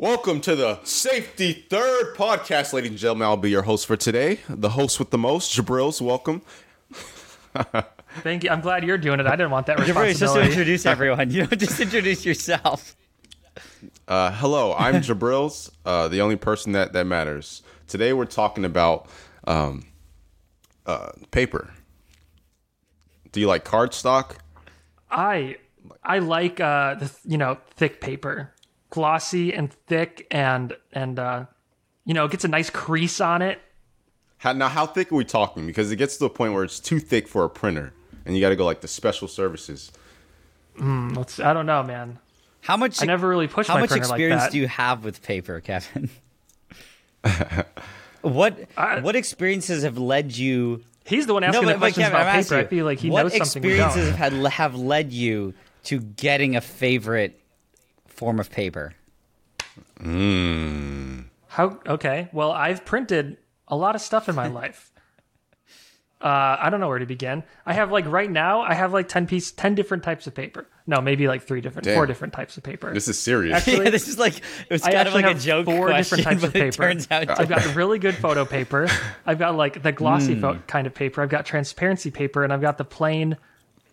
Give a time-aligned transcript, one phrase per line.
[0.00, 3.26] Welcome to the Safety Third podcast, ladies and gentlemen.
[3.26, 4.38] I'll be your host for today.
[4.48, 6.00] The host with the most, Jabrils.
[6.00, 6.42] Welcome.
[8.22, 8.50] Thank you.
[8.50, 9.26] I'm glad you're doing it.
[9.26, 10.50] I didn't want that You're just to responsibility.
[10.52, 11.30] introduce everyone.
[11.32, 12.94] You don't just introduce yourself.
[14.06, 17.62] Uh, hello, I'm Jabrils, uh, the only person that, that matters.
[17.88, 19.08] Today we're talking about
[19.48, 19.84] um,
[20.86, 21.72] uh, paper.
[23.32, 24.36] Do you like cardstock?
[25.10, 25.56] I
[26.04, 28.52] I like uh the th- you know thick paper,
[28.90, 31.46] glossy and thick, and and uh
[32.04, 33.60] you know it gets a nice crease on it.
[34.38, 35.66] How, now, how thick are we talking?
[35.66, 37.92] Because it gets to the point where it's too thick for a printer,
[38.24, 39.90] and you got to go like the special services.
[40.80, 42.20] Let's, I don't know, man.
[42.60, 43.02] How much?
[43.02, 44.52] I never really pushed How my much printer like experience that.
[44.52, 46.08] do you have with paper, Kevin?
[48.22, 50.84] what I- What experiences have led you?
[51.04, 52.66] He's the one asking no, the but, but questions Kevin, I'm about asking paper.
[52.66, 54.18] I feel like he what knows something we experiences don't.
[54.18, 57.40] have had have led you to getting a favorite
[58.18, 58.94] form of paper?
[61.48, 61.78] How?
[61.86, 62.28] Okay.
[62.32, 64.90] Well, I've printed a lot of stuff in my life.
[66.20, 67.44] Uh, I don't know where to begin.
[67.64, 70.66] I have like right now, I have like ten piece, ten different types of paper.
[70.84, 71.94] No, maybe like three different, Damn.
[71.94, 72.92] four different types of paper.
[72.92, 73.56] This is serious.
[73.58, 75.66] Actually- yeah, this is like it was I kind of actually like a have joke
[75.66, 76.82] four question, different types of paper.
[76.82, 78.88] turns out I've got really good photo paper.
[79.26, 80.40] I've got like the glossy Hmm.
[80.40, 81.22] pho- kind of paper.
[81.22, 83.36] I've got transparency paper, and I've got the plain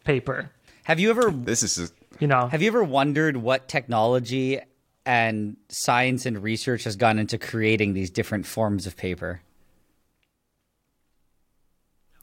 [0.03, 0.49] paper.
[0.85, 4.59] Have you ever this is You know, Have you ever wondered what technology
[5.05, 9.41] and science and research has gone into creating these different forms of paper?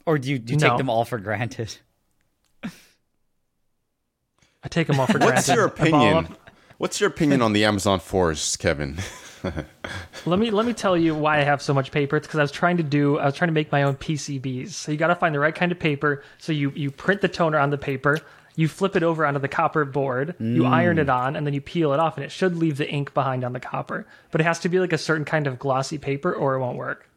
[0.06, 1.76] Or do you, do you take them all for granted?
[4.64, 5.60] I take them all for granted What's granted.
[5.60, 6.36] your opinion?
[6.78, 8.96] What's your opinion on the Amazon forest, Kevin?
[10.24, 12.16] Let me let me tell you why I have so much paper.
[12.16, 14.68] It's because I was trying to do I was trying to make my own PCBs.
[14.70, 16.22] So you got to find the right kind of paper.
[16.38, 18.18] So you you print the toner on the paper,
[18.56, 21.60] you flip it over onto the copper board, you iron it on, and then you
[21.60, 24.06] peel it off, and it should leave the ink behind on the copper.
[24.30, 26.76] But it has to be like a certain kind of glossy paper, or it won't
[26.76, 27.08] work.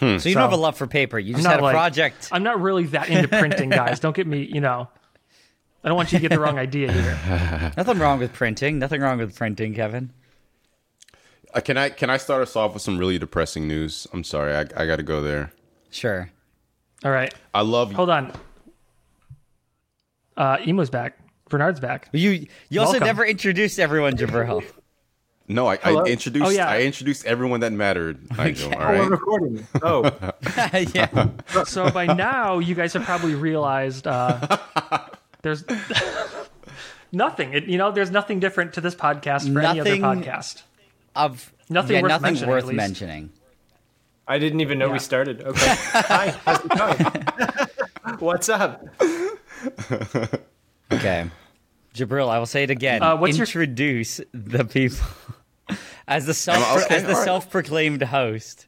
[0.00, 1.18] So you So- don't have a love for paper.
[1.18, 2.28] You just had a like- project.
[2.32, 4.00] I'm not really that into printing, guys.
[4.00, 4.88] Don't get me, you know.
[5.82, 7.72] I don't want you to get the wrong idea here.
[7.76, 8.78] Nothing wrong with printing.
[8.78, 10.10] Nothing wrong with printing, Kevin.
[11.52, 14.06] Uh, can I can I start us off with some really depressing news?
[14.12, 15.52] I'm sorry, I, I got to go there.
[15.90, 16.30] Sure.
[17.04, 18.32] All right, I love hold on.
[20.36, 21.18] Uh, Emo's back.
[21.48, 22.08] Bernard's back.
[22.12, 23.06] You you also Welcome.
[23.06, 24.64] never introduced everyone, Jabril.
[25.46, 26.46] No, I, I introduced.
[26.46, 26.68] Oh, yeah.
[26.68, 28.26] I introduced everyone that mattered.
[28.36, 29.66] Nigel, all Oh, we're recording.
[29.82, 30.04] Oh,
[30.94, 31.28] yeah.
[31.64, 34.56] So by now, you guys have probably realized uh,
[35.42, 35.62] there's
[37.12, 37.52] nothing.
[37.52, 40.62] It, you know, there's nothing different to this podcast for any other podcast.
[41.14, 42.76] Of Nothing yeah, worth nothing mentioning, worth at least.
[42.76, 43.30] mentioning.
[44.26, 44.92] I didn't even know Yeah.
[44.94, 45.42] we started.
[45.42, 45.74] Okay.
[45.78, 46.68] Hi, how's it
[48.08, 48.18] going?
[48.18, 48.84] What's up?
[50.92, 51.30] Okay.
[51.94, 53.02] Jabril, I will say it again.
[53.02, 55.06] Uh, what's your- Introduce the people
[56.08, 57.24] as the self okay, as the all right.
[57.24, 58.66] self-proclaimed host.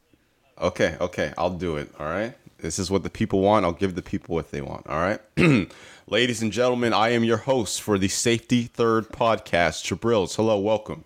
[0.60, 1.90] Okay, okay, I'll do it.
[1.98, 2.34] All right.
[2.58, 3.64] This is what the people want.
[3.66, 4.86] I'll give the people what they want.
[4.86, 5.20] All right.
[6.08, 10.36] Ladies and gentlemen, I am your host for the Safety Third podcast, Jabrils.
[10.36, 11.04] Hello, welcome.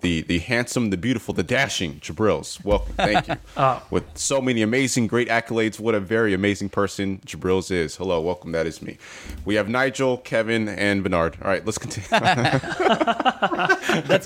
[0.00, 2.62] The the handsome, the beautiful, the dashing Jabrils.
[2.64, 2.94] Welcome.
[2.94, 3.36] Thank you.
[3.56, 3.84] Ah.
[3.90, 7.94] With so many amazing, great accolades, what a very amazing person Jabrils is.
[7.96, 8.50] Hello, welcome.
[8.52, 8.98] That is me.
[9.44, 11.36] We have Nigel, Kevin, and Bernard.
[11.40, 12.08] All right, let's continue.
[12.10, 12.66] That's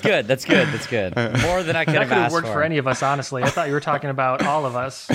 [0.01, 0.27] good.
[0.27, 0.67] That's good.
[0.69, 1.15] That's good.
[1.43, 2.53] More than I could That have could have asked worked for.
[2.53, 3.43] for any of us, honestly.
[3.43, 5.07] I thought you were talking about all of us.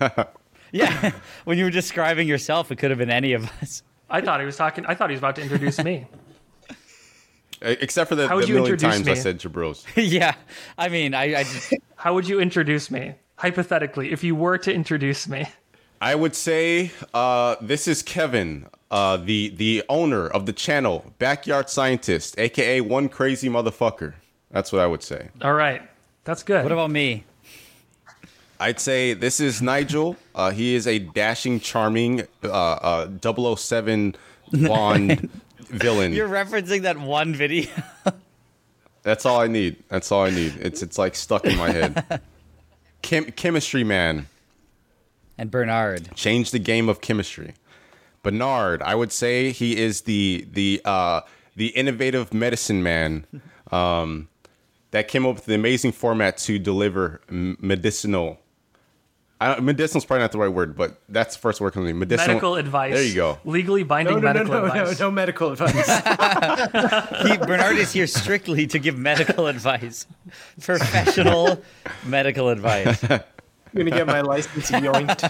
[0.72, 1.12] Yeah.
[1.44, 3.82] when you were describing yourself, it could have been any of us.
[4.10, 4.84] I thought he was talking.
[4.84, 6.06] I thought he was about to introduce me.
[7.66, 9.18] Except for the, How would the you million introduce times I me?
[9.18, 9.84] said Jabrils.
[9.96, 10.34] yeah.
[10.78, 13.14] I mean, I, I just, How would you introduce me?
[13.36, 15.46] Hypothetically, if you were to introduce me.
[16.00, 21.68] I would say uh, this is Kevin, uh, the the owner of the channel, Backyard
[21.70, 24.14] Scientist, aka One Crazy Motherfucker.
[24.50, 25.28] That's what I would say.
[25.42, 25.82] All right,
[26.24, 26.62] that's good.
[26.62, 27.24] what about me?
[28.60, 30.16] I'd say this is Nigel.
[30.34, 34.14] Uh, he is a dashing, charming uh, uh, 007
[34.66, 35.28] Bond
[35.68, 36.12] villain.
[36.12, 37.70] You're referencing that one video.
[39.02, 39.76] That's all I need.
[39.88, 40.54] That's all I need.
[40.60, 42.20] It's it's like stuck in my head.
[43.02, 44.26] Chem- chemistry man.
[45.38, 46.14] and Bernard.
[46.16, 47.54] change the game of chemistry.
[48.22, 51.20] Bernard, I would say he is the the uh,
[51.54, 53.24] the innovative medicine man
[53.70, 54.28] um,
[54.90, 58.40] that came up with the amazing format to deliver m- medicinal.
[59.38, 61.88] I don't, medicinal is probably not the right word, but that's the first word coming
[61.88, 61.98] to me.
[62.00, 62.28] Medicinal.
[62.28, 62.94] medical advice.
[62.94, 63.38] There you go.
[63.44, 65.00] Legally binding No, no, no, medical no, no, advice.
[65.00, 67.22] no medical advice.
[67.28, 70.06] He, Bernard is here strictly to give medical advice,
[70.62, 71.60] professional
[72.06, 73.02] medical advice.
[73.04, 73.20] I'm
[73.76, 75.20] gonna get my license yoinked.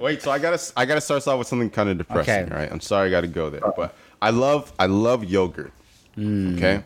[0.00, 2.54] Wait, so I gotta I gotta start off with something kind of depressing, Okay.
[2.54, 2.70] right?
[2.70, 5.72] I'm sorry I gotta go there, but I love I love yogurt.
[6.14, 6.56] Hmm.
[6.56, 6.82] Okay,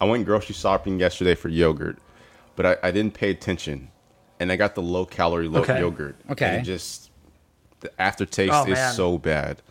[0.00, 1.98] I went grocery shopping yesterday for yogurt,
[2.56, 3.90] but I, I didn't pay attention,
[4.38, 5.78] and I got the low calorie low Okay.
[5.80, 6.16] yogurt.
[6.30, 6.46] Okay.
[6.46, 7.10] and it just
[7.80, 8.94] the aftertaste Oh, is man.
[8.94, 9.62] so bad,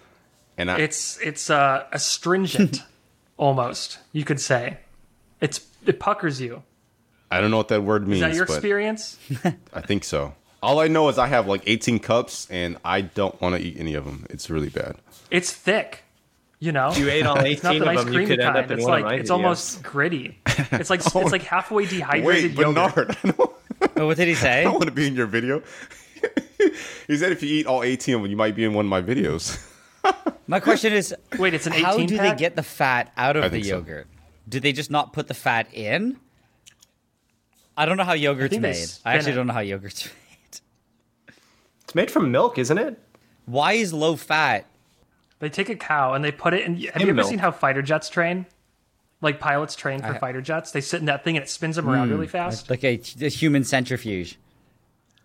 [0.57, 2.83] and I It's it's uh, astringent,
[3.37, 4.77] almost you could say.
[5.41, 6.63] It's it puckers you.
[7.31, 8.23] I don't know what that word means.
[8.23, 9.17] Is that your experience?
[9.73, 10.33] I think so.
[10.61, 13.77] All I know is I have like 18 cups, and I don't want to eat
[13.79, 14.25] any of them.
[14.29, 14.95] It's really bad.
[15.31, 16.03] It's thick.
[16.61, 18.65] You know, you ate all 18 of them, you creamy could end kind.
[18.65, 19.33] up in It's one like of my it's videos.
[19.33, 20.39] almost gritty.
[20.71, 22.95] It's like it's like halfway dehydrated Wait, yogurt.
[22.95, 23.51] Bernard, I don't,
[23.97, 24.49] Oh, what did he say?
[24.49, 24.63] I say?
[24.65, 25.63] don't want to be in your video.
[27.07, 28.89] he said if you eat all 18 of them, you might be in one of
[28.89, 29.65] my videos.
[30.47, 32.37] My question is, Wait, it's an 18 how do pack?
[32.37, 33.77] they get the fat out of I the think so.
[33.77, 34.07] yogurt?
[34.49, 36.17] Do they just not put the fat in?
[37.77, 38.75] I don't know how yogurt's think they made.
[38.75, 39.35] spin I actually it.
[39.35, 40.59] don't know how yogurt's made.
[41.85, 42.99] It's made from milk, isn't it?
[43.45, 44.65] Why is low fat?
[45.39, 46.75] They take a cow and they put it in.
[46.75, 47.29] Have you ever milk.
[47.29, 48.45] seen how fighter jets train?
[49.21, 50.71] Like pilots train for I- fighter jets.
[50.71, 52.69] They sit in that thing and it spins them around really fast.
[52.69, 54.37] Like a, a human centrifuge.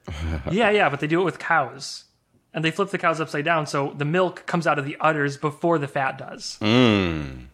[0.51, 2.05] Yeah, yeah, but they do it with cows.
[2.53, 5.39] And they flip the cows upside down so the milk comes out of the udders
[5.39, 6.59] before the fat does.
[6.61, 7.47] Mm.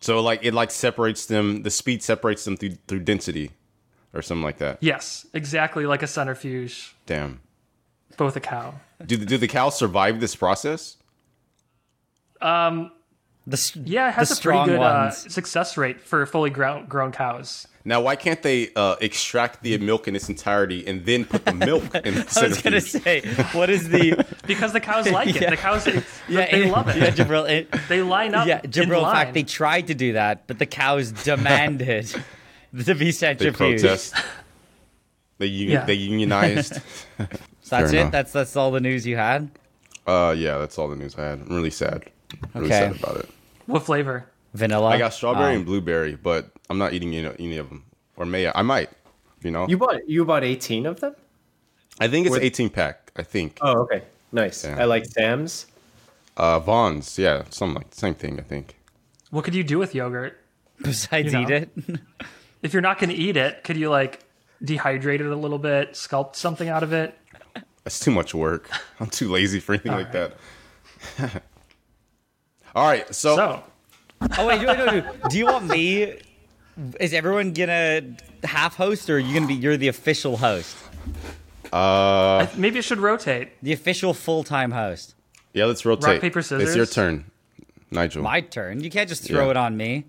[0.00, 1.62] So like it like separates them.
[1.62, 3.50] The speed separates them through through density,
[4.12, 4.78] or something like that.
[4.80, 7.40] Yes, exactly like a centrifuge, Damn.
[8.16, 8.74] But with a cow.
[9.04, 10.96] Do the, do the cows survive this process?
[12.40, 12.90] Um,
[13.46, 17.10] The, Yeah, it has the a pretty good uh, success rate for fully grown, grown
[17.12, 17.66] cows.
[17.84, 21.52] Now, why can't they uh, extract the milk in its entirety and then put the
[21.52, 23.22] milk in the I was gonna say,
[23.52, 24.24] what is the?
[24.46, 25.36] Because the cows like it.
[25.42, 25.50] Yeah.
[25.50, 25.92] The cows, they
[26.28, 26.96] it- love it.
[26.96, 27.48] Yeah, Jabril.
[27.50, 28.46] It, They line up.
[28.46, 28.98] yeah, in Jabril.
[28.98, 29.14] In line.
[29.14, 32.06] fact, they tried to do that, but the cows demanded
[32.84, 34.14] to be They protest.
[35.38, 35.84] They un- Yeah.
[35.84, 36.80] they unionized.
[37.72, 38.00] So that's Fair it.
[38.02, 38.12] enough.
[38.12, 39.50] That's that's all the news you had.
[40.06, 41.40] uh, yeah, that's all the news I had.
[41.40, 42.04] I'm really sad.
[42.54, 42.92] Really Okay.
[42.92, 43.28] sad about it.
[43.66, 44.26] what flavor?
[44.54, 44.88] Vanilla.
[44.88, 47.84] I got strawberry Um, and blueberry, but I'm not eating any, any of them.
[48.16, 48.52] Or may I?
[48.56, 48.90] I might.
[49.42, 49.66] You know.
[49.68, 51.14] You bought you bought 18 of them?
[52.00, 53.10] I think it's With- 18 pack.
[53.16, 53.58] I think.
[53.62, 54.02] Oh, okay.
[54.32, 54.64] Nice.
[54.64, 54.76] Yeah.
[54.80, 55.66] I like Sam's.
[56.36, 57.18] Uh, Vons.
[57.18, 58.38] Yeah, some like same thing.
[58.38, 58.76] I think.
[59.30, 60.38] What could you do with yogurt?
[60.82, 61.56] Besides you eat know.
[61.56, 61.70] it.
[62.62, 64.20] If you're not going to eat it, could you like
[64.62, 67.12] dehydrate it a little bit, sculpt something out of it?
[67.84, 68.68] That's too much work.
[69.00, 70.32] I'm too lazy for anything like right.
[71.20, 71.42] that.
[72.74, 73.62] All right, so, So,
[74.38, 75.04] Oh wait, wait, wait, wait.
[75.30, 76.16] do you want me?
[77.00, 78.02] Is everyone gonna
[78.44, 79.54] half host, or are you gonna be?
[79.54, 80.76] You're the official host,
[81.72, 83.60] uh, maybe it should rotate.
[83.62, 85.14] the official full time host.
[85.52, 86.04] yeah, let's rotate.
[86.14, 86.68] Rock paper, scissors.
[86.68, 87.24] It's your turn,
[87.90, 88.22] Nigel.
[88.22, 88.82] My turn.
[88.82, 89.50] You can't just throw Yeah.
[89.50, 90.04] it on me.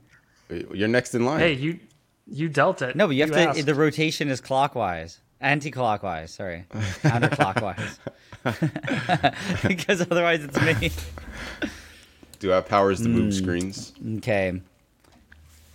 [0.50, 1.40] You're next in line.
[1.40, 1.80] Hey, you
[2.28, 2.96] you dealt it.
[2.96, 3.40] No, but you have to.
[3.40, 3.66] asked.
[3.66, 6.31] The rotation is clockwise, anti-clockwise.
[6.31, 7.98] Sorry, counterclockwise.
[9.68, 10.92] because otherwise, it's me.
[12.40, 13.94] Do I have powers to move screens?
[14.18, 14.62] Okay.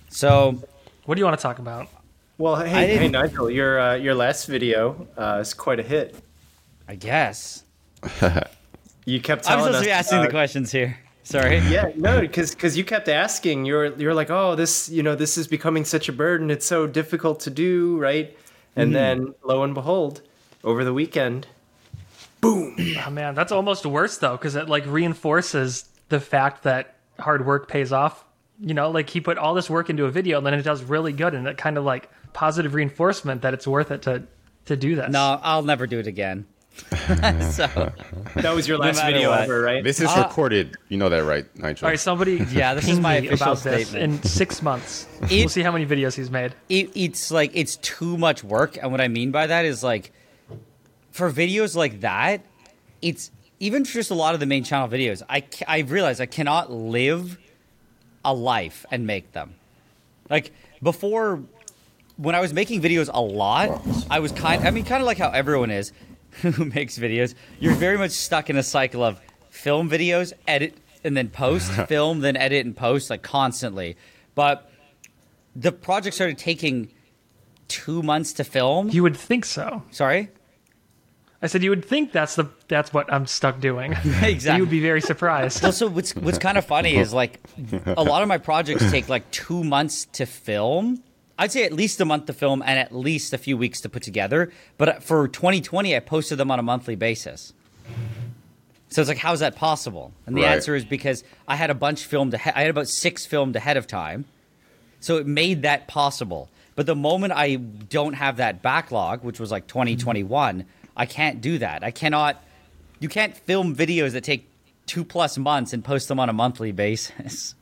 [0.08, 0.60] So
[1.04, 1.88] What do you want to talk about?
[2.36, 6.14] Well, hey, hey Nigel, your uh, your last video uh, is quite a hit.
[6.88, 7.64] I guess
[9.04, 9.80] You kept I'm supposed us.
[9.80, 10.98] to be asking the uh, questions here.
[11.22, 11.58] Sorry.
[11.58, 13.64] Yeah, no, because you kept asking.
[13.64, 16.50] You're you're like, oh, this you know this is becoming such a burden.
[16.50, 18.36] It's so difficult to do, right?
[18.76, 18.94] And hmm.
[18.94, 20.22] then lo and behold,
[20.64, 21.46] over the weekend,
[22.40, 22.76] boom.
[23.06, 27.68] Oh man, that's almost worse though, because it like reinforces the fact that hard work
[27.68, 28.24] pays off.
[28.60, 30.82] You know, like he put all this work into a video, and then it does
[30.82, 34.24] really good, and it kind of like positive reinforcement that it's worth it to
[34.66, 35.10] to do this.
[35.10, 36.46] No, I'll never do it again.
[37.52, 37.66] so
[38.36, 39.42] that was your last matter video what.
[39.42, 39.82] ever, right?
[39.84, 40.76] This is Uh, recorded.
[40.88, 41.86] You know that, right, Nigel?
[41.86, 44.24] All right, somebody Yeah, this is my official about this statement.
[44.24, 45.06] in six months.
[45.22, 46.54] It- we'll see how many videos he's made.
[46.68, 50.12] it, it's like it's too much work and what i mean by that is like
[51.10, 52.40] for videos like that
[53.02, 53.30] it's
[53.60, 56.70] even for just a lot of the main channel videos i i realize i cannot
[56.72, 57.38] live
[58.24, 59.54] a life and make them
[60.30, 61.42] like before
[62.16, 65.18] when i was making videos a lot i was kind i mean kind of like
[65.18, 65.92] how everyone is
[66.42, 71.16] who makes videos you're very much stuck in a cycle of film videos edit and
[71.16, 73.96] then post film then edit and post like constantly
[74.34, 74.70] but
[75.56, 76.90] the project started taking
[77.68, 78.88] two months to film.
[78.90, 79.82] You would think so.
[79.90, 80.30] Sorry,
[81.40, 83.92] I said you would think that's the that's what I'm stuck doing.
[84.22, 84.38] exactly.
[84.56, 85.64] You would be very surprised.
[85.64, 87.40] Also, what's what's kind of funny is like
[87.86, 91.02] a lot of my projects take like two months to film.
[91.38, 93.88] I'd say at least a month to film and at least a few weeks to
[93.88, 94.50] put together.
[94.76, 97.52] But for 2020, I posted them on a monthly basis.
[98.88, 100.12] So it's like, how's that possible?
[100.26, 100.54] And the Right.
[100.54, 102.34] answer is because I had a bunch filmed.
[102.34, 104.24] Ahead, I had about six filmed ahead of time,
[104.98, 106.48] so it made that possible.
[106.74, 110.64] But the moment I don't have that backlog, which was like 2021,
[110.96, 111.84] I can't do that.
[111.84, 112.42] I cannot.
[112.98, 114.48] You can't film videos that take
[114.86, 117.54] two plus months and post them on a monthly basis.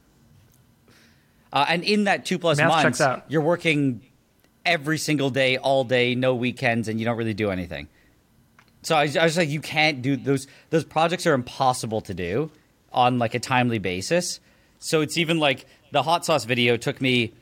[1.56, 2.98] Uh, and in that two plus Math months,
[3.28, 4.02] you're working
[4.66, 7.88] every single day, all day, no weekends, and you don't really do anything.
[8.82, 10.48] So I, was- I was like, you can't do those.
[10.68, 12.50] Those projects are impossible to do
[12.92, 14.38] on like a timely basis.
[14.80, 17.32] So it's even like the hot sauce video took me,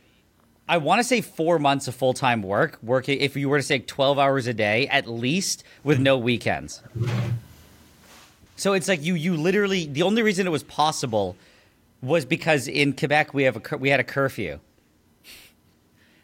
[0.68, 3.18] I want to say four months of full time work, working.
[3.21, 6.83] If you were to say twelve hours a day at least, with no weekends.
[8.54, 11.37] So it's like you you literally the only reason it was possible
[12.04, 14.61] was because in Quebec we have a we had a curfew.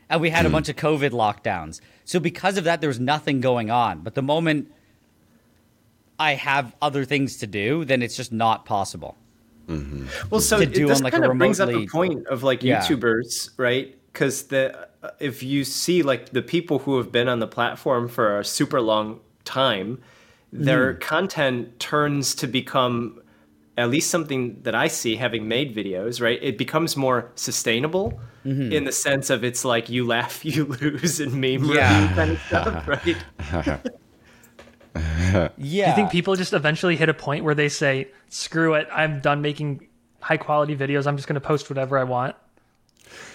[0.08, 1.80] And we had a bunch of COVID lockdowns.
[2.04, 4.00] So because of that there was nothing going on.
[4.00, 4.72] But the moment
[6.18, 9.16] I have other things to do, then it's just not possible.
[10.30, 11.90] Well, so to it- do this on, like, a kind of brings up remotely- the
[11.92, 12.80] point of like Yeah.
[12.82, 13.96] YouTubers, right?
[14.12, 18.06] Because the uh, if you see like the people who have been on the platform
[18.08, 19.98] for a super long time,
[20.52, 20.98] their Hmm.
[20.98, 23.22] content turns to become
[23.80, 26.38] at least something that I see having made videos, right?
[26.42, 28.72] It becomes more sustainable Mm-hmm.
[28.72, 32.00] in the sense of it's like you laugh, you lose, and meme Yeah.
[32.00, 33.16] review kind of stuff, right?
[34.96, 35.48] Yeah.
[35.58, 39.20] Do you think people just eventually hit a point where they say, "Screw it, I'm
[39.20, 39.86] done making
[40.20, 41.06] high quality videos.
[41.06, 42.34] I'm just going to post whatever I want."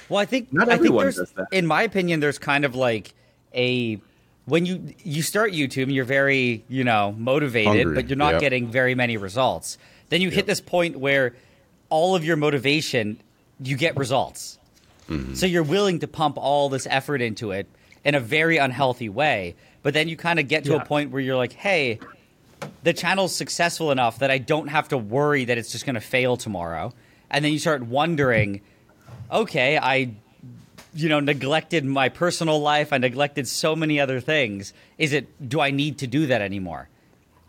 [0.09, 1.47] Well, I think Not I think everyone there's, does that.
[1.51, 3.13] in my opinion, there's kind of like
[3.53, 3.99] a
[4.45, 8.33] when you you start YouTube and you're very you know motivated, Hungry, but you're not
[8.33, 8.41] yep.
[8.41, 9.77] getting very many results.
[10.09, 11.35] Then you hit this point where
[11.89, 13.19] all of your motivation,
[13.59, 14.59] you get results.
[15.09, 15.33] Mm-hmm.
[15.35, 17.67] So you're willing to pump all this effort into it
[18.03, 19.55] in a very unhealthy way.
[19.83, 20.81] But then you kind of get to Yeah.
[20.81, 21.99] a point where you're like, hey,
[22.83, 26.01] the channel's successful enough that I don't have to worry that it's just going to
[26.01, 26.93] fail tomorrow.
[27.29, 28.61] And then you start wondering,
[29.31, 30.09] okay, I
[30.95, 34.73] you know neglected my personal life, I neglected so many other things.
[34.97, 36.89] Is it do I need to do that anymore?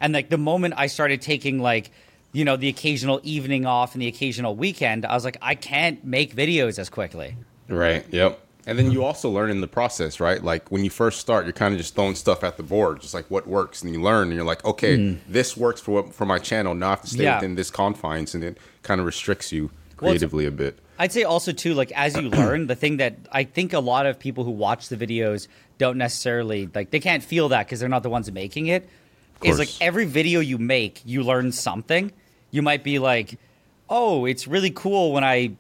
[0.01, 1.91] And like the moment I started taking like
[2.33, 6.05] you know the occasional evening off and the occasional weekend, I was like I can't
[6.05, 7.37] make videos as quickly.
[7.69, 8.05] Right.
[8.11, 8.41] Yep.
[8.69, 10.43] And then you also learn in the process, right?
[10.43, 13.15] Like when you first start, you're kind of just throwing stuff at the board, just
[13.15, 15.19] like what works, and you learn, and you're like, okay, hmm.
[15.29, 16.75] this works for what, for my channel.
[16.75, 17.23] Now I have to stay.
[17.23, 17.37] Yeah.
[17.37, 19.67] within this confines, and it kind of restricts you
[20.01, 20.81] Well, creatively a bit.
[20.99, 24.07] I'd say also too, like as you learn, the thing that I think a lot
[24.07, 25.49] of people who watch the videos
[25.79, 28.89] don't necessarily like they can't feel that because they're not the ones making it.
[29.43, 32.11] Is like every video you make, you learn something.
[32.51, 33.39] You might be like,
[33.91, 35.57] "Oh, it's really cool when I,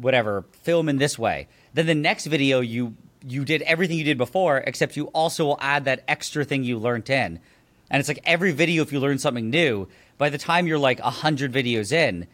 [0.00, 4.16] whatever, film in this way." Then the next video you you did everything you did
[4.16, 7.40] before, except you also will add that extra thing you learned in.
[7.90, 11.00] And it's like every video, if you learn something new, by the time you're like
[11.00, 12.26] a hundred videos in,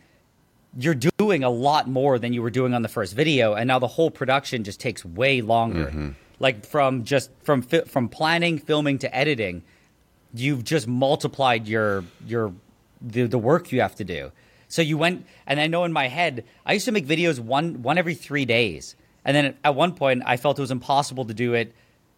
[0.78, 3.78] you're doing a lot more than you were doing on the first video and now
[3.78, 5.87] the whole production just takes way longer.
[5.87, 6.09] Mm-hmm.
[6.40, 9.62] Like from just from from planning filming to editing
[10.35, 12.52] you've just multiplied your your
[13.00, 14.33] the, the work you have to do.
[14.69, 17.83] So you went and i know in my head i used to make videos one
[17.83, 18.97] one every three days.
[19.25, 21.73] And then at one point i felt it was impossible to do it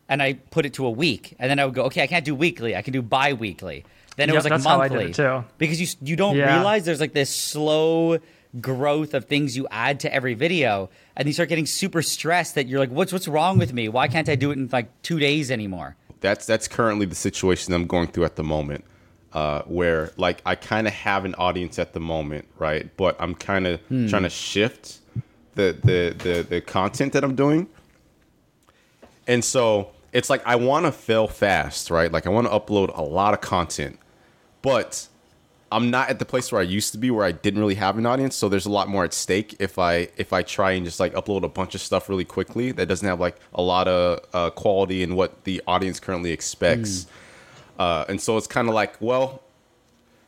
[0.08, 1.34] and i put it to a week.
[1.38, 2.74] And then i would go okay i can't do weekly.
[2.74, 3.84] I can do bi-weekly.
[4.16, 5.12] Then it Yep, was like that's how I monthly.
[5.12, 5.44] too.
[5.58, 6.54] because you you don't Yeah.
[6.56, 8.18] realize there's like this slow
[8.60, 12.66] growth of things you add to every video and you start getting super stressed that
[12.66, 13.88] you're like what's what's wrong with me?
[13.88, 15.96] Why can't i do it in like 2 days anymore?
[16.20, 18.84] That's that's currently the situation I'm going through at the moment,
[19.32, 22.94] uh, where like I kind of have an audience at the moment, right?
[22.96, 24.98] But I'm kind of trying to shift
[25.54, 27.68] the, the the the content that I'm doing,
[29.26, 32.10] and so it's like I want to fail fast, right?
[32.10, 33.98] Like I want to upload a lot of content,
[34.62, 35.08] but
[35.72, 37.98] I'm not at the place where I used to be, where I didn't really have
[37.98, 38.36] an audience.
[38.36, 41.12] So there's a lot more at stake if I if I try and just like
[41.14, 44.50] upload a bunch of stuff really quickly that doesn't have like a lot of uh,
[44.50, 47.06] quality and what the audience currently expects.
[47.78, 49.42] Uh, and so it's kind of like, well,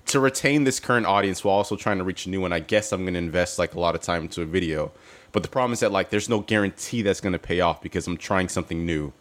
[0.07, 2.93] to retain this current audience while also trying to reach a new one, I guess
[2.93, 4.91] I'm going to invest like a lot of time into a video.
[5.33, 8.07] But the problem is that like there's no guarantee that's going to pay off because
[8.07, 9.13] I'm trying something new,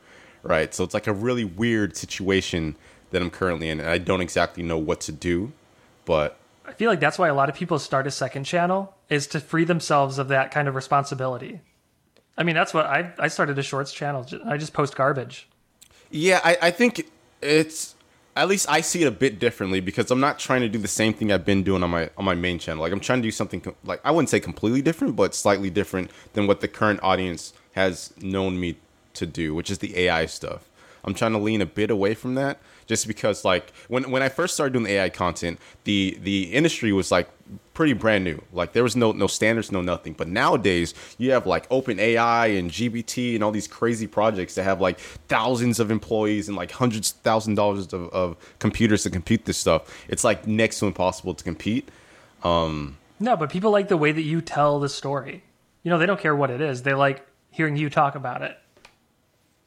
[0.44, 0.74] right?
[0.74, 2.76] So it's like a really weird situation
[3.12, 5.52] that I'm currently in, and I don't exactly know what to do.
[6.08, 9.28] But I feel like that's why a lot of people start a second channel is
[9.28, 11.60] to free themselves of that kind of responsibility.
[12.38, 14.26] I mean, that's what I I started a shorts channel.
[14.46, 15.48] I just post garbage.
[16.10, 17.10] Yeah, I, I think
[17.42, 17.96] it's
[18.38, 20.88] at least I see it a bit differently because I'm not trying to do the
[20.88, 22.82] same thing I've been doing on my on my main channel.
[22.82, 25.70] Like I'm trying to do something com- like I wouldn't say completely different, but slightly
[25.70, 28.78] different than what the current audience has known me
[29.16, 30.70] to do, which is the AI stuff.
[31.04, 34.30] I'm trying to lean a bit away from that just because like when when I
[34.30, 37.30] first started doing AI content, the the industry was like
[37.74, 38.42] pretty brand new.
[38.52, 40.14] Like there was no no standards, no nothing.
[40.14, 44.82] But nowadays you have like OpenAI and GPT and all these crazy projects that have
[44.82, 49.46] like thousands of employees and like hundreds of thousand dollars of, of computers to compute
[49.46, 50.06] this stuff.
[50.08, 51.90] It's like next to impossible to compete.
[52.44, 55.44] Um No, but people like the way that you tell the story.
[55.84, 56.84] You know, they don't care what it is.
[56.84, 58.58] They like hearing you talk about it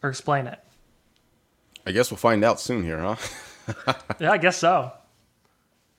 [0.02, 0.58] or explain it.
[1.86, 3.16] I guess we'll find out soon here, huh?
[4.18, 4.92] Yeah, I guess so.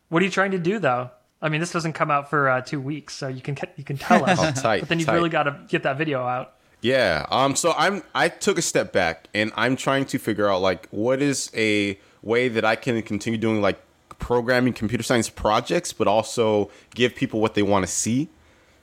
[0.09, 1.09] What are you trying to do though?
[1.41, 3.97] I mean, this doesn't come out for uh, two weeks, so you can you can
[3.97, 4.39] tell us.
[4.39, 5.15] Oh, tight, but then you've tight.
[5.15, 6.53] really got to get that video out.
[6.81, 7.25] Yeah.
[7.29, 7.55] Um.
[7.55, 8.03] So I'm.
[8.13, 11.97] I took a step back, and I'm trying to figure out like what is a
[12.21, 13.79] way that I can continue doing like
[14.19, 18.29] programming, computer science projects, but also give people what they want to see.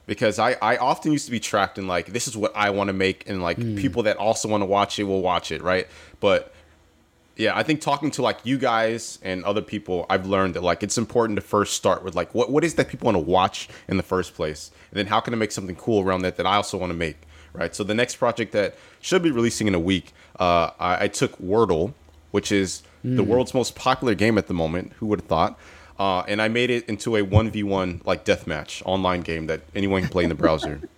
[0.07, 2.88] Because I, I often used to be trapped in like this is what I want
[2.88, 5.87] to make, and like people that also want to watch it will watch it, right?
[6.19, 6.55] But
[7.38, 10.83] yeah, I think talking to like you guys and other people, I've learned that like
[10.83, 13.68] it's important to first start with like what what is that people want to watch
[13.87, 16.47] in the first place, and then how can I make something cool around that that
[16.47, 17.16] I also want to make,
[17.52, 17.75] right?
[17.75, 21.38] So the next project that should be releasing in a week, uh, I, I took
[21.40, 21.95] Wordle,
[22.33, 24.92] which is the world's most popular game at the moment.
[24.99, 25.59] Who would have thought?
[25.99, 29.61] Uh, and I made it into a one v one like deathmatch online game that
[29.75, 30.80] anyone can play in the browser.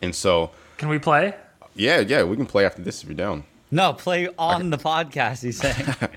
[0.00, 1.34] And so, Can we play?
[1.74, 3.42] yeah, yeah, we can play after this if you're down.
[3.70, 5.42] No, play on the podcast.
[5.42, 5.86] He's saying.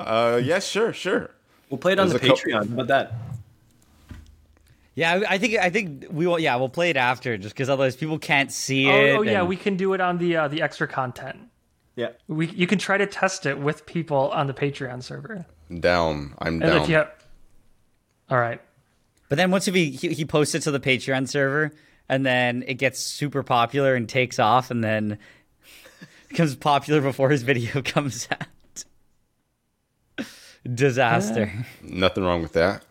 [0.00, 1.30] Uh, yeah, sure, sure.
[1.70, 2.68] We'll play it on the There's a cou- Patreon.
[2.68, 3.12] How about that?
[4.94, 6.38] yeah, I I think I think we will.
[6.40, 9.10] Yeah, we'll play it after, just because otherwise people can't see Oh, it.
[9.18, 11.38] oh yeah, and- we can do it on the uh, the extra content.
[11.94, 12.08] Yeah.
[12.26, 15.46] We you can try to test it with people on the Patreon server.
[15.78, 16.34] Down.
[16.38, 16.82] I'm And down.
[16.82, 17.10] if you have,
[18.28, 18.60] all right,
[19.28, 21.70] But then once if he, he he posts it to the Patreon server,
[22.08, 25.18] and then it gets super popular and takes off, and then
[26.32, 28.84] becomes popular before his video comes out.
[30.72, 31.52] Disaster.
[31.82, 32.84] Nothing wrong with that.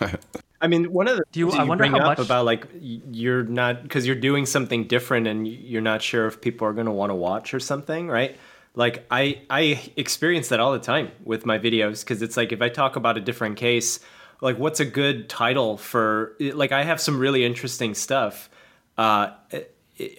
[0.60, 2.44] I mean, one of the Do you- things I wonder bring how up much- about
[2.46, 6.72] like you're not because you're doing something different and you're not sure if people are
[6.72, 8.36] going to want to watch or something, right?
[8.74, 12.60] Like I I experience that all the time with my videos because it's like if
[12.60, 14.00] I talk about a different case,
[14.40, 18.50] like what's a good title for like I have some really interesting stuff.
[18.98, 19.30] Uh,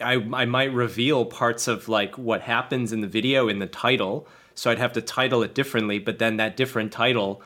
[0.01, 4.27] I I might reveal parts of like what happens in the video in the title,
[4.55, 5.99] so I'd have to title it differently.
[5.99, 7.41] But then that different title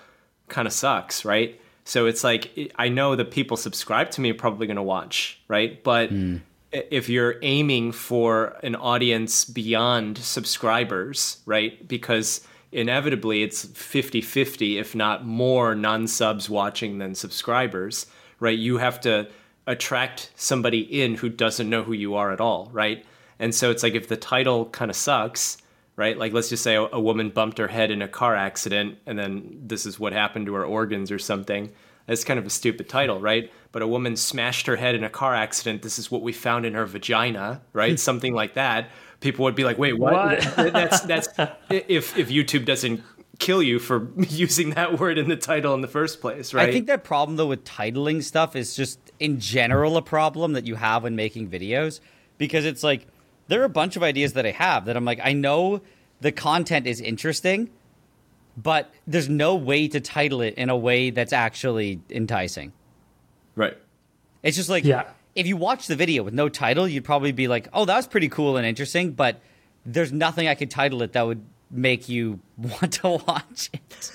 [0.48, 1.60] kind of sucks, right?
[1.84, 5.40] So it's like I know the people subscribe to me are probably going to watch,
[5.48, 5.84] right?
[5.84, 6.38] But hmm.
[6.74, 11.86] i- if you're aiming for an audience beyond subscribers, right?
[11.88, 18.06] Because inevitably it's 50-50 if not more non-subs watching than subscribers,
[18.40, 18.58] right?
[18.58, 19.28] You have to
[19.68, 23.06] attract somebody in who doesn't know who you are at all, right?
[23.40, 25.58] And so it's like if the title kind of sucks,
[25.96, 26.18] right?
[26.18, 29.18] Like let's just say a, a woman bumped her head in a car accident and
[29.18, 31.72] then this is what happened to her organs or something.
[32.08, 33.52] That's kind of a stupid title, right?
[33.72, 35.82] But a woman smashed her head in a car accident.
[35.82, 38.00] This is what we found in her vagina, right?
[38.10, 38.90] Something like that.
[39.20, 40.74] People would be like, "Wait, what?" What?
[40.74, 41.28] that's that's
[41.70, 43.04] if if YouTube doesn't
[43.42, 46.70] kill you for using that word in the title in the first place, right?
[46.70, 50.66] I think that problem though with titling stuff is just in general a problem that
[50.66, 52.00] you have when making videos
[52.38, 53.08] because it's like
[53.50, 55.82] there are a bunch of ideas that I have that I'm like I know
[56.22, 57.70] the content is interesting
[58.56, 62.74] but there's no way to title it in a way that's actually enticing.
[63.56, 63.78] right.
[64.44, 65.04] It's just like Yeah.
[65.36, 68.08] if you watch the video with no title, you'd probably be like, "Oh, that was
[68.08, 69.40] pretty cool and interesting," but
[69.86, 74.12] there's nothing I could title it that would make you want to watch it.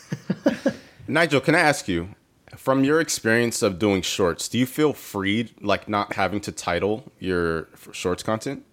[1.09, 2.11] Nigel, can I ask you,
[2.57, 7.13] from your experience of doing shorts, do you feel freed, like not having to title
[7.19, 8.65] your shorts content?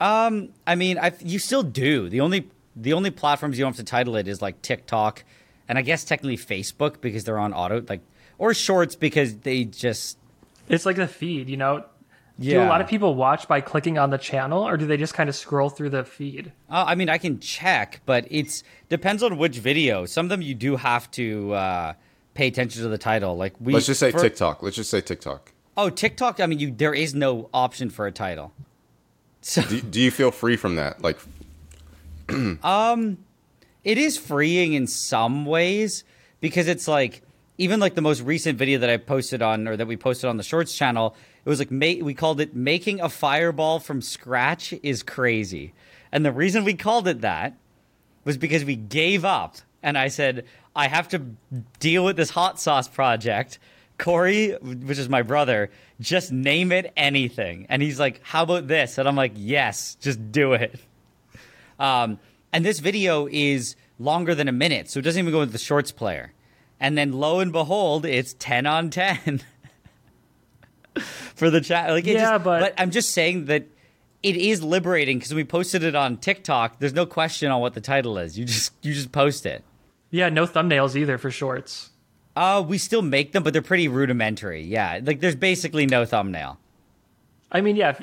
[0.00, 2.08] Um, I mean, I you still do.
[2.08, 5.24] The only the only platforms you don't have to title it is like TikTok,
[5.68, 8.00] and I guess technically Facebook because they're on auto like
[8.38, 10.18] or Shorts because they just
[10.68, 11.48] it's like the feed.
[11.48, 11.84] You know,
[12.38, 15.14] do a lot of people watch by clicking on the channel, or do they just
[15.14, 16.52] kind of scroll through the feed?
[16.70, 20.06] Uh, I mean, I can check, but it's depends on which video.
[20.06, 21.92] Some of them you do have to uh,
[22.34, 23.36] pay attention to the title.
[23.36, 24.62] Like we Let's just say for- TikTok.
[24.62, 25.52] Let's just say TikTok.
[25.76, 26.40] Oh, TikTok.
[26.40, 28.52] I mean, you there is no option for a title.
[29.40, 31.02] So Do, do you feel free from that?
[31.02, 31.18] Like,
[32.28, 33.18] um,
[33.84, 36.04] it is freeing in some ways
[36.40, 37.22] because it's like
[37.58, 40.36] even like the most recent video that I posted on or that we posted on
[40.36, 41.16] the Shorts channel.
[41.44, 45.74] It was like ma- we called it "Making a Fireball from Scratch is Crazy,"
[46.10, 47.56] and the reason we called it that
[48.24, 51.18] was because we gave up and I said, I have to
[51.80, 53.58] deal with this hot sauce project.
[53.98, 57.66] Corey, which is my brother, just name it anything.
[57.68, 58.98] And he's like, How about this?
[58.98, 60.80] And I'm like, Yes, just do it.
[61.78, 62.18] Um,
[62.52, 65.58] and this video is longer than a minute, so it doesn't even go into the
[65.58, 66.32] shorts player.
[66.80, 69.42] And then lo and behold, it's 10 on 10
[71.34, 71.90] for the chat.
[71.90, 73.64] Like, it Yeah, just- but- I'm just saying that
[74.22, 76.78] it is liberating because we posted it on TikTok.
[76.78, 78.38] There's no question on what the title is.
[78.38, 79.64] You just you just post it.
[80.10, 81.90] Yeah, no thumbnails either for shorts.
[82.36, 84.62] Uh, we still make them, but they're pretty rudimentary.
[84.62, 86.58] Yeah, like there's basically no thumbnail.
[87.50, 88.02] I mean, yeah, if,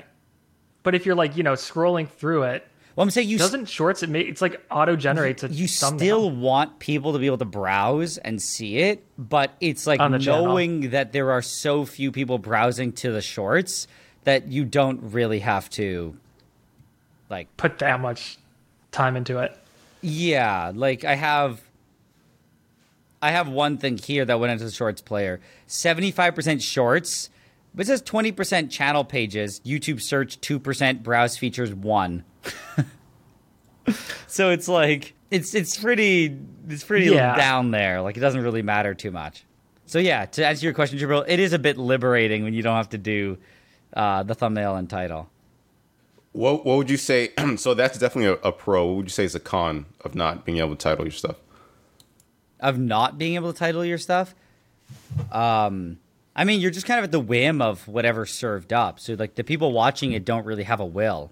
[0.84, 2.68] but if you're like you know scrolling through it,
[3.00, 6.30] Well, I'm saying you doesn't shorts it make it's like auto generates a you still
[6.30, 10.48] want people to be able to browse and see it, but it's like the channel.
[10.48, 13.88] knowing that there are so few people browsing to the shorts
[14.26, 16.18] that you don't really have to
[17.30, 18.38] like put that much
[18.92, 19.58] time into it.
[20.02, 21.62] yeah, like I have
[23.22, 25.40] I have one thing here that went into the shorts player.
[25.70, 27.30] 75% shorts,
[27.74, 32.26] but it says 20% channel pages, YouTube search 2%, browse features 1.
[34.28, 37.36] so it's like it's it's pretty it's pretty Yeah.
[37.36, 38.02] down there.
[38.02, 39.44] Like it doesn't really matter too much.
[39.86, 42.76] So yeah, to answer your question, Jabril, it is a bit liberating when you don't
[42.76, 43.38] have to do
[43.96, 45.30] uh, the thumbnail and title.
[46.32, 47.32] What what would you say?
[47.58, 48.86] so that's definitely a, a pro.
[48.86, 51.38] What would you say is a con of not being able to title your stuff?
[52.62, 54.36] of not being able to title your stuff.
[55.32, 55.98] Um,
[56.36, 59.00] I mean, you're just kind of at the whim of whatever's served up.
[59.00, 61.32] So, like, the people watching it don't really have a will.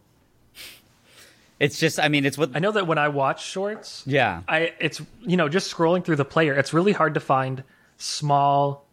[1.59, 2.51] It's just, I mean, it's what.
[2.55, 4.41] I know that when I watch shorts, Yeah.
[4.47, 7.63] I it's you know just scrolling through the player, it's really hard to find
[7.97, 8.85] small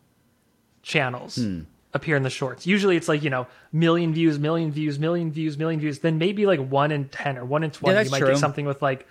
[0.82, 1.60] channels Hmm.
[1.92, 2.66] appear in the shorts.
[2.66, 5.98] Usually, it's like you know million views, million views, million views, million views.
[6.00, 8.28] Then maybe like one in ten or one in twenty, that's you might true.
[8.28, 9.06] get something with like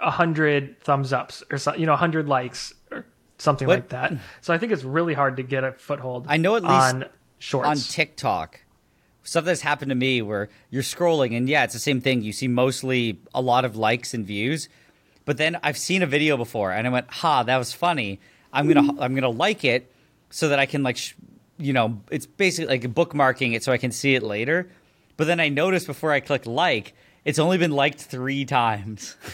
[0.00, 3.06] a hundred thumbs ups or so, you know a hundred likes or
[3.38, 4.12] something What- like that.
[4.40, 6.26] So I think it's really hard to get a foothold.
[6.28, 7.04] I know at least on
[7.38, 7.68] shorts.
[7.68, 8.60] on TikTok,
[9.24, 12.22] stuff that's happened to me where you're scrolling and yeah, it's the same thing.
[12.22, 14.68] You see mostly a lot of likes and views,
[15.24, 18.20] but then I've seen a video before and I went, "Ha, that was funny.
[18.52, 19.90] I'm gonna I'm gonna like it
[20.30, 21.14] so that I can like, sh-
[21.58, 24.68] you know, it's basically like bookmarking it so I can see it later."
[25.16, 26.92] But then I noticed before I click like,
[27.24, 29.16] it's only been liked three times.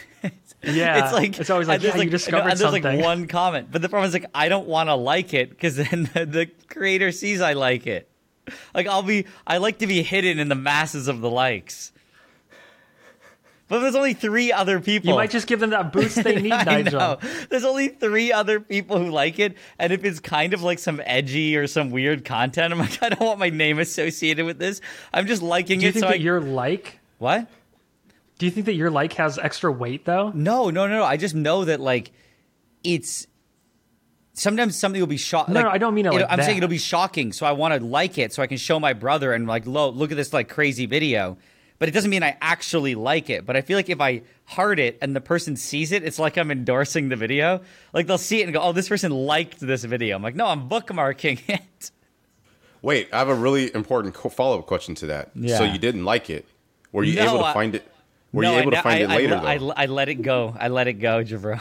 [0.62, 3.81] Yeah, it's like it's always like, yeah, you discovered and there's like one comment, but
[3.81, 7.12] the problem is like I don't want to like it because then the, the creator
[7.12, 8.09] sees I like it.
[8.74, 11.92] Like I'll be, I like to be hidden in the masses of the likes.
[13.68, 15.10] But there's only three other people.
[15.10, 16.98] you might just give them that boost they need, I Nigel.
[16.98, 17.18] know.
[17.50, 21.00] There's only three other people who like it, and if it's kind of like some
[21.04, 24.80] edgy or some weird content, I'm like, I don't want my name associated with this.
[25.14, 25.80] I'm just liking it.
[25.80, 25.92] Do you it.
[25.92, 26.98] think so that I, your like?
[27.18, 27.46] what?
[28.38, 30.30] Do you think that your like has extra weight though?
[30.34, 31.04] No, no, no, no.
[31.04, 32.10] I just know that like
[32.82, 33.28] it's
[34.32, 35.54] sometimes something will be shocking.
[35.54, 37.74] No, no, I don't mean it like I'm saying it'll be shocking, so I want
[37.74, 40.32] to like it so I can show my brother and like, lo, look at this
[40.32, 41.36] like crazy video.
[41.78, 43.46] But it doesn't mean I actually like it.
[43.46, 46.36] But I feel like if I heart it and the person sees it, it's like
[46.36, 47.62] I'm endorsing the video.
[47.94, 50.46] Like they'll see it and go, "Oh, this person liked this video." I'm like, "No,
[50.46, 51.90] I'm bookmarking it."
[52.82, 55.30] Wait, I have a really important follow up question to that.
[55.34, 55.56] Yeah.
[55.56, 56.46] So you didn't like it?
[56.92, 57.86] Were you No, able to I- find it?
[58.32, 59.70] Were no, you able I, to find I, it later I, though?
[59.70, 60.54] I, I let it go.
[60.58, 61.60] I let it go, Javro.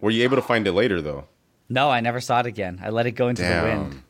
[0.00, 1.26] Were you able to find it later though?
[1.72, 2.80] No, I never saw it again.
[2.82, 4.02] I let it go into the wind.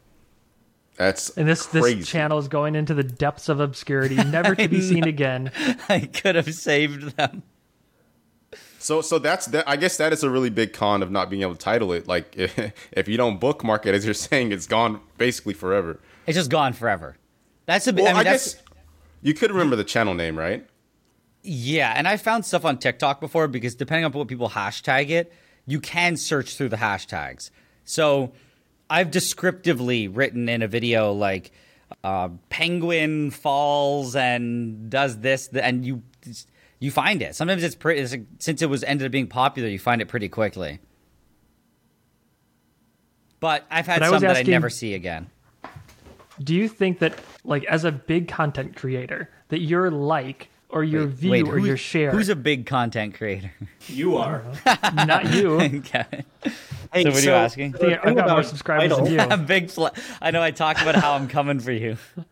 [0.97, 2.01] That's And this crazy.
[2.01, 5.51] this channel is going into the depths of obscurity, never to be seen again.
[5.89, 7.45] I could have saved them.
[8.79, 9.69] So so that's that.
[9.69, 12.09] I guess that is a really big con of not being able to title it.
[12.09, 12.59] Like if,
[12.93, 16.01] if you don't bookmark it, as you're saying, it's gone basically forever.
[16.27, 17.17] It's just gone forever.
[17.67, 18.03] That's a bit.
[18.03, 18.63] Well, I I, mean, that's, guess
[19.23, 20.67] you could remember the channel name, right?
[21.45, 25.33] Yeah, and I found stuff on TikTok before because depending on what people hashtag it,
[25.67, 27.51] you can search through the hashtags.
[27.85, 28.33] So
[28.91, 31.53] I've descriptively written in a video like
[32.05, 36.03] uh, penguin falls and does this, and you
[36.79, 37.35] you find it.
[37.35, 40.29] Sometimes it's pretty it's, since it was ended up being popular, you find it pretty
[40.29, 40.81] quickly.
[43.41, 45.29] But I've had But some was that I never see again.
[46.41, 51.07] Do you think that, like, as a big content creator, that you're like or your
[51.07, 53.53] view or your share, Who's a big content creator?
[53.87, 54.43] You are.
[54.95, 55.61] not you?
[55.61, 56.25] I Kevin.
[56.93, 57.73] Hey, So what are you asking?
[57.75, 59.21] think I've got more subscribers than you.
[59.21, 59.71] A big.
[59.71, 59.89] Fl-
[60.21, 60.43] I know.
[60.43, 61.97] I talked about how I'm coming for you.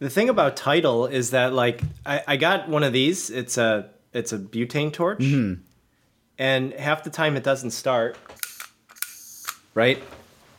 [0.00, 3.30] The thing about title is that like I, I got one of these.
[3.30, 5.60] It's a it's a butane torch, mm-hmm.
[6.38, 8.16] and half the time it doesn't start.
[9.74, 10.00] Right,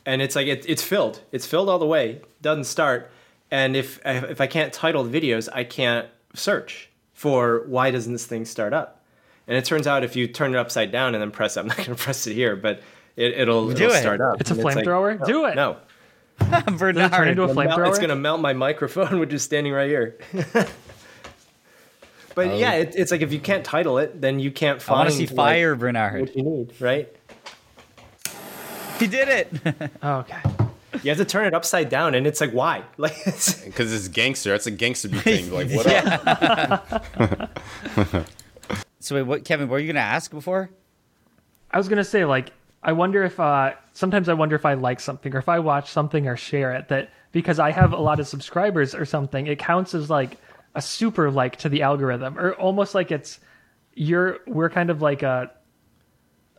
[0.06, 1.22] and it's like it, it's filled.
[1.32, 2.20] It's filled all the way.
[2.42, 3.12] Doesn't start,
[3.50, 6.89] and if if I can't title the videos, I can't search
[7.20, 9.04] for why doesn't this thing start up.
[9.46, 11.76] And it turns out if you turn it upside down and then press, I'm not
[11.76, 12.82] going to press it here, but
[13.18, 14.00] it, it'll, Do it'll it.
[14.00, 14.40] start up.
[14.40, 15.20] It's a And like, flamethrower?
[15.20, 15.56] no, Do it.
[15.56, 15.76] No,
[16.78, 16.96] Bernard.
[16.96, 17.90] Does it turn into a flamethrower?
[17.90, 20.18] It's going to melt my microphone, which is standing right here.
[20.56, 22.58] but Oh.
[22.58, 25.10] yeah, it, it's like if you can't title it, then you can't I find want
[25.10, 26.22] to see like, fire, Bernard.
[26.22, 27.14] what you need, right?
[28.98, 29.92] He did it.
[30.02, 30.38] Oh, okay.
[31.04, 32.84] You have to turn it upside down, and it's like why?
[32.98, 34.52] Like, Because it's gangster.
[34.52, 35.52] That's a gangster thing.
[35.52, 35.88] Like what
[37.20, 37.50] up?
[39.00, 39.68] so wait, what, Kevin?
[39.68, 40.70] What were you gonna ask before?
[41.72, 42.52] I was gonna say, like,
[42.84, 45.90] I wonder if uh, sometimes I wonder if I like something or if I watch
[45.92, 49.60] something or share it that because I have a lot of subscribers or something, it
[49.60, 50.38] counts as like
[50.76, 53.40] a super like to the algorithm, or almost like it's
[53.94, 55.52] you're we're kind of like a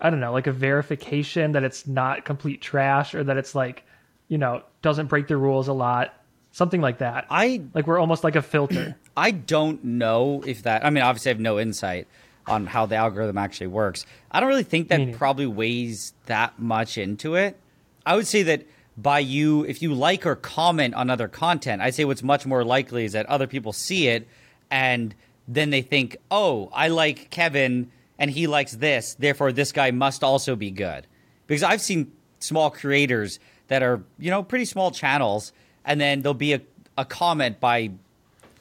[0.00, 3.84] I don't know, like a verification that it's not complete trash or that it's like,
[4.30, 6.14] you know, doesn't break the rules a lot.
[6.52, 7.26] Something like that.
[7.28, 8.96] I like we're almost like a filter.
[9.16, 10.84] I don't know if that.
[10.84, 12.08] I mean, obviously, I have no insight
[12.46, 14.06] on how the algorithm actually works.
[14.30, 17.58] I don't really think that probably weighs that much into it.
[18.06, 18.66] I would say that
[18.96, 22.64] by you, if you like or comment on other content, I'd say what's much more
[22.64, 24.26] likely is that other people see it
[24.70, 25.14] and
[25.46, 30.24] then they think, oh, I like Kevin and he likes this, therefore this guy must
[30.24, 31.06] also be good.
[31.46, 33.38] Because I've seen small creators
[33.70, 35.52] that are, you know, pretty small channels,
[35.84, 36.60] and then there'll be a,
[36.98, 37.90] a comment by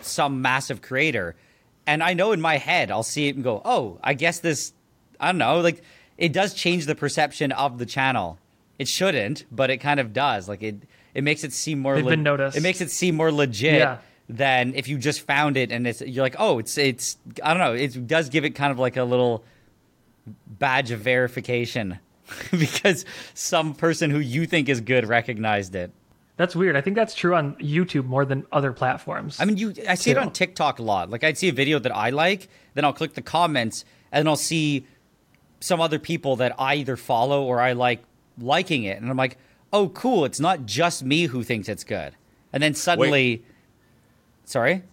[0.02, 1.36] some massive creator.
[1.88, 4.72] And I know in my head, I'll see it and go, oh, I guess this,
[5.20, 5.82] I don't know, like
[6.18, 8.38] it does change the perception of the channel.
[8.78, 10.48] It shouldn't, but it kind of does.
[10.48, 10.76] Like it,
[11.16, 11.96] it makes it seem more.
[11.96, 12.56] They've been noticed.
[12.56, 13.98] It makes it seem more legit Yeah.
[14.30, 17.18] than if you just found it and it's you're like, oh, it's it's.
[17.44, 17.74] I don't know.
[17.74, 19.44] It does give it kind of like a little
[20.48, 21.98] badge of verification
[22.52, 25.92] because some person who you think is good recognized it.
[26.38, 26.78] That's weird.
[26.78, 29.42] I think that's true on YouTube more than other platforms.
[29.42, 29.74] I mean, you.
[29.88, 31.10] I see it on TikTok a lot.
[31.10, 34.38] Like, I'd see a video that I like, then I'll click the comments, and I'll
[34.38, 34.86] see
[35.60, 38.02] some other people that I either follow or I like
[38.38, 39.38] liking it, and I'm like,
[39.74, 40.24] oh, cool.
[40.24, 42.16] It's not just me who thinks it's good.
[42.54, 43.44] And then suddenly,
[44.46, 44.84] sorry.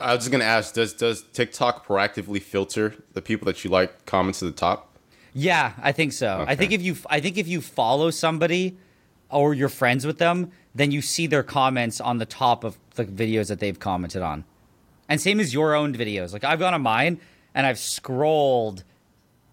[0.00, 4.06] I was just gonna ask: Does does TikTok proactively filter the people that you like
[4.06, 4.85] comments to the top?
[5.38, 6.46] Yeah, I think so.
[6.48, 8.78] I think if you, I think if you follow somebody
[9.28, 13.04] or you're friends with them, then you see their comments on the top of the
[13.04, 14.44] videos that they've commented on.
[15.10, 16.32] And same as your own videos.
[16.32, 17.20] Like I've gone on mine
[17.54, 18.82] and I've scrolled,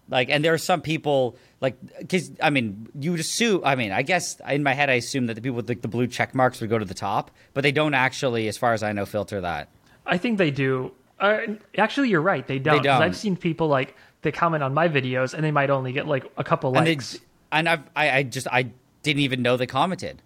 [0.08, 3.60] like, and there are some people like, because I mean, you would assume.
[3.62, 5.88] I mean, I guess in my head I assume that the people with like, the
[5.88, 8.82] blue check marks would go to the top, but they don't actually, as far as
[8.82, 9.68] I know, filter that.
[10.06, 10.92] I think they do.
[11.20, 11.40] Uh,
[11.78, 12.46] actually, you're right.
[12.46, 12.78] They don't.
[12.78, 13.02] 'cause don't.
[13.02, 13.94] I've seen people like
[14.24, 17.18] they comment on my videos and they might only get like a couple and likes.
[17.52, 18.70] and I've, I, I just I
[19.04, 20.20] didn't even know they commented,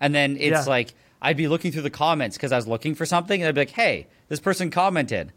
[0.00, 0.70] and then it's Yeah.
[0.70, 3.54] like I'd be looking through the comments because I was looking for something, and I'd
[3.54, 5.30] be like, "Hey, this person commented," and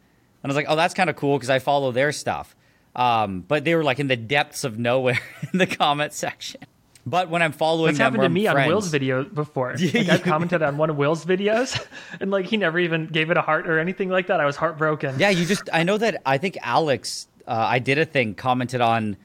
[0.43, 2.55] I was like, "Oh, that's kind of cool because I follow their stuff."
[2.95, 5.19] Um, but they were like in the depths of nowhere
[5.53, 6.61] in the comment section.
[7.07, 9.73] But when I'm following It's them, happened to me on Will's video before.
[9.79, 11.79] Like you- commented on one of Will's videos,
[12.19, 14.39] and like he never even gave it a heart or anything like that.
[14.39, 15.19] I was heartbroken.
[15.19, 18.81] Yeah, you just I know that I think Alex uh, I did a thing commented
[18.81, 19.17] on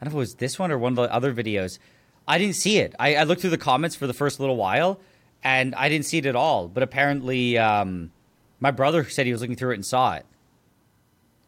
[0.00, 1.78] I don't know if it was this one or one of the other videos.
[2.26, 2.94] I didn't see it.
[2.98, 5.00] I, I looked through the comments for the first little while
[5.42, 6.68] and I didn't see it at all.
[6.68, 8.10] But apparently um,
[8.60, 10.26] my brother said he was looking through it and saw it.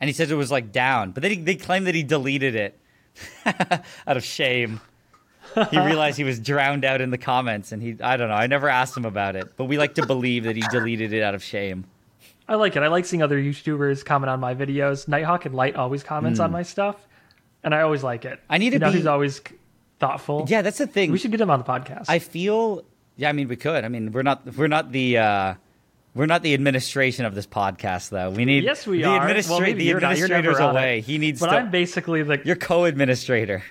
[0.01, 1.13] And he said it was like down.
[1.13, 2.79] But then he, they claimed that he deleted it
[4.07, 4.81] out of shame.
[5.71, 8.35] he realized he was drowned out in the comments and he I don't know.
[8.35, 9.57] I never asked him about it.
[9.57, 11.85] But we like to believe that he deleted it out of shame.
[12.49, 12.83] I like it.
[12.83, 15.07] I like seeing other YouTubers comment on my videos.
[15.09, 16.97] NightHawkInLight always comments on my stuff,
[17.65, 18.39] and I always like it.
[18.47, 18.53] Hmm.
[18.53, 19.41] I need to you know, be- He's always
[19.99, 20.47] thoughtful.
[20.49, 21.11] Yeah, that's the thing.
[21.11, 22.05] we should get him on the podcast.
[22.09, 22.85] I feel
[23.17, 23.85] yeah, I mean we could.
[23.85, 25.55] I mean we're not we're not the uh
[26.15, 28.31] we're not the administration of this podcast though.
[28.31, 29.21] We need yes, we the are.
[29.27, 30.99] administra- well, the you're administrator's away.
[30.99, 31.05] it.
[31.05, 33.63] He needs But to I'm basically the you're co-administrator.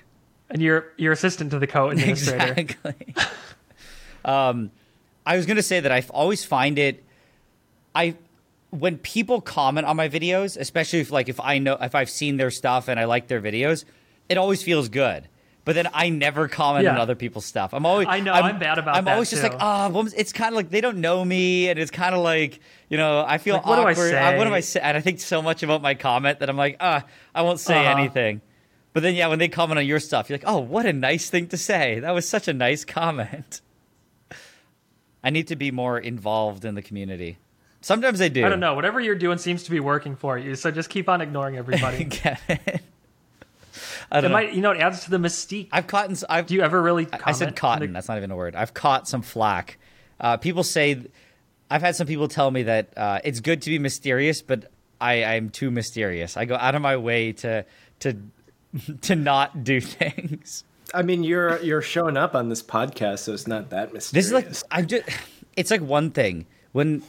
[0.49, 2.53] and you're your assistant to the co-administrator.
[2.57, 3.15] Exactly.
[4.25, 4.71] um
[5.25, 7.03] I was going to say that I always find it
[7.95, 8.15] I
[8.79, 12.38] when people comment on my videos, especially if like if I know if I've seen
[12.38, 13.85] their stuff and I like their videos,
[14.29, 15.27] it always feels good.
[15.63, 17.73] But then I never comment on other people's stuff.
[17.73, 20.53] I'm always I know, I'm bad about I'm always just like, ah, well, it's kind
[20.53, 23.55] of like they don't know me, and it's kind of like you know I feel
[23.55, 24.13] Like, what do I awkward.
[24.13, 24.53] Uh, what do?
[24.53, 24.79] I say?
[24.79, 27.79] And I think so much about my comment that I'm like, ah, I won't say
[27.88, 27.97] Uh-huh.
[27.99, 28.41] anything.
[28.93, 31.29] But then yeah, when they comment on your stuff, you're like, oh, what a nice
[31.31, 31.99] thing to say.
[31.99, 33.61] That was such a nice comment.
[35.23, 37.39] I need to be more involved in the community.
[37.86, 38.43] Sometimes I do.
[38.43, 38.74] I don't know.
[38.74, 40.56] Whatever you're doing seems to be working for you.
[40.56, 42.04] So just keep on ignoring everybody.
[42.06, 42.82] Get it?
[44.12, 44.38] I don't know.
[44.38, 45.67] might, you know, it adds to the mystique.
[45.71, 46.10] I've caught.
[46.10, 46.48] s- I've.
[46.48, 47.08] Do you ever really?
[47.24, 47.89] I said cotton.
[47.89, 48.56] the- That's not even a word.
[48.56, 49.78] I've caught some flack.
[50.19, 51.00] Uh, people say,
[51.69, 55.24] I've had some people tell me that uh, it's good to be mysterious, but I,
[55.24, 56.38] I'm too mysterious.
[56.38, 57.65] I go out of my way to
[58.00, 58.17] to
[59.02, 60.63] to not do things.
[60.91, 64.12] I mean, you're you're showing up on this podcast, so it's not that mysterious.
[64.12, 65.04] This is like I'm just.
[65.56, 67.04] It's like one thing when.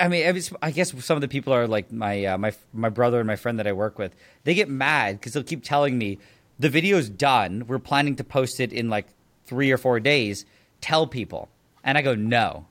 [0.00, 3.18] I mean, I guess some of the people are like my uh, my my brother
[3.18, 4.14] and my friend that I work with.
[4.44, 6.18] They get mad because they'll keep telling me
[6.58, 7.64] the video's done.
[7.66, 9.06] We're planning to post it in like
[9.46, 10.46] three or four days.
[10.80, 11.48] Tell people,
[11.82, 12.66] and I go, no,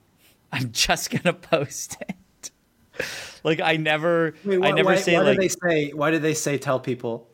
[0.52, 2.50] I'm just gonna post it.
[3.44, 5.90] like I never, Wait, I never why, say why like do they say?
[5.92, 7.28] Why do they say tell people?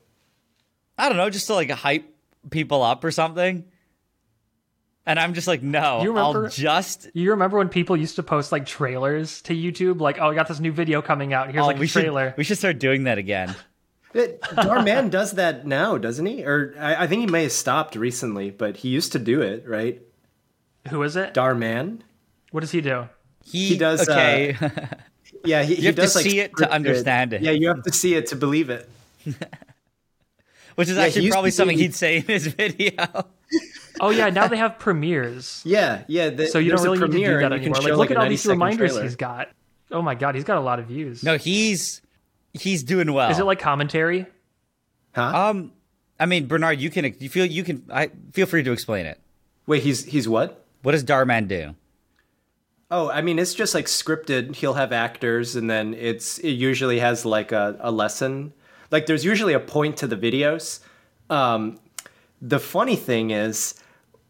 [0.97, 2.13] I don't know, just to like hype
[2.51, 3.65] people up or something.
[5.09, 7.09] And I'm just like, no, You remember- I'll just.
[7.15, 10.49] You remember when people used to post like trailers to YouTube, like, "Oh, I got
[10.49, 11.51] this new video coming out.
[11.51, 13.55] Here's Oh, like a we trailer." should we should start doing that again.
[14.13, 16.45] It, Darman does that now, doesn't he?
[16.45, 19.67] Or I, I think he may have stopped recently, but he used to do it,
[19.67, 20.03] right?
[20.91, 21.33] Who is it?
[21.33, 22.01] Darman.
[22.51, 23.09] What does he do?
[23.47, 24.57] He, He does, uh, Okay,
[25.45, 27.41] Yeah, he, he have to does like see it to understand it.
[27.41, 28.87] Yeah, you have to see it to believe it.
[30.75, 32.93] which is Yeah, actually probably something be- he'd say in his video.
[34.03, 35.63] Oh yeah, now they have premieres.
[35.65, 36.31] Yeah, yeah.
[36.31, 37.97] The, So you don't really a need to do that and you can anymore.
[37.97, 39.03] Like, look a at all these reminders trailer.
[39.05, 39.49] he's got.
[39.91, 41.23] Oh my god, he's got a lot of views.
[41.23, 42.03] no, he's
[42.53, 43.31] he's doing well.
[43.31, 44.27] Is it like commentary?
[45.15, 45.49] Huh?
[45.51, 45.73] um?
[46.21, 49.19] I mean, Bernard, you can you feel you can I feel free to explain it.
[49.67, 50.65] Wait, he's he's what?
[50.83, 51.75] What does Dhar Mann do?
[52.91, 54.57] Oh, I mean, it's just like scripted.
[54.57, 58.53] He'll have actors, and then it's it usually has like a, a lesson.
[58.91, 60.81] Like there's usually a point to the videos.
[61.29, 61.79] Um,
[62.41, 63.75] the funny thing is,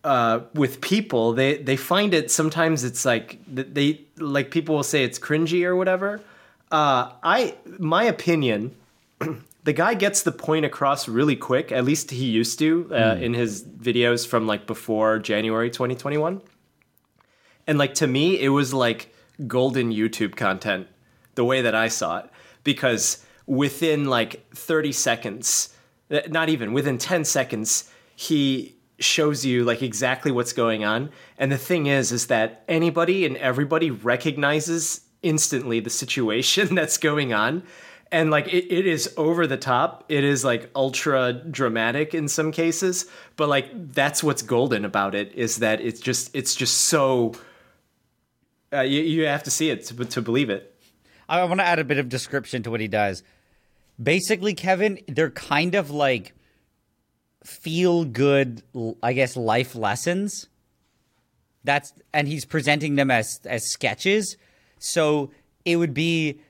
[0.04, 5.04] uh, with people, they they find it sometimes it's like they like people will say
[5.04, 6.20] it's cringy or whatever.
[6.70, 8.74] Uh, I my opinion,
[9.64, 11.72] the guy gets the point across really quick.
[11.72, 16.40] At least he used to uh, in his videos from like before January 2021.
[17.66, 19.12] And like to me, it was like
[19.46, 20.86] golden YouTube content,
[21.34, 22.30] the way that I saw it,
[22.64, 25.74] because within like 30 seconds,
[26.10, 31.10] eh, not even within 10 seconds, he shows you like exactly what's going on.
[31.38, 37.32] And the thing is, is that anybody and everybody recognizes instantly the situation that's going
[37.32, 37.62] on.
[38.10, 40.04] And like it, it is over the top.
[40.08, 43.06] It is like ultra dramatic in some cases,
[43.36, 47.34] but like that's what's golden about it is that it's just it's just so
[48.72, 50.74] uh, you, you have to see it to, to believe it.
[51.28, 53.22] I want to add a bit of description to what he does.
[54.02, 56.32] Basically, Kevin, they're kind of like
[57.44, 58.62] feel good,
[59.02, 60.48] I guess, life lessons.
[61.64, 64.36] That's and he's presenting them as as sketches.
[64.78, 65.30] So
[65.64, 66.40] it would be,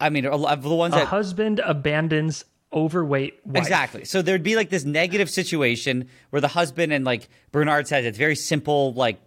[0.00, 3.62] I mean, of the ones A that husband abandons overweight wife.
[3.62, 4.04] Exactly.
[4.04, 8.18] So there'd be like this negative situation where the husband and like Bernard says it's
[8.18, 8.92] very simple.
[8.94, 9.20] Like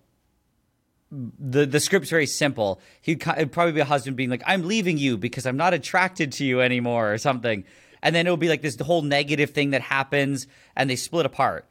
[1.11, 2.81] the the script's very simple.
[3.01, 6.31] he'd it'd probably be a husband being like, "I'm leaving you because I'm not attracted
[6.33, 7.63] to you anymore" or something,
[8.05, 11.65] and then it'll be like this whole negative thing that happens, and they split apart.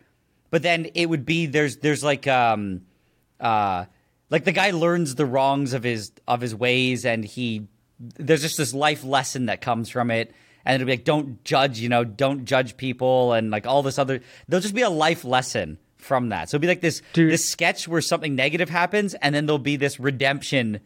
[0.51, 2.83] But then it would be there's there's like um
[3.40, 3.85] uh
[4.31, 7.68] like the guy learns the wrongs of his of his ways and he
[7.99, 11.79] there's just this life lesson that comes from it and it'll be like don't judge
[11.79, 15.25] you know don't judge people and like all this other there'll just be a life
[15.25, 17.33] lesson from that so it'll be like this Dude.
[17.33, 20.81] this sketch where something negative happens and then there'll be this redemption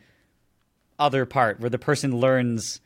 [0.98, 2.80] other part where the person learns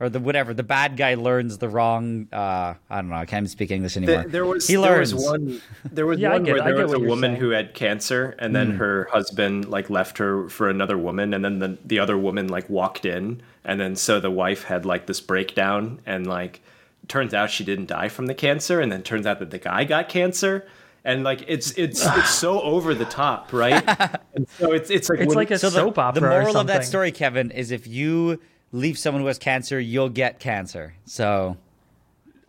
[0.00, 3.42] or the whatever the bad guy learns the wrong uh i don't know i can't
[3.42, 4.22] even speak english anymore.
[4.22, 6.92] There, there was he there was one there was Yeah, one get where there was
[6.92, 7.40] a woman saying.
[7.40, 11.58] who had cancer and then her husband like left her for another woman and then
[11.58, 15.20] the, the other woman like walked in and then so the wife had like this
[15.20, 16.60] breakdown and like
[17.08, 19.82] turns out she didn't die from the cancer and then turns out that the guy
[19.84, 20.66] got cancer
[21.04, 23.82] and like it's it's it's so over the top right?
[24.34, 26.20] And so it's it's like It's when- like a so the, soap opera.
[26.20, 28.38] the or moral of that story kevin is if you
[28.72, 31.56] leave someone who has cancer you'll get cancer so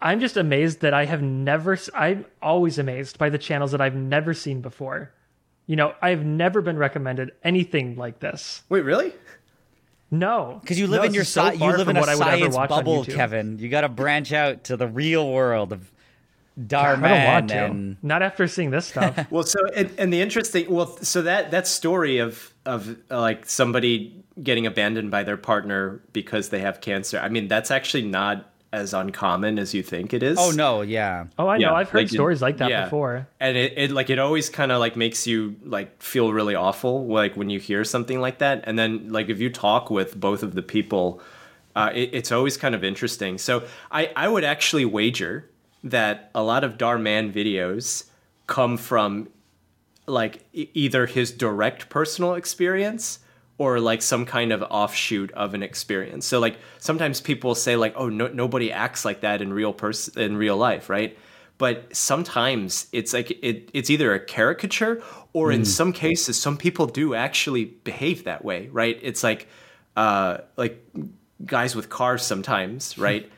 [0.01, 1.77] I'm just amazed that I have never.
[1.93, 5.11] I'm always amazed by the channels that I've never seen before.
[5.65, 8.63] You know, I've never been recommended anything like this.
[8.69, 9.13] wait really
[10.09, 12.15] No, Because you live No, in your so sci- you live in a what I
[12.15, 13.59] would ever science watch bubble, Kevin.
[13.59, 15.91] You got to branch out to the real world of
[16.57, 17.65] I don't want Dhar Mann to.
[17.65, 19.27] and Not after seeing this stuff.
[19.31, 23.45] Well, so and, and the interesting, well, so that that story of of uh, like
[23.47, 27.19] somebody getting abandoned by their partner because they have cancer.
[27.19, 30.37] I mean, that's actually not as uncommon as you think it is.
[30.39, 31.73] oh no, yeah, Oh, I know.
[31.73, 32.83] I've heard like stories like that yeah.
[32.83, 33.27] before.
[33.39, 37.07] and it, it like it always kind of like makes you like feel really awful
[37.07, 40.43] like when you hear something like that and then like if you talk with both
[40.43, 41.19] of the people
[41.75, 45.49] uh, it, it's always kind of interesting so i i would actually wager
[45.83, 48.05] that a lot of Dhar Mann videos
[48.45, 49.29] come from
[50.05, 53.17] like e- either his direct personal experience
[53.59, 56.25] or like some kind of offshoot of an experience.
[56.25, 60.19] So like sometimes people say like, "Oh, no, nobody acts like that in real person
[60.19, 61.15] in real life," right?
[61.59, 65.03] But sometimes it's like it, it's either a caricature
[65.33, 68.97] or in some cases some people do actually behave that way, right?
[69.03, 69.47] It's like
[69.95, 70.83] uh, like
[71.45, 73.29] guys with cars sometimes, right?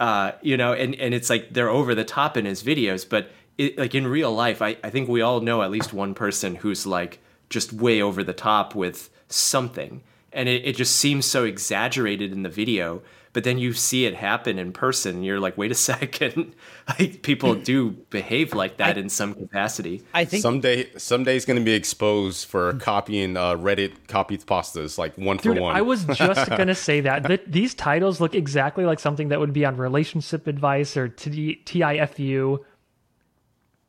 [0.00, 3.30] uh, you know, and, and it's like they're over the top in his videos, but
[3.58, 6.54] it, like in real life, I, I think we all know at least one person
[6.56, 10.02] who's like just way over the top with something.
[10.32, 13.02] and it, it just seems so exaggerated in the video
[13.32, 16.52] but then you see it happen in person and you're like wait a second
[16.88, 21.58] like people do behave like that in some capacity I think Someday, someday is going
[21.58, 25.76] to be exposed for copying uh, Reddit copied pastas, like one for one.
[25.76, 27.26] I was just gonna say that.
[27.26, 31.60] Th- these titles look exactly like something that would be on relationship advice or T-
[31.64, 32.58] TIFU.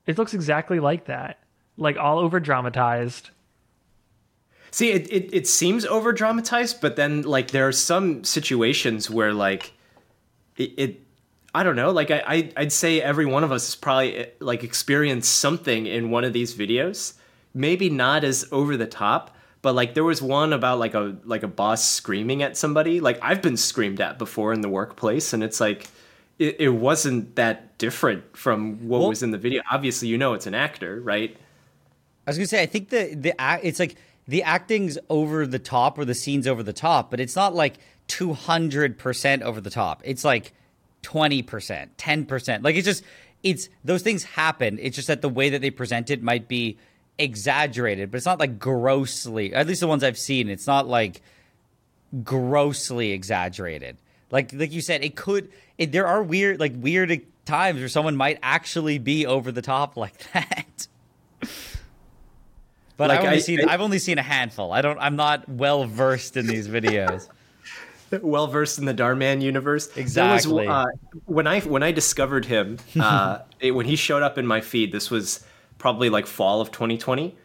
[0.06, 1.40] It looks exactly like that,
[1.78, 3.32] like all over dramatized.
[4.72, 9.34] See, it, it, it seems over dramatized, but then like there are some situations where
[9.34, 9.74] like
[10.56, 11.02] it, it
[11.54, 14.26] I don't know, like I, I I'd say every one of us has probably eh,
[14.40, 17.16] like experienced something in one of these videos.
[17.54, 21.44] Maybe not as over the top, but like there was one about like a like
[21.44, 23.02] a boss screaming at somebody.
[23.02, 25.90] Like I've been screamed at before in the workplace, and it's like
[26.40, 29.62] it, it wasn't that different from what Well- was in the video.
[29.70, 31.36] Obviously, you know it's an actor, right?
[32.26, 33.96] I was gonna say I think the the it's like
[34.28, 37.78] the acting's over the top or the scene's over the top, but it's not like
[38.08, 40.02] two hundred percent over the top.
[40.04, 40.54] It's like
[41.02, 42.64] twenty percent, ten percent.
[42.64, 43.04] Like it's just
[43.44, 44.78] it's those things happen.
[44.82, 46.78] It's just that the way that they present it might be
[47.18, 49.54] exaggerated, but it's not like grossly.
[49.54, 51.22] At least the ones I've seen, it's not like
[52.24, 53.98] grossly exaggerated.
[54.30, 55.52] Like like you said, it could.
[55.78, 59.98] It, there are weird like weird times where someone might actually be over the top
[59.98, 60.88] like that.
[63.02, 64.72] But Like, I've only I- seen I- I've only seen a handful.
[64.72, 65.00] I don't.
[65.00, 67.28] I'm not well versed in these videos.
[68.22, 69.90] well versed in the Dhar Mann universe.
[69.98, 70.68] Exactly.
[70.68, 74.46] Was, uh, when I when I discovered him, uh, it, when he showed up in
[74.46, 75.44] my feed, this was
[75.80, 77.36] probably like fall of 2020,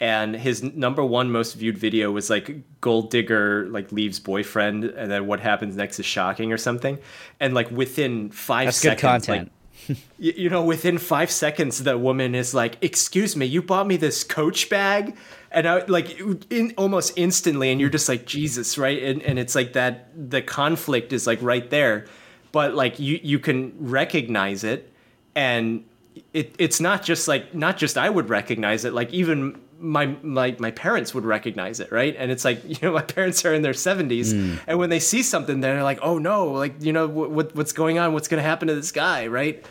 [0.00, 5.08] and his number one most viewed video was like gold digger like leaves boyfriend, and
[5.08, 6.98] then what happens next is shocking or something,
[7.38, 9.44] and like within five That's good content.
[9.44, 9.52] like,
[9.88, 13.96] y- you know, within five seconds, the woman is like, "Excuse me, you bought me
[13.96, 15.16] this Coach bag,"
[15.50, 16.20] and I like
[16.50, 19.02] in almost instantly, and you're just like, "Jesus!" Right?
[19.02, 20.08] And and it's like that.
[20.30, 22.06] The conflict is like right there,
[22.52, 24.92] but like you you can recognize it,
[25.34, 25.84] and
[26.32, 29.60] it it's not just like not just I would recognize it, like even.
[29.78, 32.14] My, my my parents would recognize it, right?
[32.18, 35.22] And it's like you know my parents are in their seventies, and when they see
[35.22, 36.52] something, they're like, "Oh no!
[36.52, 38.12] Like you know what, what what's going on?
[38.12, 39.64] What's going to happen to this guy?" Right?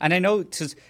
[0.00, 0.44] And I know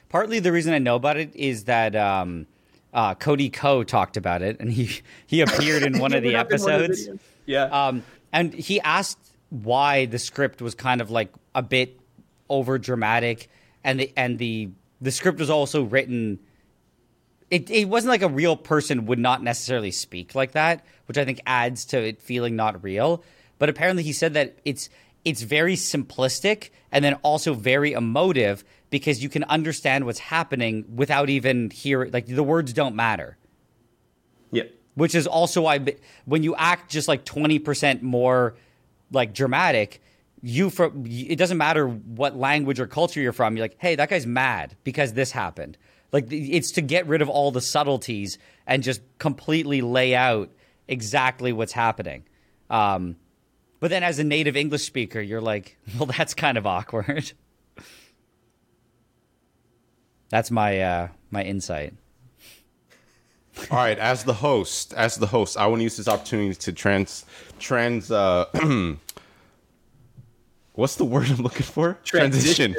[0.09, 2.47] partly the reason I know about it is that um,
[2.93, 6.35] uh, Cody Ko talked about it, and he he appeared in one of the It
[6.35, 7.21] happened in one of the episodes.
[7.47, 7.65] Yeah.
[7.65, 8.03] Um,
[8.33, 9.19] and he asked
[9.51, 11.99] why the script was kind of like a bit
[12.49, 13.49] over dramatic,
[13.83, 16.39] and the and the the script was also written.
[17.51, 21.25] It it wasn't like a real person would not necessarily speak like that, which I
[21.25, 23.25] think adds to it feeling not real.
[23.59, 24.89] But apparently, he said that it's
[25.25, 31.29] it's very simplistic and then also very emotive because you can understand what's happening without
[31.29, 33.37] even hearing like the words don't matter
[34.51, 34.65] yeah.
[34.95, 35.79] which is also why
[36.25, 38.57] when you act just like 20% more
[39.13, 40.03] like dramatic
[40.43, 44.09] you from it doesn't matter what language or culture you're from you're like hey that
[44.09, 45.77] guy's mad because this happened
[46.13, 50.51] like it's to get rid of all the subtleties and just completely lay out
[50.89, 52.25] exactly what's happening
[52.69, 53.17] um,
[53.79, 57.33] but then as a native english speaker you're like well that's kind of awkward
[60.29, 61.95] that's my uh my insight
[63.71, 66.73] All right, as the host, as the host, I want to use this opportunity to
[66.73, 67.25] trans,
[67.59, 68.11] trans.
[68.11, 68.47] Uh,
[70.75, 71.99] what's the word I'm looking for?
[72.05, 72.77] Transition.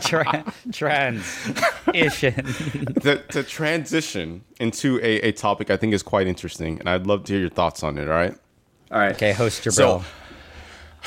[0.00, 2.34] Tra- transition
[3.00, 7.24] to, to transition into a, a topic I think is quite interesting, and I'd love
[7.24, 8.08] to hear your thoughts on it.
[8.08, 8.36] All right.
[8.90, 9.14] All right.
[9.14, 9.72] Okay, host Jabril.
[9.72, 10.04] So,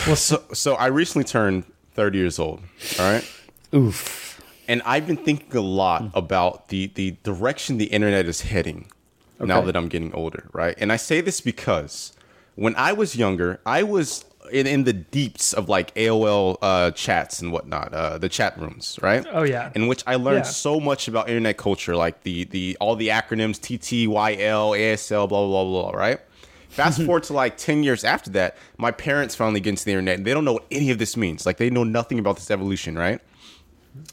[0.05, 1.63] well, so, so I recently turned
[1.93, 2.61] 30 years old.
[2.99, 3.32] All right.
[3.74, 4.41] Oof.
[4.68, 6.11] And I've been thinking a lot mm.
[6.13, 8.91] about the the direction the internet is heading
[9.39, 10.76] now that I'm getting older, right?
[10.80, 12.13] And I say this because
[12.55, 17.41] when I was younger, I was in, in the deeps of like AOL uh, chats
[17.41, 19.25] and whatnot, uh, the chat rooms, right?
[19.31, 19.71] Oh, yeah.
[19.75, 20.51] In which I learned Yeah.
[20.51, 25.63] so much about internet culture, like the the all the acronyms TTYL, ASL, blah blah
[25.63, 26.19] blah, blah right?
[26.69, 30.17] Fast forward to like 10 years after that, my parents finally get into the internet
[30.17, 31.45] and they don't know what any of this means.
[31.45, 33.19] Like they know nothing about this evolution, right?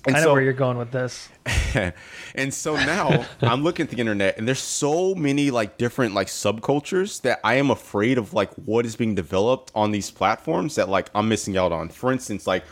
[0.07, 1.29] And I know so- where you're going with this.
[2.35, 6.29] and so now I'm looking at the internet and there's so many like different like
[6.29, 10.89] subcultures that I am afraid of like what is being developed on these platforms that
[10.89, 11.89] like I'm missing out on.
[11.89, 12.65] For instance, like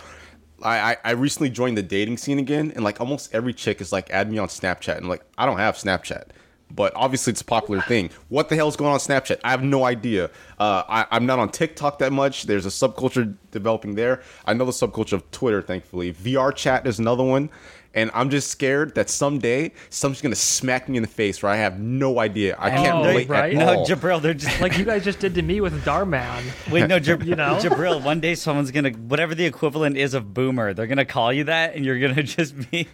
[0.62, 3.92] I, I, I recently joined the dating scene again and like almost every chick is
[3.92, 6.24] like add me on Snapchat and like I don't have Snapchat.
[6.74, 8.10] But obviously it's a popular thing.
[8.28, 9.40] What the hell is going on Snapchat?
[9.44, 10.30] I have no idea.
[10.58, 12.44] Uh, I, I'm not on TikTok that much.
[12.44, 14.22] There's a subculture developing there.
[14.46, 16.12] I know the subculture of Twitter, thankfully.
[16.14, 17.50] VR chat is another one.
[17.94, 21.56] And I'm just scared that someday someone's gonna smack me in the face where I
[21.56, 22.56] have no idea.
[22.58, 23.52] I can't know, relate right?
[23.52, 23.86] at No, all.
[23.86, 26.42] Jabril, they're just Like you guys just did to me with Dhar Mann.
[26.70, 26.86] wait.
[26.88, 27.56] No, Jab- You know?
[27.60, 28.02] Jabril.
[28.02, 30.72] One day, someone's gonna whatever the equivalent is of boomer.
[30.72, 32.88] They're gonna call you that, and you're gonna just be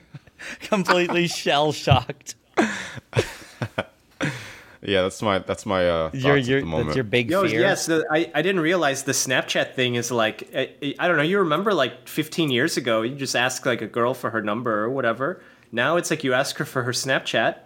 [0.62, 2.34] completely shell shocked.
[4.82, 6.88] yeah, that's my that's my uh, Your your at the moment.
[6.88, 7.60] that's your big Yo, fear.
[7.60, 11.22] yes, the, I, I didn't realize the Snapchat thing is like I, I don't know.
[11.22, 14.82] You remember like 15 years ago, you just ask like a girl for her number
[14.82, 15.42] or whatever.
[15.72, 17.56] Now it's like you ask her for her Snapchat.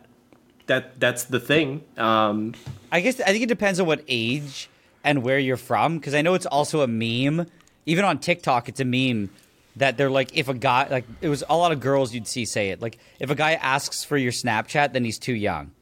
[0.67, 1.85] That that's the thing.
[1.97, 2.55] Um,
[2.91, 4.69] I guess I think it depends on what age
[5.05, 7.47] and where you're from because I know it's also a meme.
[7.85, 9.29] Even on TikTok, it's a meme
[9.77, 12.45] that they're like, if a guy like it was a lot of girls you'd see
[12.45, 15.73] say it like if a guy asks for your Snapchat, then he's too young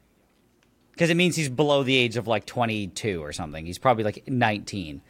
[1.01, 3.65] because it means he's below the age of like 22 or something.
[3.65, 5.01] He's probably like 19.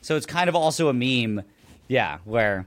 [0.00, 1.44] So it's kind of also a meme,
[1.86, 2.66] yeah, where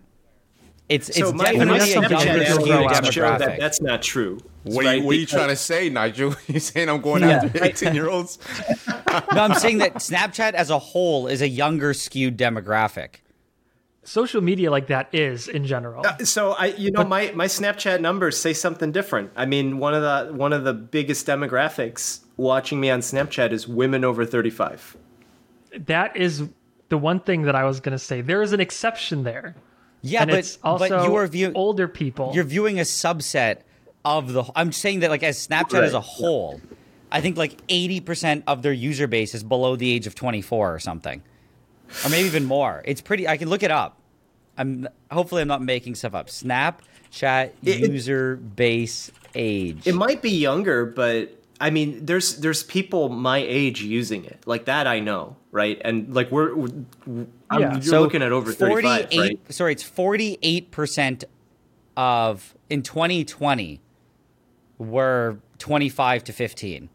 [0.88, 3.13] it's so it's my, definitely my that's a Snapchat younger that skewed grow analytics out
[3.13, 3.59] show that demographic.
[3.59, 4.39] that's not true.
[4.61, 4.91] What, right?
[4.91, 6.36] are you, what are you Because- trying to say, Nigel?
[6.47, 8.38] You saying I'm going Yeah, after 18 year olds?
[8.88, 13.21] no, I'm saying that Snapchat as a whole is a younger skewed demographic.
[14.03, 16.05] Social media like that is in general.
[16.05, 19.32] Uh, so I, you know, my my Snapchat numbers say something different.
[19.36, 23.67] I mean, one of the one of the biggest demographics watching me on Snapchat is
[23.67, 24.95] women over 35.
[25.85, 26.43] That is
[26.89, 28.21] the one thing that I was going to say.
[28.21, 29.55] There is an exception there.
[30.01, 32.31] Yeah, and but it's also but you are view- older people.
[32.33, 33.61] you're viewing a subset
[34.05, 34.43] of the.
[34.55, 35.83] I'm saying that like as Snapchat Right.
[35.83, 36.61] as a whole,
[37.11, 40.73] I think like 80 percent of their user base is below the age of 24
[40.75, 41.21] or something,
[42.05, 42.83] or maybe even more.
[42.85, 43.27] It's pretty.
[43.27, 43.97] I can look it up.
[44.57, 46.27] I'm hopefully I'm not making stuff up.
[46.27, 49.85] Snapchat It- it- user base age.
[49.88, 54.43] It might be younger, but I mean, there's there's people my age using it.
[54.45, 55.82] Like that, I know, right?
[55.84, 56.68] And like we're, we're
[57.49, 57.80] I'm, Yeah.
[57.80, 59.39] you're looking at over 35, right?
[59.49, 61.24] Sorry, it's 48 percent
[61.95, 63.82] of in 2020
[64.78, 66.89] were 25 to 15.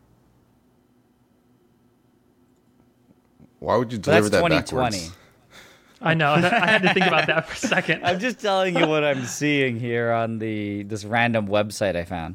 [3.58, 4.96] Why would you But that's deliver that 2020.
[4.98, 5.16] backwards?
[6.00, 6.32] I know.
[6.34, 8.04] I had to think about that for a second.
[8.04, 12.34] I'm just telling you what I'm seeing here on the this random website I found.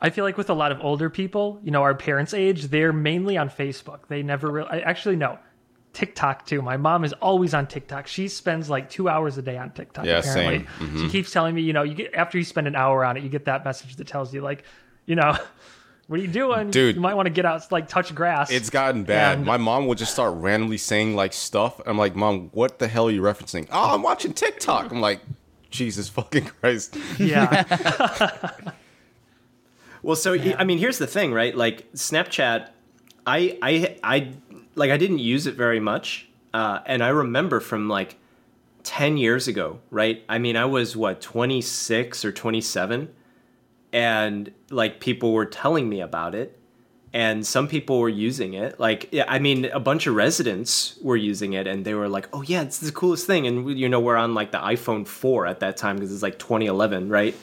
[0.00, 2.92] I feel like with a lot of older people, you know, our parents' age, they're
[2.92, 4.08] mainly on Facebook.
[4.08, 5.38] They never really, I actually no,
[5.92, 6.62] TikTok too.
[6.62, 8.06] My mom is always on TikTok.
[8.06, 10.06] She spends like two hours a day on TikTok.
[10.06, 10.66] Yeah, apparently.
[10.78, 10.98] same.
[10.98, 13.22] She keeps telling me, you know, you get after you spend an hour on it,
[13.22, 14.64] you get that message that tells you like,
[15.06, 15.36] you know,
[16.06, 16.94] what are you doing, Dude.
[16.94, 18.50] You might want to get out, like touch grass.
[18.50, 19.38] It's gotten bad.
[19.38, 21.80] And- My mom would just start randomly saying like stuff.
[21.84, 23.66] I'm like, Mom, what the hell are you referencing?
[23.70, 24.90] Oh, I'm watching TikTok.
[24.92, 25.20] I'm like,
[25.70, 26.96] Jesus fucking Christ.
[27.18, 27.62] yeah,
[30.02, 31.54] Well, so I mean, here's the thing, right?
[31.54, 32.68] Like Snapchat,
[33.26, 34.32] I I I
[34.74, 38.16] like I didn't use it very much, uh, and I remember from like
[38.82, 40.22] ten years ago, right?
[40.28, 43.08] I mean, I was what 26 or 27,
[43.92, 46.58] and like people were telling me about it,
[47.12, 48.80] and some people were using it.
[48.80, 52.28] Like, yeah, I mean, a bunch of residents were using it, and they were like,
[52.32, 55.46] "Oh yeah, it's the coolest thing." And you know, we're on like the iPhone 4
[55.46, 57.34] at that time because it's like 2011, right?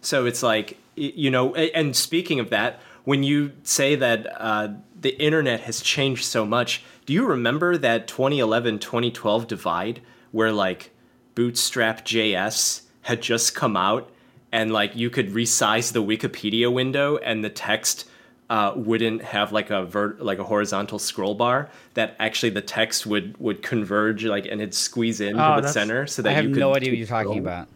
[0.00, 4.68] So it's like, you know, and speaking of that, when you say that uh,
[5.00, 10.00] the internet has changed so much, do you remember that 2011 2012 divide
[10.32, 10.90] where like
[11.34, 14.10] Bootstrap JS had just come out
[14.52, 18.08] and like you could resize the Wikipedia window and the text
[18.50, 23.06] uh, wouldn't have like a vert like a horizontal scroll bar that actually the text
[23.06, 26.44] would would converge like and it'd squeeze into Oh, the center so that I have
[26.44, 27.68] you could no idea what you're talking scroll about.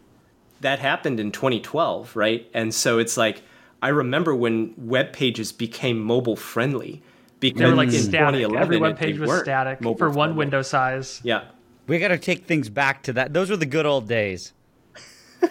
[0.65, 2.49] That happened in 2012, right?
[2.51, 3.43] And so it's like
[3.83, 7.03] I remember when web pages became mobile friendly
[7.39, 8.41] because they were like in static.
[8.41, 10.37] 2011 Every web page was static mobile for one friendly.
[10.37, 11.21] window size.
[11.23, 11.43] Yeah.
[11.85, 13.31] We got to take things back to that.
[13.31, 14.53] Those were the good old days.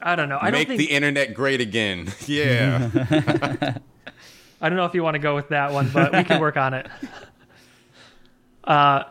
[0.00, 0.38] I don't know.
[0.40, 2.10] I don't Make think the internet great again.
[2.26, 2.88] Yeah.
[4.60, 6.56] I don't know if you want to go with that one, but we can work
[6.56, 6.86] on it.
[8.64, 9.04] Uh,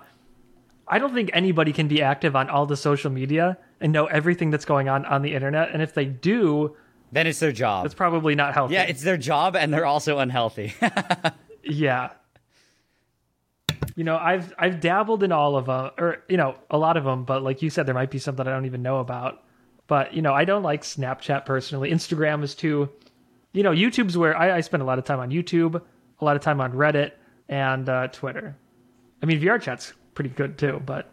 [0.88, 4.50] I don't think anybody can be active on all the social media and know everything
[4.52, 5.72] that's going on on the internet.
[5.72, 6.76] And if they do,
[7.12, 7.86] Then it's their job.
[7.86, 8.74] it's probably not healthy.
[8.76, 10.74] yeah, it's their job, and they're also unhealthy.
[11.64, 12.10] yeah.
[13.96, 17.04] You know, I've I've dabbled in all of them, or you know, a lot of
[17.04, 17.24] them.
[17.26, 19.44] But like you said, there might be something I don't even know about.
[19.88, 21.92] But you know, I don't like Snapchat personally.
[21.92, 22.90] Instagram is too.
[23.54, 25.82] You know, YouTube's where I, I spend a lot of time on YouTube,
[26.20, 27.14] a lot of time on Reddit
[27.50, 28.56] and uh, Twitter.
[29.24, 31.12] I mean, VR chat's pretty good too, but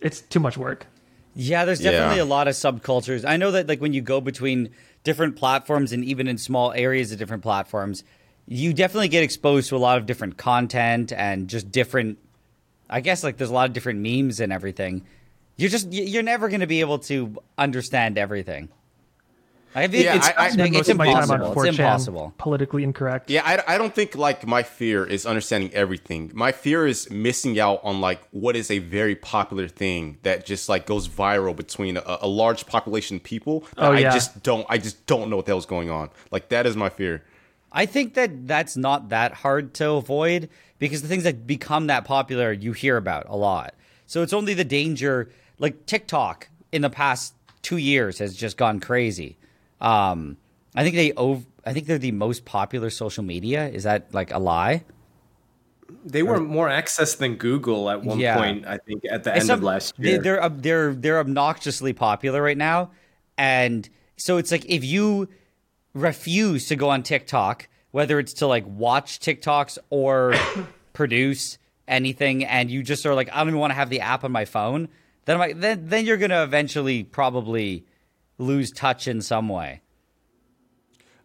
[0.00, 0.86] it's too much work.
[1.34, 1.90] Yeah, there's Yeah.
[1.92, 3.24] definitely a lot of subcultures.
[3.24, 4.70] I know that like when you go between
[5.02, 8.04] different platforms and even in small areas of different platforms,
[8.46, 12.18] you definitely get exposed to a lot of different content and just different
[12.88, 15.04] I guess like there's a lot of different memes and everything.
[15.56, 18.68] You're just you're never going to be able to understand everything.
[19.76, 21.46] I mean, Yeah, it's, I- I- like, Most it's of time on impossible.
[21.46, 22.34] It's 4chan, impossible.
[22.38, 23.28] Politically incorrect.
[23.30, 26.30] Yeah, I, I don't think like my fear is understanding everything.
[26.34, 30.68] My fear is missing out on like what is a very popular thing that just
[30.68, 33.60] like goes viral between a, a large population of people.
[33.76, 34.64] that Oh, I just don't.
[34.68, 36.10] I just don't know what the hell's going on.
[36.30, 37.24] Like that is my fear.
[37.72, 40.48] I think that that's not that hard to avoid
[40.78, 43.74] because the things that become that popular you hear about a lot.
[44.06, 48.78] So it's only the danger, like TikTok in the past two years has just gone
[48.78, 49.36] crazy.
[49.80, 50.36] Um,
[50.74, 53.68] I think they ov- I think they're the most popular social media.
[53.68, 54.84] Is that like a lie?
[56.04, 58.36] They were more accessed than Google at one Yeah.
[58.36, 58.66] point.
[58.66, 60.18] I think at the And end some- of last year.
[60.18, 62.90] They're they're they're obnoxiously popular right now,
[63.38, 65.28] and so it's like if you
[65.94, 70.34] refuse to go on TikTok, whether it's to like watch TikToks or
[70.92, 74.24] produce anything, and you just are like, I don't even want to have the app
[74.24, 74.88] on my phone,
[75.26, 77.84] then I'm like, then then you're gonna eventually probably
[78.38, 79.80] lose touch in some way.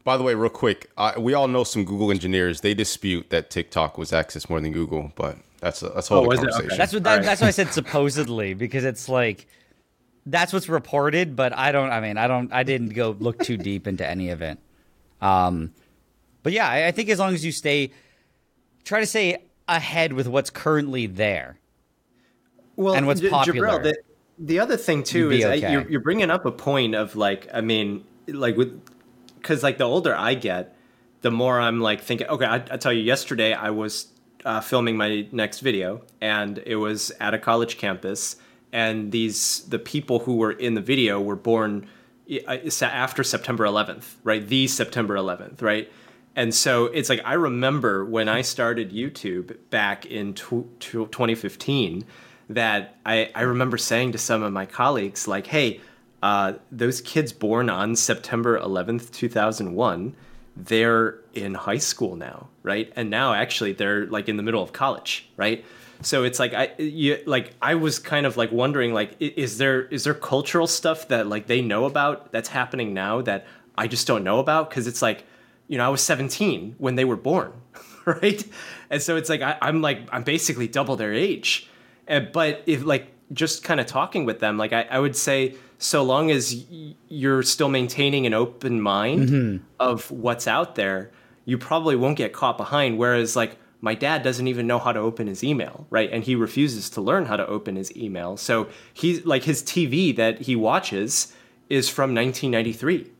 [0.03, 2.61] By the way, real quick, uh, we all know some Google engineers.
[2.61, 6.23] They dispute that TikTok was accessed more than Google, but that's a, that's a whole
[6.23, 6.43] Oh, other was it?
[6.43, 6.51] Okay.
[6.51, 6.77] conversation.
[6.77, 7.25] That's what that, All right.
[7.25, 9.47] that's why I said supposedly because it's like
[10.25, 11.89] that's what's reported, but I don't.
[11.91, 12.51] I mean, I don't.
[12.53, 14.57] I didn't go look too deep into any of it.
[15.21, 15.73] Um,
[16.43, 17.91] but yeah, I, I think as long as you stay,
[18.85, 21.59] try to stay ahead with what's currently there.
[22.77, 23.67] well, and what's J- popular.
[23.67, 23.93] Jabril,
[24.39, 26.95] the, the other thing too You'd be is I- you're, you're bringing up a point
[26.95, 28.81] of like, I mean, like with,
[29.37, 30.75] because like the older I get,
[31.21, 32.27] the more I'm like thinking.
[32.27, 34.07] Okay, I, I tell you, yesterday I was
[34.45, 38.37] uh, filming my next video, and it was at a college campus,
[38.71, 41.87] and these the people who were in the video were born
[42.47, 44.47] uh, after September 11th, right?
[44.47, 45.91] The September 11th, right?
[46.35, 52.05] And so it's like I remember when I started YouTube back in tw- tw- 2015
[52.49, 55.81] that I, I remember saying to some of my colleagues like, "Hey,
[56.21, 60.15] uh, those kids born on September 11th, 2001,
[60.55, 62.91] they're in high school now, right?
[62.95, 65.63] And now actually they're like in the middle of college, right?
[66.01, 69.83] So it's like I you, like I was kind of like wondering like is there
[69.83, 73.45] is there cultural stuff that like they know about that's happening now that
[73.77, 75.23] I just don't know about because it's like
[75.67, 77.53] you know I was 17 when they were born,
[78.05, 78.43] right?
[78.89, 81.68] And so it's like I, I'm like I'm basically double their age,
[82.09, 85.55] and, but if like just kind of talking with them, like I, I would say
[85.77, 89.63] so long as y- you're still maintaining an open mind mm-hmm.
[89.79, 91.11] of what's out there,
[91.45, 92.97] you probably won't get caught behind.
[92.97, 96.09] Whereas like my dad doesn't even know how to open his email, right?
[96.11, 98.35] And he refuses to learn how to open his email.
[98.35, 101.33] So he's like his TV that he watches
[101.69, 103.11] is from 1993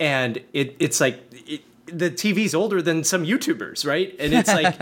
[0.00, 4.14] and it it's like it, the TV's older than some YouTubers, right?
[4.18, 4.76] And it's like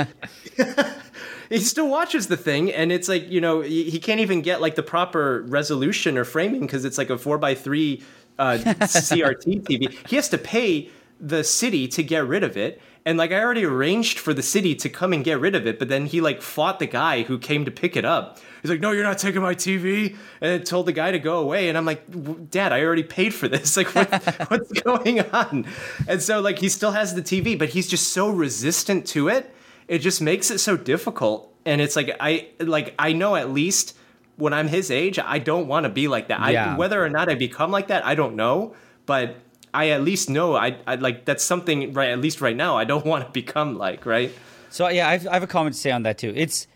[1.48, 4.74] he still watches the thing, and it's like you know he, can't even get like
[4.74, 8.02] the proper resolution or framing because it's like a four by three
[8.38, 10.08] uh, CRT TV.
[10.08, 10.90] He has to pay
[11.20, 12.80] the city to get rid of it.
[13.06, 15.78] And like I already arranged for the city to come and get rid of it,
[15.78, 18.38] but then he like fought the guy who came to pick it up.
[18.62, 21.68] He's like, "No, you're not taking my TV," and told the guy to go away.
[21.68, 23.76] And I'm like, "Dad, I already paid for this.
[23.84, 24.10] Like, what,
[24.50, 25.66] what's going on?"
[26.08, 29.54] And so like he still has the TV, but he's just so resistant to it.
[29.88, 31.52] It just makes it so difficult.
[31.66, 33.96] And it's like I like I know at least
[34.36, 36.52] when I'm his age, I don't want to be like that.
[36.52, 36.74] Yeah.
[36.74, 38.74] I, whether or not I become like that, I don't know.
[39.06, 39.36] But
[39.72, 42.10] I at least know I, I like that's something right.
[42.10, 44.32] At least right now, I don't want to become like right.
[44.70, 46.32] So yeah, I've, I have a comment to say on that too.
[46.34, 46.66] It's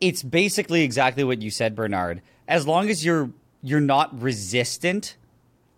[0.00, 2.22] it's basically exactly what you said, Bernard.
[2.48, 3.30] As long as you're
[3.62, 5.16] you're not resistant,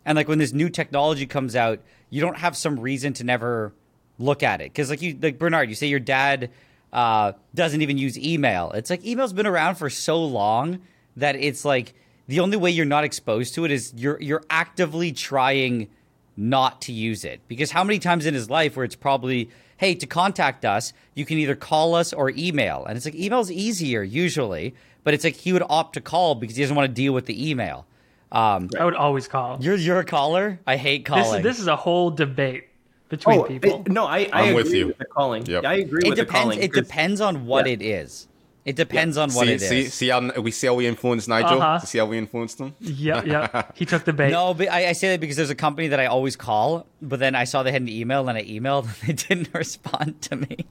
[0.05, 1.81] and like when this new technology comes out,
[2.11, 3.73] you don't have some reason to never
[4.19, 4.73] look at it.
[4.73, 6.51] Because like you, like Bernard, you say your dad
[6.93, 8.71] uh, doesn't even use email.
[8.73, 10.81] It's like email's been around for so long
[11.17, 11.95] that it's like
[12.27, 15.89] the only way you're not exposed to it is you're you're actively trying
[16.37, 17.41] not to use it.
[17.49, 21.25] Because how many times in his life where it's probably hey to contact us you
[21.25, 22.85] can either call us or email.
[22.87, 24.75] And it's like email's easier usually
[25.05, 27.27] but it's like he would opt to call because he doesn't want to deal with
[27.27, 27.87] the email.
[28.31, 29.57] Um, I would always call.
[29.61, 30.59] you're you're a caller?
[30.67, 31.43] I hate This, calling.
[31.43, 32.65] this is a whole debate
[33.09, 33.73] between people.
[33.73, 34.95] Oh, it- no, I, I I'm agree with you.
[34.99, 35.47] the calling.
[35.47, 35.65] Yep.
[35.65, 36.63] I agree it with the depends calling.
[36.63, 37.73] it 'cause- depends on what Yeah.
[37.73, 38.29] it is
[38.65, 41.27] it depends on what see, it is see, see how we see how we influenced
[41.27, 41.63] Nigel.
[41.63, 41.79] Uh-huh.
[41.79, 42.75] See how we influenced him.
[42.81, 43.73] Yep, yep.
[43.79, 44.31] He took the bait.
[44.31, 47.19] No, but I, I say that because there's a company that I always call, but
[47.19, 50.37] then I saw they had an email and I emailed and they didn't respond to
[50.37, 50.67] me.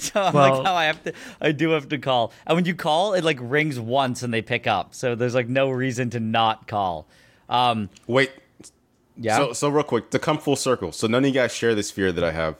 [0.00, 2.32] so I'm Well- like, oh, I have to, I do have to call.
[2.44, 4.92] And when you call, it like rings once and they pick up.
[4.92, 7.06] So there's like no reason to not call.
[7.48, 8.32] Um, Wait.
[9.16, 9.36] Yeah.
[9.36, 10.92] So, so real quick to come full circle.
[10.92, 12.56] So none of you guys share this fear that I have.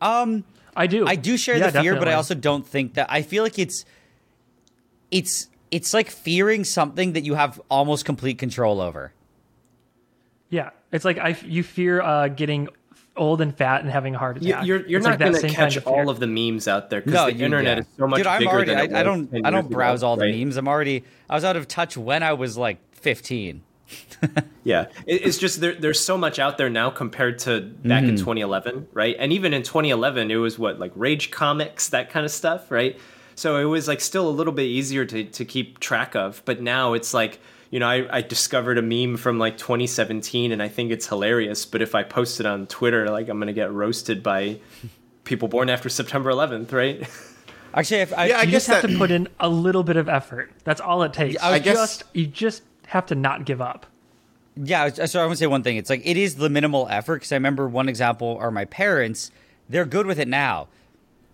[0.00, 0.44] um,
[0.78, 1.06] I do.
[1.06, 2.06] I do share Yeah, the fear, but.
[2.08, 3.06] I also don't think that.
[3.10, 3.86] I feel like it's,
[5.10, 9.12] it's, it's like fearing something that you have almost complete control over.
[10.50, 12.68] Yeah, it's like I you fear uh, getting
[13.16, 14.64] old and fat and having a heart attack.
[14.66, 16.26] You're you're It's not like that going to same catch kind of all of the
[16.28, 17.80] memes out there because No, the you- internet yeah.
[17.80, 18.70] is so much Dude, I'm bigger already.
[18.74, 19.46] than it I, I don't.
[19.46, 20.38] I don't browse ago, all the right?
[20.38, 20.56] memes.
[20.56, 21.02] I'm already.
[21.28, 23.62] I was out of touch when I was like 15.
[24.64, 28.10] Yeah, it, it's just there, there's so much out there now compared to back Mm-hmm.
[28.10, 29.14] in 2011, right?
[29.16, 32.98] And even in 2011, it was what like Rage Comics, that kind of stuff, right?
[33.36, 36.42] So it was like still a little bit easier to to keep track of.
[36.46, 37.38] But now it's like
[37.70, 41.64] you know I, I discovered a meme from like 2017, and I think it's hilarious.
[41.64, 44.58] But if I post it on Twitter, like I'm gonna get roasted by
[45.22, 47.06] people born after September 11th, right?
[47.74, 49.82] Actually, if I, Yeah, I You guess just have that- to put in a little
[49.84, 50.50] bit of effort.
[50.64, 51.40] That's all it takes.
[51.42, 53.86] I You guess- just you just have to not give up.
[54.56, 55.76] Yeah, so I want to say one thing.
[55.76, 59.30] It's like it is the minimal effort because I remember one example are my parents.
[59.68, 60.68] They're good with it now,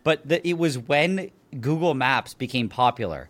[0.03, 1.30] but the, it was when
[1.61, 3.28] Google Maps became popular.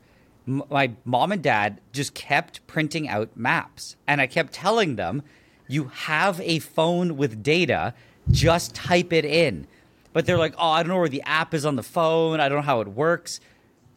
[0.49, 5.23] M- my mom and dad just kept printing out maps, and I kept telling them,
[5.69, 7.93] "You have a phone with data,
[8.31, 9.67] just type it in."
[10.15, 12.41] But they're like, "Oh, I don't know where the app is on the phone.
[12.41, 13.41] I don't know how it works."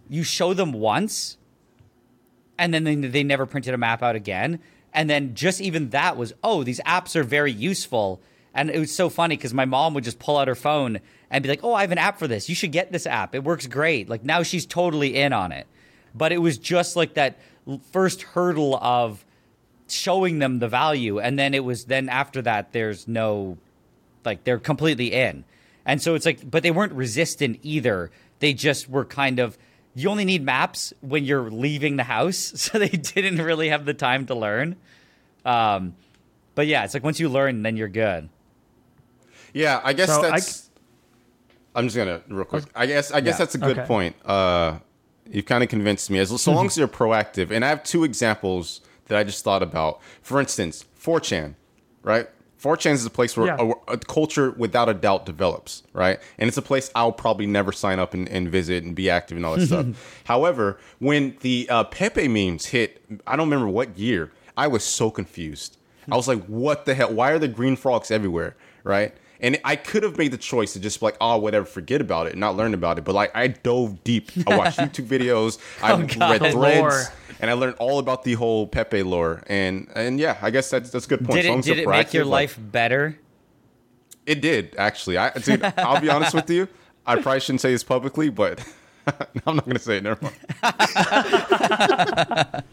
[0.10, 1.38] You show them once,
[2.58, 4.60] and then they, they never printed a map out again.
[4.94, 8.22] And then just even that was, oh, these apps are very useful.
[8.54, 11.00] And it was so funny because my mom would just pull out her phone
[11.30, 12.48] and be like, oh, I have an app for this.
[12.48, 13.36] You should get this app.
[13.36, 14.08] It works great.
[14.08, 15.68] Like now she's totally in on it.
[16.14, 17.38] But it was just like that
[17.92, 19.26] first hurdle of
[19.90, 21.20] showing them the value.
[21.20, 23.58] And then it was, then after that, there's no,
[24.24, 25.44] like, they're completely in.
[25.86, 28.12] And so it's like, but they weren't resistant either.
[28.40, 29.58] They just were kind of,
[29.96, 32.54] you only need maps when you're leaving the house.
[32.56, 34.76] So they didn't really have the time to learn.
[35.46, 35.96] Um,
[36.54, 38.30] but yeah, it's like once you learn, then you're good.
[39.54, 40.70] Yeah, I guess So I that's.
[41.74, 42.66] I, am just gonna real quick.
[42.76, 43.38] I guess I guess Yeah.
[43.38, 43.88] that's a good Okay.
[43.88, 44.16] point.
[44.26, 44.80] Uh,
[45.30, 46.20] you've kind of convinced me.
[46.20, 49.64] As so long as you're proactive, and I have two examples that I just thought
[49.64, 50.02] about.
[50.22, 51.56] For instance, 4chan,
[52.04, 52.28] right?
[52.66, 53.74] 4chan is a place where Yeah.
[53.88, 56.20] a, a culture without a doubt develops, right?
[56.40, 59.38] And it's a place I'll probably never sign up and, and visit and be active
[59.38, 59.86] and all that stuff.
[60.26, 65.12] However, when the uh, Pepe memes hit, I don't remember what year, I was so
[65.12, 65.78] confused.
[66.12, 67.12] I was like, what the hell?
[67.14, 69.14] Why are the green frogs everywhere, right?
[69.42, 72.28] And I could have made the choice to just be like, oh, whatever, forget about
[72.28, 73.04] it and not learn about it.
[73.04, 74.32] But like, I dove deep.
[74.48, 75.60] I watched YouTube videos.
[75.84, 76.40] I Oh, read God.
[76.42, 77.02] The threads, lore.
[77.42, 79.44] and I learned all about the whole Pepe lore.
[79.48, 81.42] And and yeah, I guess that's that's a good point.
[81.42, 83.20] Did As it, as did it make your proactive, like- life better?
[84.26, 85.18] it did actually.
[85.18, 86.68] I dude, I'll be honest with you.
[87.06, 88.66] I probably shouldn't say this publicly, but
[89.46, 90.04] I'm not gonna say it.
[90.04, 90.36] Never mind.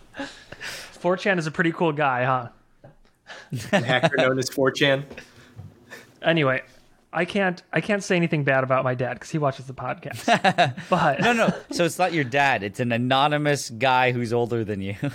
[1.03, 2.49] 4chan is a pretty cool guy, huh?
[3.71, 5.05] Hacker known as 4chan.
[6.25, 6.63] Anyway,
[7.13, 10.25] I can't I can't say anything bad about my dad because he watches the podcast.
[10.91, 11.55] but No, no.
[11.71, 12.63] So it's not your dad.
[12.63, 14.97] It's an anonymous guy who's older than you.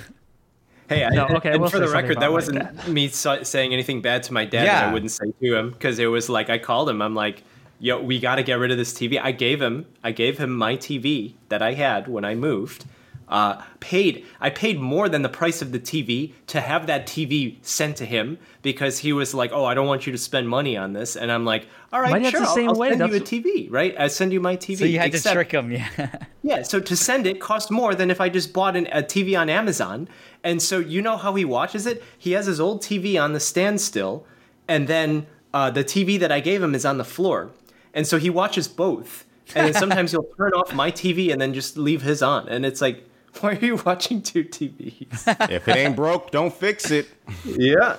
[0.89, 4.01] Hey, I, No, okay, and we'll for the record, that wasn't me sa- saying anything
[4.01, 4.89] bad to my dad that Yeah.
[4.89, 7.01] I wouldn't say to him because it was like I called him.
[7.01, 7.43] I'm like,
[7.80, 10.55] "Yo, we got to get rid of this TV." I gave him, I gave him
[10.55, 12.86] my TV that I had when I moved.
[13.30, 17.58] Uh, paid, I paid more than the price of the TV to have that TV
[17.62, 20.78] sent to him because he was like, "Oh, I don't want you to spend money
[20.78, 23.18] on this," and I'm like, "All right, sure, the I'll- same I'll, way, send you
[23.18, 23.94] a TV, right?
[24.00, 26.10] I send you my TV." So you had Except- to trick him, yeah.
[26.44, 29.38] yeah, so to send it cost more than if I just bought an, a TV
[29.38, 30.08] on Amazon.
[30.44, 32.02] And so you know how he watches it?
[32.18, 34.26] He has his old TV on the standstill,
[34.70, 37.52] and then uh, the TV that I gave him is on the floor.
[37.94, 39.26] And so he watches both.
[39.54, 42.48] And then sometimes he'll turn off my TV and then just leave his on.
[42.48, 43.04] And it's like,
[43.42, 45.50] why are you watching two TVs?
[45.52, 47.08] if it ain't broke, don't fix it.
[47.46, 47.98] yeah.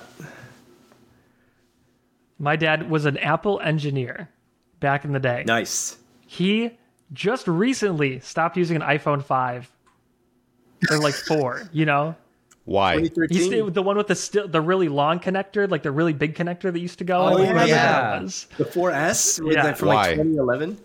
[2.37, 4.29] my dad was an Apple engineer
[4.79, 5.43] back in the day.
[5.45, 5.97] Nice.
[6.25, 6.71] He
[7.13, 9.71] just recently stopped using an iPhone 5
[10.91, 12.15] or like 4, you know?
[12.65, 12.99] Why?
[12.99, 13.73] He's 2013.
[13.73, 16.79] the one with the still the really long connector, like the really big connector that
[16.79, 17.19] used to go.
[17.19, 18.19] Oh, in, whatever yeah.
[18.19, 19.63] The 4S was Yeah.
[19.63, 19.95] that from Why?
[19.95, 20.77] like 2011.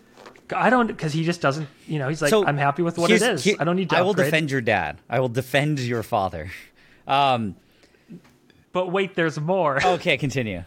[0.54, 1.68] I don't because he just doesn't.
[1.86, 3.44] You know, he's like, So I'm happy with what it is.
[3.44, 3.96] here- I don't need to.
[3.96, 4.26] I will upgrade.
[4.26, 4.98] defend your dad.
[5.08, 6.50] I will defend your father.
[7.06, 7.56] Um,
[8.72, 9.84] But wait, there's more.
[9.94, 10.64] okay, continue.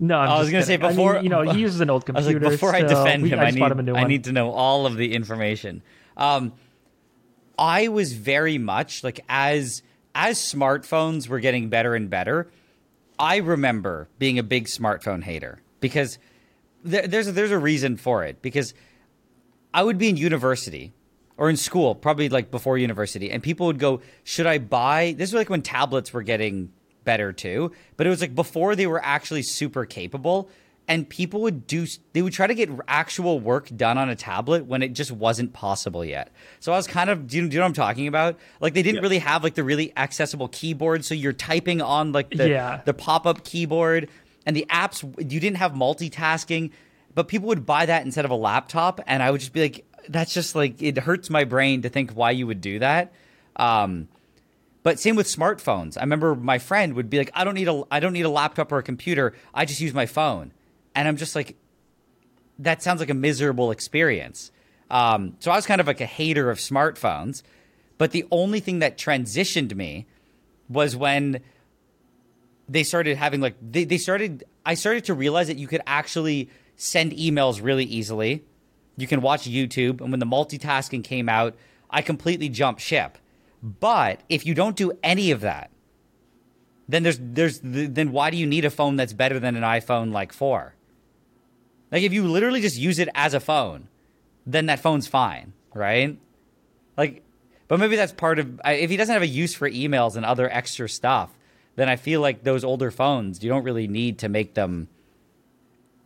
[0.00, 0.86] no, I'm I was just gonna say kidding.
[0.86, 2.40] I mean, before- you know, he uses an old I computer.
[2.40, 4.86] like, before I defend We- him, I I need, him I need to know all
[4.86, 5.82] of the information.
[6.16, 6.52] Um,
[7.58, 9.82] I was very much like as
[10.14, 12.48] as smartphones were getting better and better.
[13.18, 16.18] I remember being a big smartphone hater because
[16.84, 18.74] there, there's a, there's a reason for it because
[19.76, 20.92] I would be in university
[21.36, 25.30] or in school, probably like before university, and people would go, "Should I buy?" This
[25.32, 26.70] was like when tablets were getting
[27.04, 30.48] better too, but it was like before they were actually super capable.
[30.88, 34.66] And people would do, they would try to get actual work done on a tablet
[34.66, 36.30] when it just wasn't possible yet.
[36.60, 38.38] So I was kind of, do you, do you know what I'm talking about?
[38.60, 39.00] Like they didn't Yeah.
[39.02, 41.04] really have like the really accessible keyboard.
[41.04, 42.82] So you're typing on like the, Yeah.
[42.84, 44.08] the pop up keyboard
[44.46, 46.70] and the apps, you didn't have multitasking,
[47.16, 49.00] but people would buy that instead of a laptop.
[49.06, 52.12] And I would just be like, that's just like, it hurts my brain to think
[52.12, 53.12] why you would do that.
[53.56, 54.08] Um,
[54.82, 55.96] but same with smartphones.
[55.96, 58.30] I remember my friend would be like, "I don't need a I don't need a
[58.30, 59.32] laptop or a computer.
[59.52, 60.52] I just use my phone."
[60.94, 61.56] And I'm just like,
[62.60, 64.52] that sounds like a miserable experience.
[64.88, 67.42] Um, so I was kind of like a hater of smartphones.
[67.98, 70.06] But the only thing that transitioned me
[70.68, 71.40] was when
[72.68, 76.48] they started having like they, they started I started to realize that you could actually
[76.76, 78.44] send emails really easily.
[78.96, 81.56] You can watch YouTube, and when the multitasking came out,
[81.90, 83.18] I completely jumped ship.
[83.62, 85.70] But if you don't do any of that,
[86.88, 90.12] then there's there's then why do you need a phone that's better than an iPhone
[90.12, 90.74] like 4?
[91.90, 93.88] Like if you literally just use it as a phone,
[94.46, 96.18] then that phone's fine, right?
[96.96, 97.24] Like
[97.68, 100.48] but maybe that's part of if he doesn't have a use for emails and other
[100.52, 101.36] extra stuff,
[101.74, 104.88] then I feel like those older phones, you don't really need to make them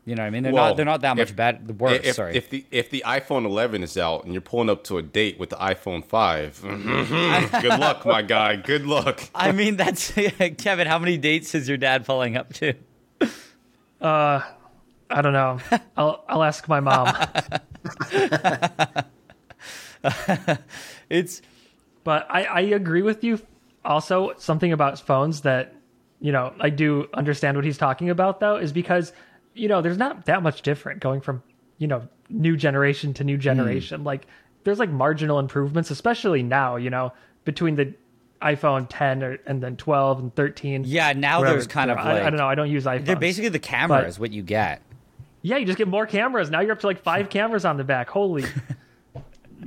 [0.07, 0.43] you know what I mean?
[0.43, 2.37] They're Well, not they're not that much if- bad worse, If, sorry.
[2.37, 5.39] if the if the iPhone 11 is out and you're pulling up to a date
[5.39, 6.63] with the iPhone 5,
[7.63, 8.57] good luck, my guy.
[8.57, 9.21] Good luck.
[9.35, 10.11] I mean, that's
[10.59, 10.87] Kevin.
[10.87, 12.75] How many dates is your dad pulling up to?
[14.01, 14.41] Uh,
[15.11, 15.59] I don't know.
[15.97, 17.15] I'll I'll ask my mom.
[21.11, 21.43] It's
[22.05, 23.41] But I, I agree with you.
[23.85, 25.75] Also, something about phones that,
[26.21, 29.13] you know, I do understand what he's talking about, though, is because,
[29.55, 31.43] you know, there's not that much different going from,
[31.79, 33.41] you know, new generation to new Hmm.
[33.43, 34.05] generation.
[34.05, 34.27] Like,
[34.65, 37.13] there's like marginal improvements, especially now, you know,
[37.45, 37.95] between the
[38.43, 40.85] iPhone 10 or, and then 12 and 13.
[40.87, 41.13] yeah.
[41.13, 41.57] Now whatever.
[41.57, 42.47] there's kind of I, like I don't know.
[42.49, 43.05] I don't use iPhone.
[43.05, 44.81] they're basically the camera is what you get.
[45.43, 46.51] yeah, you just get more cameras.
[46.51, 48.09] Now you're up to like five cameras on the back.
[48.11, 48.45] Holy.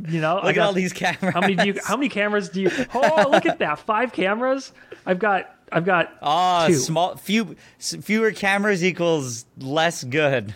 [0.08, 1.34] You know, I Look at got- all these cameras.
[1.36, 1.80] How many do you?
[1.86, 2.72] How many cameras do you?
[2.96, 3.78] Oh, look at that!
[3.80, 4.72] Five cameras.
[5.06, 5.53] I've got.
[5.74, 6.12] I've got.
[6.22, 6.76] Ah, two.
[6.76, 10.54] small few fewer cameras equals less good.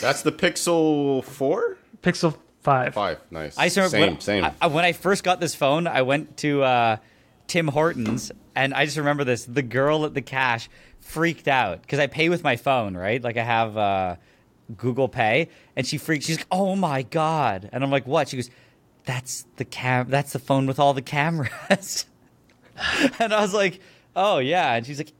[0.00, 1.76] That's the Pixel 4?
[2.02, 2.94] Pixel five.
[2.94, 3.18] 5.
[3.30, 3.58] Nice.
[3.58, 4.44] I just remember same, when, same.
[4.44, 6.96] I- I- when I first got this phone, I went to uh,
[7.46, 9.44] Tim Hortons, and I just remember this.
[9.44, 10.68] The girl at the cash
[11.00, 13.22] freaked out because I pay with my phone, right?
[13.22, 14.16] Like I have uh,
[14.76, 16.24] Google Pay, and she freaked.
[16.24, 18.50] She's like, "Oh my god!" And I'm like, "What?" She goes,
[19.04, 20.10] "That's the cam.
[20.10, 22.06] That's the phone with all the cameras."
[23.18, 23.80] and I was like,
[24.18, 25.12] "Oh yeah," and she's like.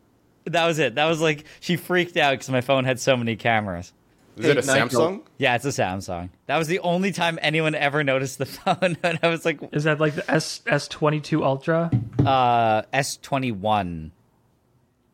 [0.45, 0.95] That was it.
[0.95, 3.93] That was like she freaked out because my phone had so many cameras.
[4.39, 4.89] is it a Nigel.
[5.03, 5.23] Samsung?
[5.37, 6.31] Yeah, it's a Samsung.
[6.47, 9.85] That was the only time anyone ever noticed the phone, and I was like, Is
[9.85, 11.91] that like the S S twenty two Ultra?
[12.25, 14.13] uh, S twenty one.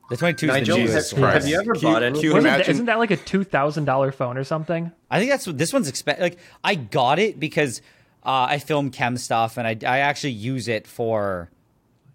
[0.09, 0.87] The twenty two is the Nigel, new.
[0.87, 1.35] Jesus have, Christ.
[1.39, 2.15] have you ever Can bought any?
[2.21, 4.93] can you Wasn't imagine- isn't that like a two thousand dollar phone or something?
[5.11, 6.23] I think that's what this one's expensive.
[6.23, 7.81] Like I got it because
[8.25, 11.51] uh, I film chem stuff, and I I actually use it for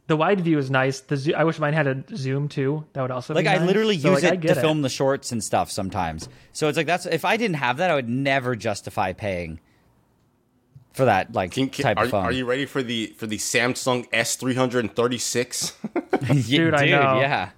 [0.09, 1.01] The wide view is nice.
[1.01, 2.83] The zo- I wish mine had a zoom too.
[2.93, 3.67] That would also like be I nice.
[3.67, 6.27] literally So, use like, it to get film the shorts and stuff sometimes.
[6.51, 9.59] So it's like that's if I didn't have that, I would never justify paying
[10.93, 12.25] for that like Can- can- type are, of phone.
[12.25, 15.73] are you ready for the for the Samsung S336?
[16.49, 17.19] Yeah, Dude, I know.
[17.21, 17.51] Yeah.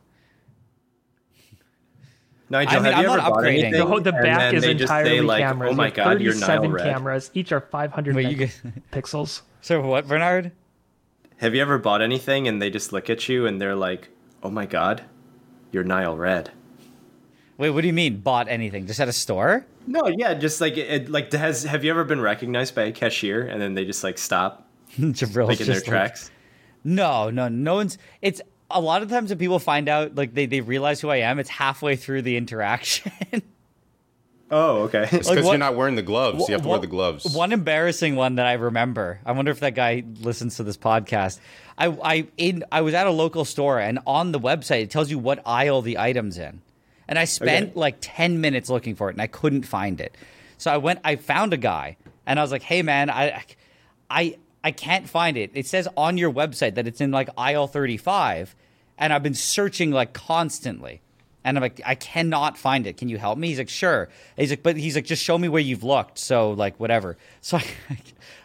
[2.49, 3.47] Nigel, I mean, have I'm you ever not bought upgrading.
[3.53, 3.71] anything?
[3.71, 5.71] The, whole, the back is entirely say, like, cameras.
[5.71, 6.83] Oh my god, you're 37 NileRed.
[6.83, 7.31] cameras.
[7.33, 8.49] Each are 500 Wait, you
[8.91, 9.41] pixels.
[9.61, 10.51] So what, Bernard?
[11.41, 14.09] Have you ever bought anything and they just look at you and they're like,
[14.43, 15.03] "Oh my god,
[15.71, 16.49] you're NileRed."
[17.57, 18.21] Wait, what do you mean?
[18.21, 18.85] Bought anything?
[18.85, 19.65] Just at a store?
[19.87, 23.41] No, yeah, just like it, like has have you ever been recognized by a cashier
[23.41, 24.67] and then they just like stop
[24.99, 26.31] Jabril's like in their like- tracks?
[26.83, 27.97] No, no, no one's.
[28.21, 31.17] It's a lot of times when people find out, like they, they realize who I
[31.17, 31.39] am.
[31.39, 33.11] It's halfway through the interaction.
[34.51, 35.03] Oh, okay.
[35.03, 36.47] It's because Like, you're not wearing the gloves.
[36.49, 37.33] You have to wear the gloves.
[37.33, 39.19] One embarrassing one that I remember.
[39.25, 41.39] I wonder if that guy listens to this podcast.
[41.77, 45.09] I I in I was at a local store and on the website it tells
[45.09, 46.61] you what aisle the item's in,
[47.07, 47.79] and I spent Okay.
[47.79, 50.15] like ten minutes looking for it and I couldn't find it.
[50.57, 50.99] So I went.
[51.03, 51.95] I found a guy
[52.27, 53.43] and I was like, "Hey man, I
[54.09, 55.51] I I can't find it.
[55.53, 58.53] It says on your website that it's in like aisle thirty five,
[58.97, 60.99] and I've been searching like constantly."
[61.43, 62.97] And I'm like, I cannot find it.
[62.97, 63.47] Can you help me?
[63.47, 64.09] He's like, sure.
[64.37, 66.19] He's like, but he's like, just show me where you've looked.
[66.19, 67.17] So like, whatever.
[67.41, 67.57] So
[67.89, 67.97] I,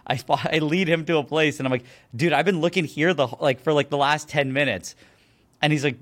[0.06, 1.84] I, I lead him to a place, and I'm like,
[2.14, 4.94] dude, I've been looking here the like for like the last ten minutes,
[5.60, 5.98] and he's like,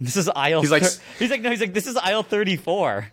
[0.00, 0.62] this is aisle.
[0.62, 3.08] He's like- thir-" he's like, no, he's like, this is aisle thirty four.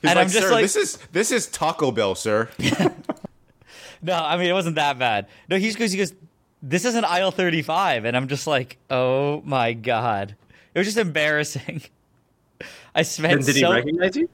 [0.00, 2.48] He's and like, I'm just sir, like, this is this is Taco Bell, sir.
[4.02, 5.26] no, I mean it wasn't that bad.
[5.48, 6.14] No, he goes, he goes,
[6.62, 10.36] this isn't aisle 35, and I'm just like, oh my god,
[10.74, 11.82] it was just embarrassing.
[12.94, 14.28] I spent And did he recognize you?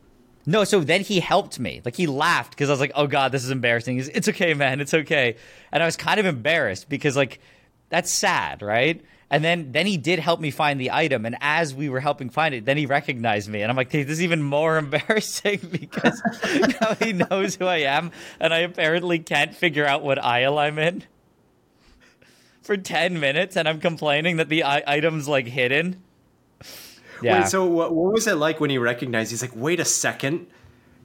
[0.47, 1.81] no, so then he helped me.
[1.85, 4.55] Like he laughed because I was like, "Oh God, this is embarrassing." He's, "It's okay,
[4.55, 4.81] man.
[4.81, 5.37] It's okay."
[5.73, 7.41] And I was kind of embarrassed because like
[7.91, 9.03] that's sad, right?
[9.31, 12.31] And then then he did help me find the item, and as we were helping
[12.31, 16.23] find it, then he recognized me, and I'm like, "This is even more embarrassing because
[16.81, 18.11] now he knows who I am,
[18.41, 21.05] and I apparently can't figure out what aisle I'm in."
[22.63, 26.03] For ten minutes, and I'm complaining that the I- item's like hidden.
[27.23, 27.41] Yeah.
[27.41, 29.31] Wait, so what, what was it like when he recognized?
[29.31, 30.47] He's like, wait a second,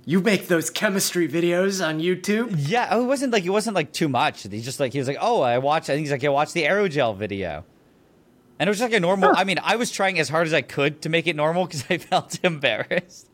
[0.06, 2.54] you make those chemistry videos on YouTube?
[2.58, 4.44] Yeah, oh, it wasn't like it wasn't like too much.
[4.44, 5.90] He's just like he was like, oh, I watched.
[5.90, 7.64] I think he's like, I watched the aerogel video,
[8.60, 9.32] and it was just like a normal.
[9.36, 11.86] I mean, I was trying as hard as I could to make it normal because
[11.90, 13.30] I felt embarrassed.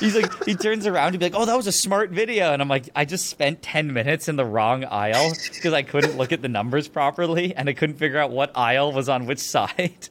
[0.00, 2.60] He's like, he turns around to be like, oh, that was a smart video, and
[2.62, 6.32] I'm like, I just spent ten minutes in the wrong aisle because I couldn't look
[6.32, 10.08] at the numbers properly and I couldn't figure out what aisle was on which side.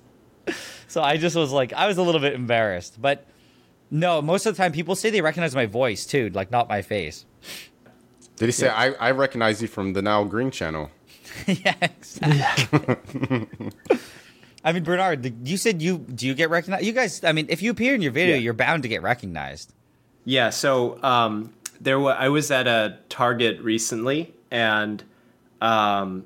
[0.87, 3.25] So I just was like, I was a little bit embarrassed, but.
[3.93, 6.81] No, most of the time people say they recognize my voice too, like not my
[6.81, 7.25] face.
[8.37, 10.89] Did he say I, I recognize you from the Now Green channel?
[11.45, 13.47] yeah, exactly.
[14.63, 16.85] I mean, Bernard, you said you do you get recognized?
[16.85, 18.41] You guys, I mean, if you appear in your video, Yeah.
[18.41, 19.73] you're bound to get recognized.
[20.23, 25.03] Yeah, so um, there wa I was at a Target recently, and
[25.59, 26.25] um,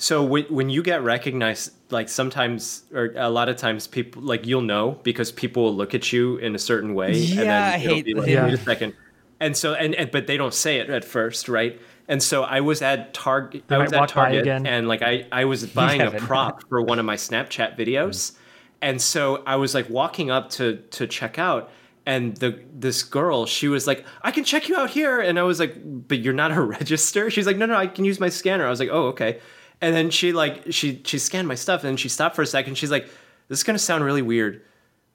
[0.00, 4.46] so when when you get recognized, like sometimes or a lot of times, people like
[4.46, 7.62] you'll know because people will look at you in a certain way, Yeah, and then
[7.62, 8.44] I it'll hate- be like, yeah.
[8.44, 8.94] wait a second,
[9.40, 11.80] and so and, and but they don't say it at first, right?
[12.10, 13.64] And so I was at Target.
[13.68, 14.66] I was at Target, again.
[14.66, 18.32] and like I I was buying a prop for one of my Snapchat videos,
[18.80, 21.70] and so I was like walking up to to check out,
[22.06, 25.42] and the this girl she was like, "I can check you out here," and I
[25.42, 28.28] was like, "But you're not a register." She's like, "No, no, I can use my
[28.28, 29.40] scanner." I was like, "Oh, okay,"
[29.80, 32.76] and then she like she she scanned my stuff, and she stopped for a second.
[32.76, 33.06] She's like,
[33.48, 34.62] "This is gonna sound really weird.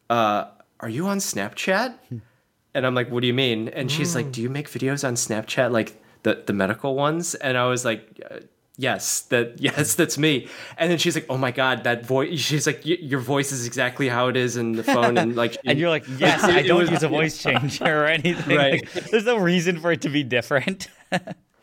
[0.09, 0.45] Uh,
[0.79, 1.95] are you on Snapchat?"
[2.75, 5.15] And I'm like, "What do you mean?" And she's like, "Do you make videos on
[5.15, 8.39] Snapchat, like the the medical ones?" And I was like, uh,
[8.77, 10.47] "Yes, that yes, that's me."
[10.77, 13.67] And then she's like, "Oh my god, that voice!" She's like, "Y- "Your voice is
[13.67, 16.79] exactly how it is in the phone." And like, And you're like, yes, I don't
[16.79, 18.57] was- use a voice changer or anything.
[18.57, 18.83] Right.
[18.95, 20.87] Like, there's no reason for it to be different.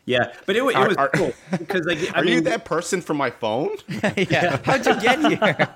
[0.05, 2.41] "Yeah," but it, wa- it Are- was are- cool because like I Are mean, you
[2.41, 3.69] that person from my phone?
[4.17, 4.57] yeah.
[4.63, 5.67] How'd you get here?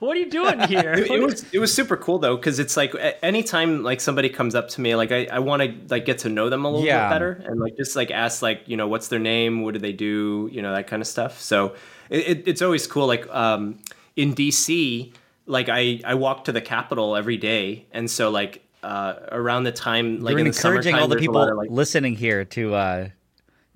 [0.00, 0.92] What are you doing here?
[0.94, 4.54] it, it was it was super cool though because it's like anytime like somebody comes
[4.54, 6.84] up to me like I, I want to like get to know them a little
[6.86, 7.08] Yeah.
[7.08, 9.80] bit better and like just like ask like you know what's their name what do
[9.80, 11.74] they do you know that kind of stuff so
[12.10, 13.78] it, it, it's always cool like um
[14.16, 15.12] in DC
[15.46, 19.72] like I I walk to the Capitol every day and so like uh around the
[19.72, 23.08] time like You're in encouraging summertime, all the people of, like, listening here to uh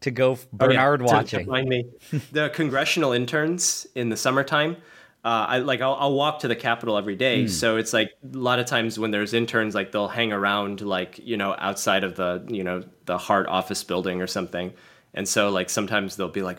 [0.02, 1.46] to go Oh, yeah, Bernard to- to watching.
[1.46, 1.86] find me.
[2.32, 4.76] the congressional interns in the summertime.
[5.24, 8.10] Uh, I like I'll, I'll walk to the Capitol every day, day, so it's like
[8.34, 12.02] a lot of times when there's interns, like they'll hang around, like you know, outside
[12.02, 14.72] of the you know the Hart office building or something,
[15.14, 16.58] and so like sometimes they'll be like,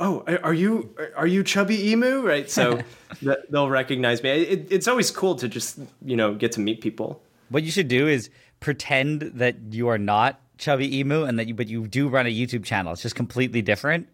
[0.00, 2.50] "Oh, are- you are you Chubby Emu?" Right?
[2.50, 2.80] So
[3.20, 4.30] th- they'll recognize me.
[4.30, 7.22] It, it's always cool to just you know get to meet people.
[7.50, 11.54] What you should do is pretend that you are not Chubby Emu and that you
[11.54, 12.92] but you do run a YouTube channel.
[12.92, 14.06] It's just completely different.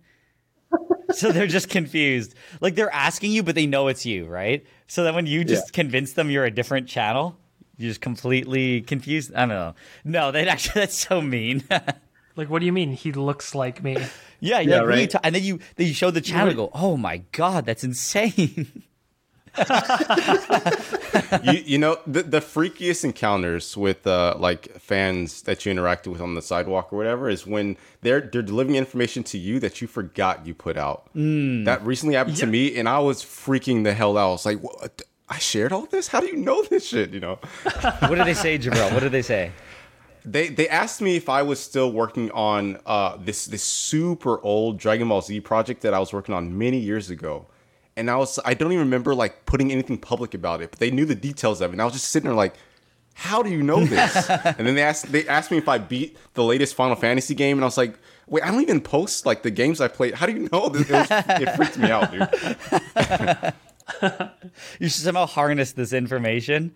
[1.13, 2.35] so they're just confused.
[2.61, 4.67] Like they're asking you, but they know it's you, right?
[4.87, 5.73] So that when you just Yeah.
[5.83, 7.37] convince them you're a different channel,
[7.77, 9.33] you're just completely confused.
[9.35, 9.75] I don't know.
[10.05, 11.65] No, that actually that's so mean.
[12.37, 12.93] Like, what do you mean?
[12.93, 13.95] He looks like me.
[14.39, 15.11] yeah, yeah, Yeah, really right.
[15.11, 17.83] t- and then you then you show the channel, and go, oh my god, that's
[17.83, 18.85] insane.
[21.43, 26.21] you, you know the, the freakiest encounters with uh, like fans that you interacted with
[26.21, 29.89] on the sidewalk or whatever is when they're they're delivering information to you that you
[29.89, 31.13] forgot you put out.
[31.65, 34.29] That recently happened to me, and I was freaking the hell out.
[34.29, 35.03] I was like, "What?
[35.29, 36.09] I shared all this?
[36.09, 37.39] How do you know this shit?" You know.
[37.83, 38.93] what did they say, Jabril?
[38.93, 39.53] What did they say?
[40.25, 44.79] They they asked me if I was still working on uh, this this super old
[44.79, 47.47] Dragon Ball Z project that I was working on many years ago,
[47.99, 50.91] and I was I don't even remember like putting anything public about it, but they
[50.91, 52.55] knew the details of it, and I was just sitting there like,
[53.15, 54.31] how do you know this?
[54.45, 57.59] and then they asked they asked me if I beat the latest Final Fantasy game,
[57.59, 60.15] and I was like, wait, I don't even post like the games I played.
[60.15, 60.89] How do you know this?
[60.89, 62.29] It, was, it freaked me out, dude.
[64.79, 66.73] you should somehow harness this information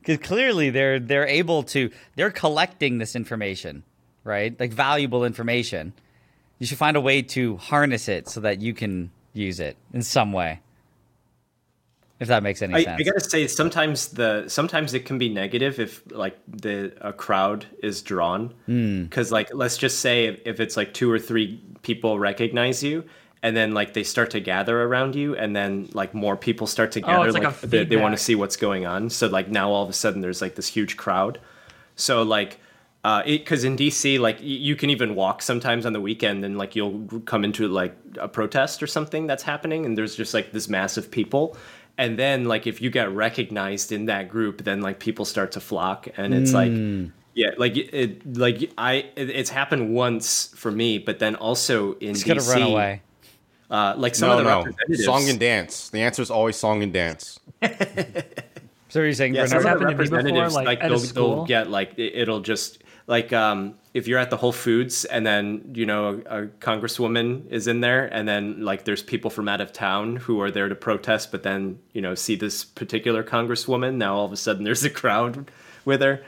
[0.00, 3.82] because clearly they're they're able to they're collecting this information
[4.24, 5.92] right like valuable information
[6.58, 10.02] you should find a way to harness it so that you can use it in
[10.02, 10.60] some way
[12.20, 13.00] If that makes any I, sense.
[13.00, 17.66] I gotta say, sometimes the sometimes it can be negative if like the a crowd
[17.80, 18.54] is drawn.
[18.66, 19.04] Hmm.
[19.04, 23.04] Because like let's just say if, if it's like two or three people recognize you
[23.40, 26.90] and then like they start to gather around you and then like more people start
[26.92, 29.10] to oh, gather it's like a they, they want to see what's going on.
[29.10, 31.38] So like now all of a sudden there's like this huge crowd.
[31.94, 32.58] So like
[33.04, 36.58] uh because in dc like y- you can even walk sometimes on the weekend and
[36.58, 40.50] like you'll come into like a protest or something that's happening and there's just like
[40.52, 41.56] this mass of people
[41.96, 45.60] and then like if you get recognized in that group then like people start to
[45.60, 46.72] flock and it's like
[47.34, 52.08] yeah like it like i it, it's happened once for me but then also in
[52.08, 53.02] He's dc gonna run away.
[53.70, 54.58] uh like some no, of the no.
[54.64, 55.88] representatives Song and dance.
[55.90, 57.38] The answer is always song and dance.
[58.90, 60.78] So you're saying Yeah, Bernard- some of the happened to me before, representatives, like, like,
[60.80, 61.34] at a they'll, school?
[61.36, 65.72] they'll get like it'll just like um, if you're at the Whole Foods and then
[65.74, 69.60] you know a, a congresswoman is in there and then like there's people from out
[69.60, 73.94] of town who are there to protest, but then you know see this particular congresswoman.
[73.94, 75.50] Now all of a sudden there's a crowd
[75.84, 76.22] with her.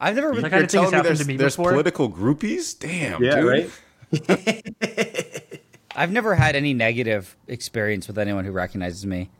[0.00, 0.50] I've never That been.
[0.50, 1.70] kind of thing has happened there's, to me there's before.
[1.70, 2.76] political groupies?
[2.78, 3.70] Damn, yeah dude.
[5.94, 9.30] I've never had any negative experience with anyone who recognizes me.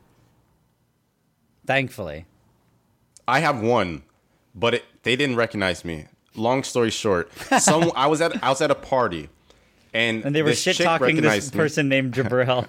[1.65, 2.25] Thankfully.
[3.27, 4.03] I have one,
[4.55, 6.05] but it, they didn't recognize me.
[6.35, 9.29] Long story short, some I was at I was at a party,
[9.93, 11.57] and And they were shit talking this recognized me.
[11.59, 12.67] person named Jabril.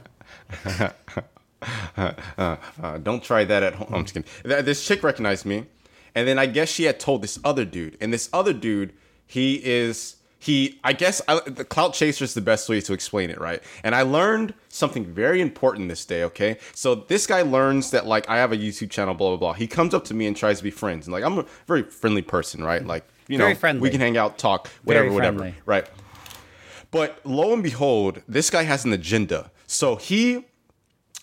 [1.96, 3.88] Uh, don't try that at home.
[3.94, 4.64] I'm just kidding.
[4.64, 5.64] This chick recognized me,
[6.14, 8.92] and then I guess she had told this other dude, and this other dude,
[9.26, 10.78] he is he.
[10.84, 13.62] I guess I, the clout chaser is the best way to explain it, right?
[13.82, 16.24] And I learned something very important this day.
[16.24, 19.52] Okay, so this guy learns that like I have a YouTube channel, blah blah blah.
[19.54, 21.82] He comes up to me and tries to be friends, and like I'm a very
[21.84, 22.84] friendly person, right?
[22.84, 23.82] Like you Very know, friendly.
[23.82, 25.58] we can hang out, talk, whatever, Very whatever, friendly.
[25.66, 25.86] right?
[26.90, 29.50] But lo and behold, this guy has an agenda.
[29.66, 30.44] So he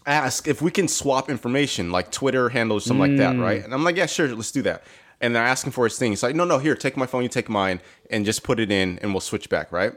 [0.05, 3.41] ask if we can swap information like Twitter handles, something like that, hmm.
[3.41, 3.63] right?
[3.63, 4.83] And I'm like, yeah, sure, let's do that.
[5.21, 6.11] And they're asking for his thing.
[6.11, 7.79] He's like, no, no, here, take my phone, you take mine,
[8.09, 9.93] and just put it in, and we'll switch back, right?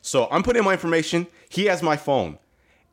[0.00, 1.26] So I'm putting in my information.
[1.48, 2.38] He has my phone,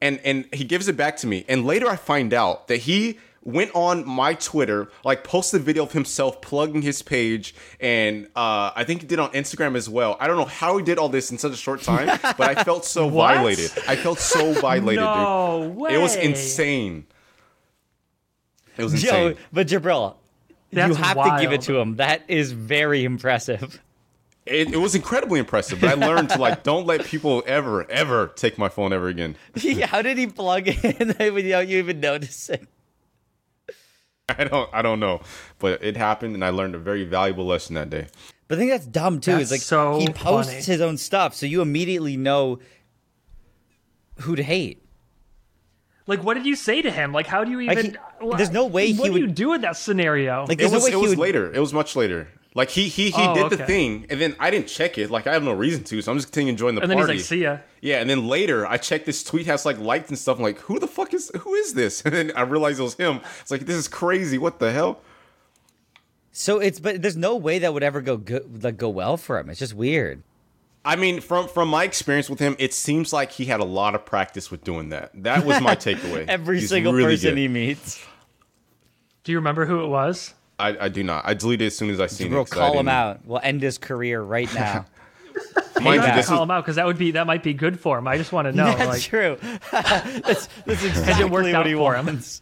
[0.01, 1.45] and and he gives it back to me.
[1.47, 5.83] And later I find out that he went on my Twitter, like posted a video
[5.83, 10.17] of himself plugging his page, and uh, I think he did on Instagram as well.
[10.19, 12.63] I don't know how he did all this in such a short time, but I
[12.63, 13.71] felt so violated.
[13.87, 15.91] I felt so violated, No dude.
[15.91, 17.05] It was insane.
[18.77, 19.43] It was Yo, insane.
[19.51, 20.15] but Jabril,
[20.49, 21.97] you That's have to give it to him.
[21.97, 23.81] That is very impressive.
[24.45, 28.27] It, it was incredibly impressive, but I learned to like don't let people ever, ever
[28.35, 29.37] take my phone ever again.
[29.85, 32.67] How did he plug in without you even noticing?
[34.29, 35.21] I don't, I don't know,
[35.59, 38.07] but it happened, and I learned a very valuable lesson that day.
[38.47, 39.31] But I think that's dumb too.
[39.31, 40.63] That's It's like so he posts funny.
[40.63, 42.59] his own stuff, so you immediately know
[44.21, 44.79] who to hate.
[46.05, 47.13] Like, what did you say to him?
[47.13, 47.97] Like, how do you even?
[48.21, 50.41] he- there's no way What he do you do in that scenario?
[50.43, 51.19] Like It there's was, no way it he was would.
[51.19, 51.53] later.
[51.53, 52.27] It was much later.
[52.55, 55.09] Like he he he Oh, did the thing, and then I didn't check it.
[55.09, 57.13] Like I have no reason to, so I'm just continuing enjoying the and then party.
[57.13, 60.09] he's like, "See ya." Yeah, and then later I checked this tweet has like liked
[60.09, 60.37] and stuff.
[60.37, 62.01] I'm like, who the fuck is who is this?
[62.05, 63.21] And then I realized it was him.
[63.41, 64.37] It's like this is crazy.
[64.37, 65.01] What the hell?
[66.31, 69.39] So it's but there's no way that would ever go good, like go well for
[69.39, 69.49] him.
[69.49, 70.21] It's just weird.
[70.85, 73.95] I mean, from from my experience with him, it seems like he had a lot
[73.95, 75.11] of practice with doing that.
[75.23, 76.27] That was my takeaway.
[76.27, 77.37] Every He's single really person good.
[77.37, 78.03] he meets,
[79.23, 80.33] Do you remember who it was?
[80.63, 81.27] I, I do not.
[81.27, 82.49] I delete it as soon as I seen we'll it.
[82.49, 83.25] 'cause call him out.
[83.25, 84.85] We'll end his career right now.
[85.81, 87.79] Mind you, this call was him out because that would be that might be good
[87.79, 88.07] for him.
[88.07, 88.73] I just want to know.
[88.75, 89.37] that's like, true.
[89.71, 92.05] that's, that's exactly worked out what he for him?
[92.05, 92.41] wants.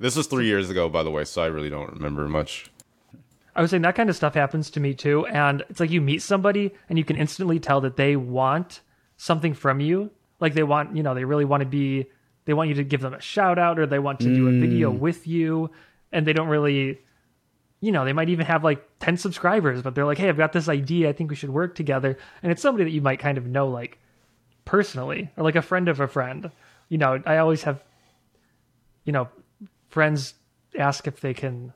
[0.00, 2.70] this was three years ago, by the way, so I really don't remember much.
[3.54, 5.26] I was saying that kind of stuff happens to me too.
[5.26, 8.80] And it's like you meet somebody and you can instantly tell that they want
[9.16, 10.10] something from you.
[10.40, 12.06] Like they want, you know, they really want to be,
[12.46, 14.52] they want you to give them a shout out or they want to do a
[14.52, 14.98] video mm.
[14.98, 15.70] with you.
[16.12, 17.00] And they don't really,
[17.80, 20.52] you know, they might even have like 10 subscribers, but they're like, hey, I've got
[20.52, 21.08] this idea.
[21.08, 22.18] I think we should work together.
[22.42, 23.98] And it's somebody that you might kind of know like
[24.64, 26.50] personally or like a friend of a friend.
[26.88, 27.82] You know, I always have,
[29.04, 29.28] you know,
[29.88, 30.34] friends
[30.78, 31.72] ask if they can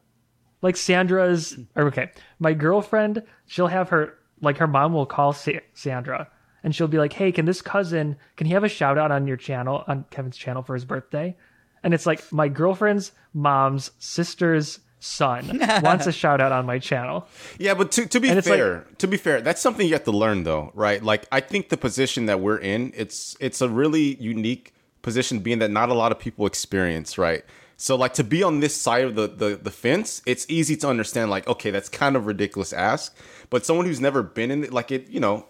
[0.62, 5.52] like Sandra's or okay, my girlfriend, she'll have her like her mom will call Sa-
[5.74, 6.28] Sandra
[6.62, 9.26] and she'll be like, "Hey, can this cousin can he have a shout out on
[9.26, 11.36] your channel on Kevin's channel for his birthday?"
[11.84, 17.28] And it's like my girlfriend's mom's sister's son wants a shout out on my channel.
[17.58, 20.04] Yeah, but to, to be it's like- fair, to be fair, that's something you have
[20.04, 21.02] to learn though, right?
[21.02, 25.58] Like I think the position that we're in, it's it's a really unique position being
[25.58, 27.44] that not a lot of people experience, right?
[27.76, 30.88] So like to be on this side of the, the the fence, it's easy to
[30.88, 33.14] understand like, okay, that's kind of ridiculous ask.
[33.50, 35.46] But someone who's never been in it, like it, you know,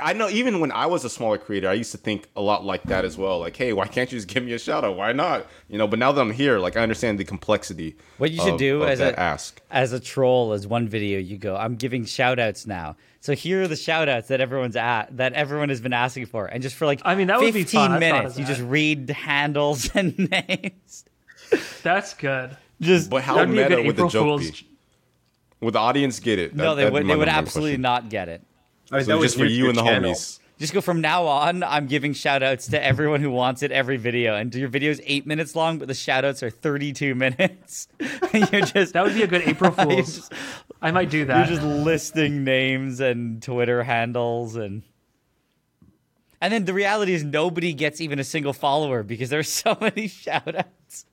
[0.00, 2.64] I know even when I was a smaller creator, I used to think a lot
[2.64, 3.38] like that as well.
[3.40, 4.94] Like, hey, why can't you just give me a shout out?
[4.96, 5.46] Why not?
[5.68, 7.96] You know, but now that I'm here, like I understand the complexity.
[8.18, 9.60] What you should of- do of as a ask.
[9.70, 12.96] as a troll is one video you go, I'm giving shout outs now.
[13.20, 16.46] So here are the shout outs that everyone's at that everyone has been asking for.
[16.46, 17.92] And just for like I mean, that would 15 be fun.
[17.92, 21.04] I've thought minutes, you just read handles and names.
[21.82, 22.56] That's good.
[22.80, 24.50] Just But how That'd be a meta good would the April joke Fool's.
[24.60, 24.68] be?
[25.62, 26.54] Would the audience get it?
[26.54, 27.80] no, That- they that'd would be my they would absolutely question.
[27.82, 28.42] not get it.
[28.92, 30.12] Oh, So that was just for you and the channel.
[30.12, 30.38] homies.
[30.58, 33.98] Just go from now on, I'm giving shout outs to everyone who wants it every
[33.98, 34.34] video.
[34.36, 37.88] And your video's eight minutes long, but the shout outs are 32 minutes.
[38.32, 40.16] You're just That would be a good April Fool's.
[40.16, 40.32] just-
[40.80, 41.48] I might do that.
[41.50, 44.82] You're just listing names and Twitter handles and
[46.40, 50.06] and then the reality is nobody gets even a single follower because there's so many
[50.06, 51.06] shout outs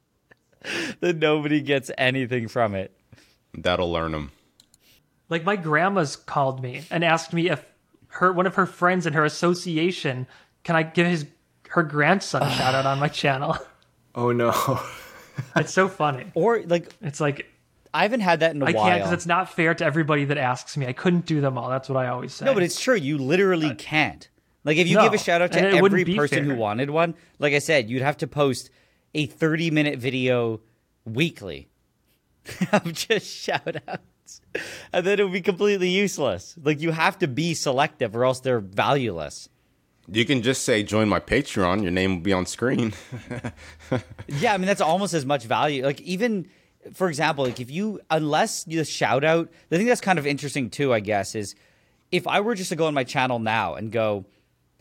[0.99, 2.91] that nobody gets anything from it.
[3.53, 4.31] That'll learn them.
[5.33, 7.65] Like my grandma's called me and asked me if
[8.09, 10.27] her one of her friends in her association
[10.63, 11.25] can I give his
[11.69, 13.57] her grandson a shout out on my channel.
[14.13, 14.53] Oh no.
[15.55, 16.27] It's so funny.
[16.35, 17.51] Or like It's like
[17.91, 18.83] I haven't had that in a I while.
[18.83, 20.85] I can't because it's not fair to everybody that asks me.
[20.85, 21.71] I couldn't do them all.
[21.71, 22.45] That's what I always say.
[22.45, 22.93] no, but it's true.
[22.93, 24.29] You literally uh, can't.
[24.63, 26.43] Like if you No, give a shout out to and it wouldn't every be person
[26.43, 28.69] who wanted one, like I said, you'd have to post
[29.15, 30.61] a 30 minute video
[31.05, 31.69] weekly
[32.71, 34.03] of just shout outs.
[34.93, 36.55] And then it would be completely useless.
[36.61, 39.49] Like you have to be selective or else they're valueless.
[40.07, 41.81] You can just say join my Patreon.
[41.81, 42.93] Your name will be on screen.
[44.27, 45.83] Yeah, I mean that's almost as much value.
[45.83, 46.47] Like even
[46.93, 50.69] for example, like if you unless you shout out, the thing that's kind of interesting
[50.69, 51.55] too, I guess, is
[52.11, 54.25] if I were just to go on my channel now and go,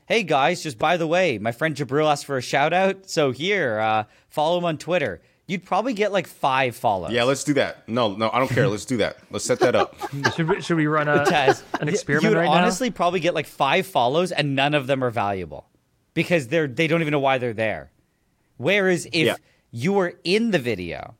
[0.07, 3.31] "Hey guys, just by the way, my friend Jabril asked for a shout out, so
[3.31, 7.11] here, uh, follow him on Twitter." You'd probably get like five follows.
[7.13, 7.89] yeah, let's do that.
[7.89, 8.69] No, no, I don't care.
[8.69, 9.17] Let's do that.
[9.31, 9.97] Let's set that up.
[10.37, 13.47] should we, should we run a Taz, an experiment You'd right honestly probably get like
[13.47, 15.67] five follows, and none of them are valuable
[16.15, 17.91] because they're they don't even know why they're there.
[18.57, 19.37] Whereas if Yeah.
[19.73, 21.17] you were in the video,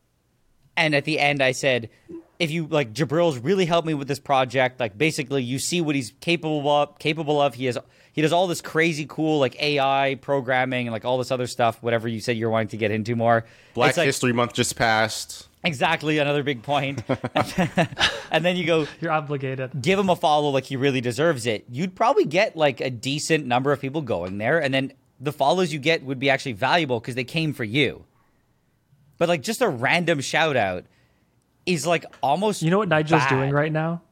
[0.77, 1.91] and at the end I said,
[2.39, 5.95] if you like Jabril's really helped me with this project, like basically you see what
[5.97, 6.99] he's capable of.
[6.99, 7.55] Capable of.
[7.55, 7.77] He has
[8.13, 11.83] he does all this crazy cool like AI programming and like all this other stuff.
[11.83, 13.45] Whatever you said you're wanting to get into more.
[13.75, 15.49] Black like- History Month just passed.
[15.65, 17.05] Exactly, another big point.
[18.33, 18.87] and then you go.
[19.01, 19.71] You're obligated.
[19.81, 23.47] give him a follow like he really deserves it, you'd probably get like a decent
[23.47, 26.99] number of people going there, and then the follows you get would be actually valuable
[26.99, 28.05] because they came for you.
[29.19, 30.85] But like just a random shout out
[31.65, 33.29] is like almost You know what Nigel's bad.
[33.31, 34.03] doing right now?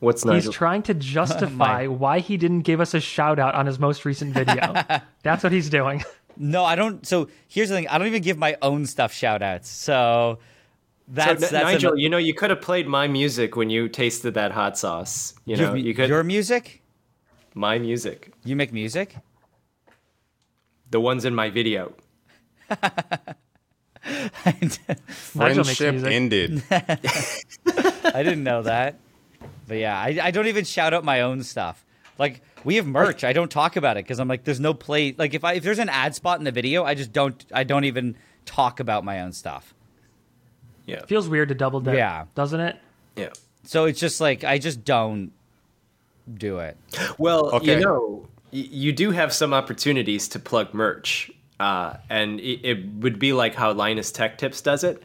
[0.00, 3.78] What's He's trying to justify why he didn't give us a shout out on his
[3.78, 4.74] most recent video.
[5.22, 6.04] That's what he's doing.
[6.40, 7.04] No, I don't.
[7.04, 9.68] So here's the thing: I don't even give my own stuff shout outs.
[9.68, 10.38] So So,
[11.08, 13.88] that's N- that's Nigel, ano- you know, you could have played my music when you
[13.88, 15.34] tasted that hot sauce.
[15.46, 16.80] You you know, have you could your music.
[17.54, 19.16] my music, You make music.
[20.88, 21.92] the ones in my video.
[25.08, 26.62] Friendship ended.
[26.70, 28.94] I didn't know that.
[29.68, 31.84] But yeah, I, I don't even shout out my own stuff.
[32.18, 33.22] Like we have merch.
[33.22, 35.14] I don't talk about it because I'm like, there's no play.
[35.16, 37.44] Like if I if there's an ad spot in the video, I just don't.
[37.52, 38.16] I don't even
[38.46, 39.74] talk about my own stuff.
[40.86, 42.24] Yeah, Feels weird to double dip, Yeah.
[42.34, 42.76] doesn't it?
[43.14, 43.28] yeah.
[43.64, 45.32] So it's just like I just don't
[46.32, 46.76] do it.
[47.18, 47.74] Well, Okay.
[47.78, 51.30] you know, y- you do have some opportunities to plug merch,
[51.60, 55.02] uh, and it, it would be like how Linus Tech Tips does it,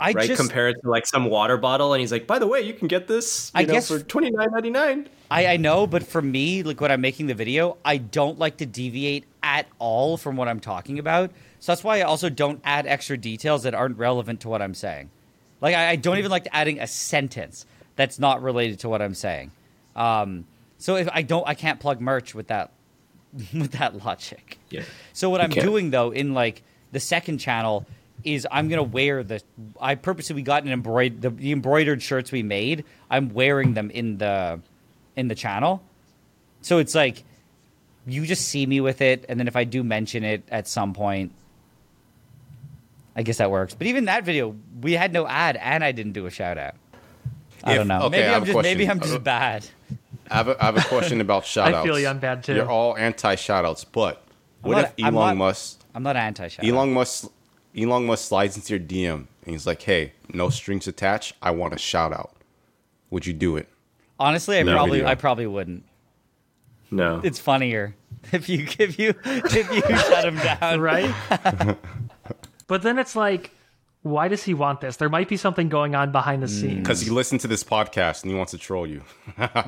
[0.00, 0.26] I right?
[0.28, 2.72] just Compare it to like some water bottle, and he's like, "By the way, you
[2.74, 5.08] can get this, you I know, guess- for twenty nine ninety nine.
[5.30, 8.56] I, I know, but for me, like when I'm making the video, I don't like
[8.56, 11.30] to deviate at all from what I'm talking about.
[11.60, 14.74] So that's why I also don't add extra details that aren't relevant to what I'm
[14.74, 15.10] saying.
[15.60, 17.64] Like I, I don't even like adding a sentence
[17.94, 19.52] that's not related to what I'm saying.
[19.94, 20.46] Um,
[20.78, 22.72] so if I don't, I can't plug merch with that
[23.54, 24.58] with that logic.
[24.70, 24.82] Yeah.
[25.12, 25.66] So what You I'm can't.
[25.66, 26.62] doing though in like
[26.92, 27.86] the second channel
[28.24, 29.42] is I'm gonna wear the.
[29.80, 32.84] I purposely we got an embroid the, the embroidered shirts we made.
[33.10, 34.60] I'm wearing them in the
[35.16, 35.82] in the channel.
[36.62, 37.24] So it's like
[38.06, 40.92] you just see me with it, and then if I do mention it at some
[40.94, 41.32] point,
[43.16, 43.74] I guess that works.
[43.74, 46.74] But even that video, we had no ad, and I didn't do a shout out.
[47.64, 48.02] I If- don't know.
[48.02, 48.88] okay, maybe I have I'm a just maybe.
[48.88, 49.66] I'm just uh, bad.
[50.30, 51.84] I have a, I have a question about shout outs.
[51.84, 52.54] feel you, I'm bad too.
[52.54, 54.22] You're all anti shout outs, but
[54.62, 56.64] what not- if I'm Elon not- Musk I'm not anti shout.
[56.64, 57.30] Elon Musk
[57.76, 61.74] Elon Musk slides into your DM and he's like, Hey, no strings attached, I want
[61.74, 62.32] a shout out.
[63.10, 63.68] Would you do it?
[64.18, 64.72] Honestly, I No.
[64.74, 65.08] probably Video.
[65.10, 65.84] I probably wouldn't.
[66.90, 67.94] No, It's funnier
[68.32, 70.80] if you if you if you shut him down.
[70.80, 71.14] right?
[72.66, 73.50] but then it's like,
[74.02, 74.96] Why does he want this?
[74.96, 76.52] There might be something going on behind the Hmm.
[76.60, 76.76] scenes.
[76.78, 79.02] Because he listened to this podcast and he wants to troll you.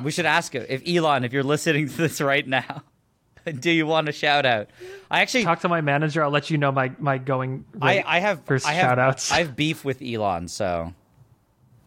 [0.03, 2.83] We should ask him if Elon, if you're listening to this right now,
[3.59, 4.69] do you want a shout out?
[5.11, 6.23] I actually, Talk to my manager.
[6.23, 7.65] I'll let you know my my going.
[7.81, 9.31] I, I have, for I have, shout outs.
[9.31, 10.93] I have beef with Elon, so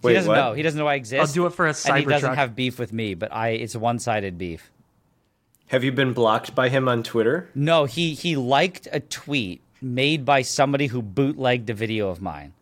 [0.03, 0.37] Wait, he doesn't what?
[0.37, 0.53] know.
[0.53, 1.21] He doesn't know I exist.
[1.29, 2.35] I'll do it for a and he doesn't Cybertruck.
[2.37, 4.71] have beef with me, but I, it's one sided beef.
[5.69, 7.51] Have you been blocked by him on Twitter?
[7.55, 12.53] No, he he liked a tweet made by somebody who bootlegged a video of mine.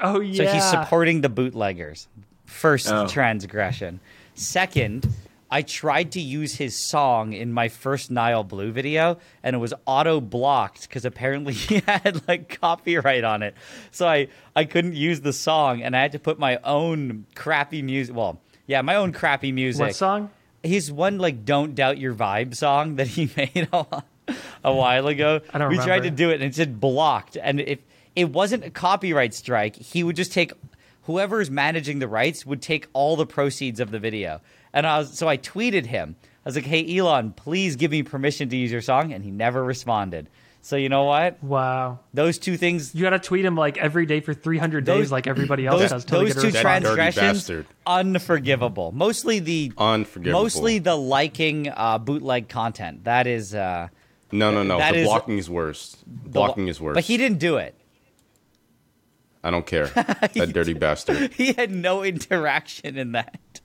[0.00, 0.44] oh yeah.
[0.46, 2.06] So he's supporting the bootleggers.
[2.44, 3.06] First Oh.
[3.08, 4.00] transgression.
[4.34, 5.08] Second,
[5.50, 9.72] I tried to use his song in my first Nile Blue video, and it was
[9.86, 13.54] auto blocked because apparently he had like copyright on it.
[13.90, 17.82] So I I couldn't use the song, and I had to put my own crappy
[17.82, 18.14] music.
[18.14, 19.80] Well, yeah, my own crappy music.
[19.80, 20.30] what song?
[20.62, 24.04] He's one like "Don't Doubt Your Vibe" song that he made a, while-
[24.64, 25.40] a while ago.
[25.54, 27.36] I don't we tried to do it, and it said blocked.
[27.40, 27.78] And if
[28.16, 30.52] it wasn't a copyright strike, he would just take
[31.02, 34.40] whoever is managing the rights would take all the proceeds of the video.
[34.76, 36.16] And I was so I tweeted him.
[36.44, 39.30] I was like, "Hey Elon, please give me permission to use your song," and he
[39.30, 40.28] never responded.
[40.60, 41.42] So you know what?
[41.42, 42.00] Wow.
[42.12, 45.12] Those two things You got to tweet him like every day for 300 Those- days,
[45.12, 46.04] like everybody else those, does.
[46.04, 47.50] Till they those a two transgressions
[47.86, 50.42] unforgivable mostly the Unforgivable.
[50.42, 53.88] mostly the liking uh, bootleg content that is uh
[54.32, 54.78] No, no, no.
[54.78, 55.96] That the is- blocking is worse.
[56.06, 56.94] the- Blocking is worse.
[56.94, 57.74] but he didn't do it
[59.44, 59.86] I don't care.
[59.94, 61.32] that dirty bastard.
[61.34, 63.60] he had no interaction in that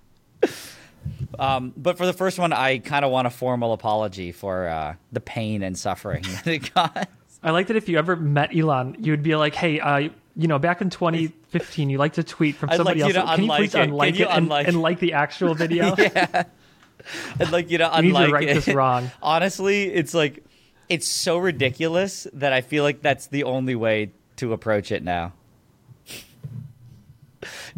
[1.40, 4.96] um, but for the first one i kind of want a formal apology for uh,
[5.12, 7.10] the pain and suffering that it got
[7.44, 10.48] I like that if you ever met Elon, you would be like, hey, uh, you
[10.48, 13.36] know, back in 2015, you liked a tweet from I'd somebody like else.
[13.36, 13.82] Can you unlike please it.
[13.82, 15.96] Unlike you it and, unlike- and like the actual video?
[17.40, 19.10] i'd like you to You need to unlike right it this wrong.
[19.24, 20.44] honestly it's like
[20.90, 25.34] it's so ridiculous that i feel like that's the only way to approach it now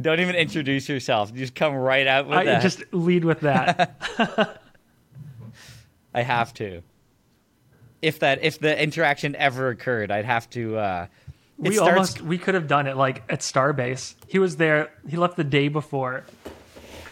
[0.01, 3.97] don't even introduce yourself just come right out with I that just lead with that.
[6.13, 6.81] I have to.
[8.01, 10.77] If that if the interaction ever occurred, I'd have to.
[10.77, 11.07] Uh,
[11.57, 14.15] we starts- almost we could have done it like at Starbase.
[14.27, 14.91] He was there.
[15.07, 16.23] He left the day before.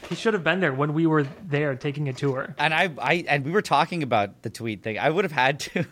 [0.10, 2.54] He should have been there when we were there taking a tour.
[2.60, 5.00] and I, I and we were talking about the tweet thing.
[5.00, 5.86] I would have had to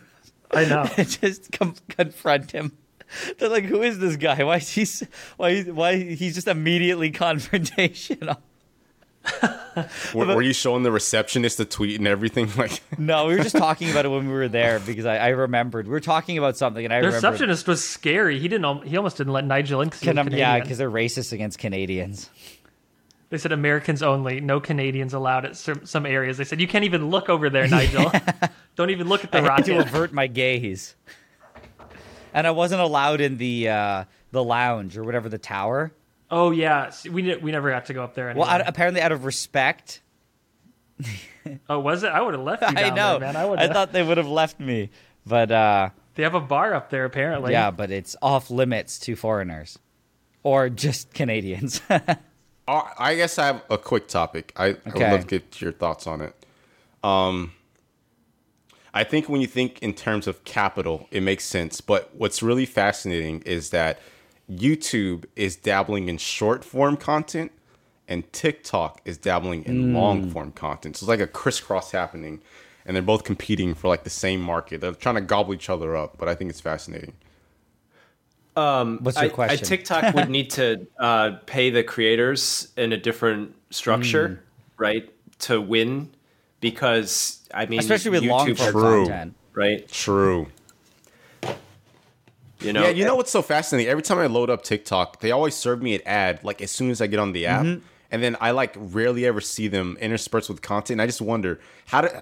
[0.50, 0.84] I know.
[0.96, 2.72] just com- confront him.
[3.38, 4.42] They're like, "Who is this guy?
[4.44, 5.06] Why is he?
[5.36, 5.62] Why?
[5.62, 8.38] Why he's just immediately confrontational?"
[10.14, 12.50] Were, were you showing the receptionist the tweet and everything?
[12.56, 15.28] Like, No, we were just talking about it when we were there because I, I
[15.28, 17.30] remembered we were talking about something and I The remembered.
[17.30, 18.38] receptionist was scary.
[18.40, 18.86] He didn't.
[18.86, 22.30] He almost didn't let Nigel in because Can, um, yeah, because they're racist against Canadians.
[23.28, 26.38] they said Americans only, no Canadians allowed at some, some areas.
[26.38, 28.10] They said you can't even look over there, Nigel.
[28.76, 30.96] Don't even look at the I had to avert my gaze.
[32.34, 35.92] And I wasn't allowed in the uh, the lounge or whatever the tower.
[36.30, 38.30] Oh yeah, we ne- we never got to go up there.
[38.30, 38.46] Anyway.
[38.46, 40.00] Well, out, apparently out of respect.
[41.68, 42.08] oh, was it?
[42.08, 43.18] I would have left you down I know.
[43.18, 43.36] there, man.
[43.36, 43.58] I would.
[43.58, 44.90] I thought they would have left me,
[45.26, 47.52] but uh, they have a bar up there apparently.
[47.52, 49.78] yeah, but it's off limits to foreigners
[50.42, 51.80] or just Canadians.
[52.68, 54.52] Uh, I guess I have a quick topic.
[54.54, 56.36] I, I would love to get your thoughts on it.
[57.02, 57.52] Um,
[58.92, 61.80] I think when you think in terms of capital, it makes sense.
[61.80, 64.00] But what's really fascinating is that
[64.50, 67.52] YouTube is dabbling in short form content
[68.08, 70.96] and TikTok is dabbling in long form content.
[70.96, 72.40] So it's like a crisscross happening.
[72.84, 74.80] And they're both competing for like the same market.
[74.80, 77.12] They're trying to gobble each other up, but I think it's fascinating.
[79.00, 79.56] What's your I, I.
[79.56, 84.82] TikTok would need to uh, pay the creators in a different structure, Hmm.
[84.82, 85.10] right,
[85.40, 86.10] to win,
[86.60, 89.34] because I mean, Especially with YouTube long form content.
[89.54, 89.88] right?
[89.88, 90.46] True.
[92.60, 93.90] You know, Yeah, you know what's so fascinating?
[93.90, 96.90] Every time I load up TikTok, they always serve me an ad like as soon
[96.90, 97.84] as I get on the app, Mm-hmm.
[98.10, 100.96] and then I like rarely ever see them interspersed with content.
[100.96, 102.12] And I just wonder how did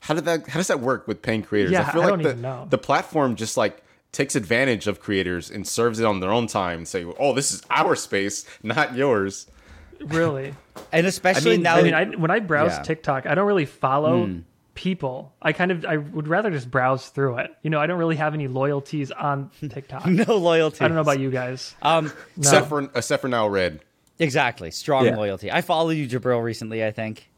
[0.00, 1.70] how did that how does that work with paying creators?
[1.72, 2.66] Yeah, I feel I like don't the even know.
[2.68, 6.78] the platform just like takes advantage of creators and serves it on their own time
[6.78, 9.46] and say, "Oh, this is our space, not yours."
[10.04, 10.54] Really.
[10.92, 12.82] And especially mean- now, I mean, I, when I browse Yeah.
[12.82, 14.40] TikTok, I don't really follow
[14.74, 15.32] people.
[15.40, 17.50] I kind of I would rather just browse through it.
[17.62, 20.06] You know, I don't really have any loyalties on TikTok.
[20.06, 20.80] no loyalty.
[20.84, 21.74] I don't know about you guys.
[21.82, 23.80] Um, Except for except for now, Red.
[24.18, 25.16] exactly, strong Yeah.
[25.16, 25.50] loyalty.
[25.50, 26.84] I followed you, Jabril, recently.
[26.84, 27.30] I think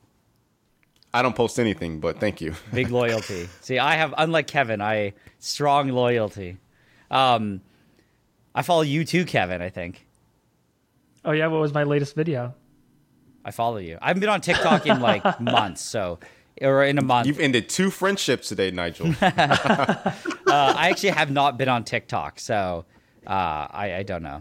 [1.15, 2.55] I don't post anything, but thank you.
[2.73, 3.49] big loyalty.
[3.61, 6.59] See, I have unlike Kevin, I strong loyalty.
[7.11, 7.61] Um,
[8.55, 9.63] I follow you too, Kevin.
[9.63, 10.08] I think
[11.29, 12.55] Oh yeah, what was my latest video?
[13.45, 13.99] I follow you.
[14.01, 16.19] I haven't been on TikTok in like months, so
[16.63, 17.27] or in a month.
[17.27, 19.15] You've ended two friendships today, Nigel.
[20.49, 22.87] Uh, I actually have not been on TikTok, so
[23.27, 24.41] Uh, I I don't know.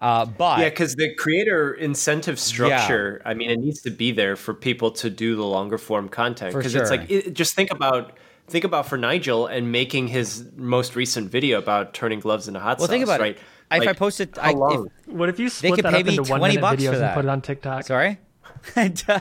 [0.00, 4.36] Uh, but Yeah, because the creator incentive structure, I mean, it needs to be there
[4.36, 6.52] for people to do the longer form content.
[6.52, 8.16] For Because it's like, it, just think about
[8.46, 12.78] think about for Nigel and making his most recent video about turning gloves into hot
[12.78, 12.92] well, sauce.
[12.92, 13.36] think about right?
[13.36, 13.42] it.
[13.70, 14.80] If I Like, posted, how I, if.
[15.06, 16.96] What if you split could that pay up me into one 20 minute bucks videos
[16.98, 17.84] for and put it on TikTok?
[17.84, 18.18] sorry.
[18.76, 19.20] And, uh,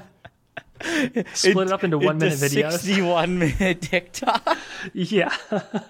[1.33, 2.71] Split it up into one minute videos.
[2.73, 4.57] Sixty-one minute TikTok.
[4.93, 5.35] Yeah.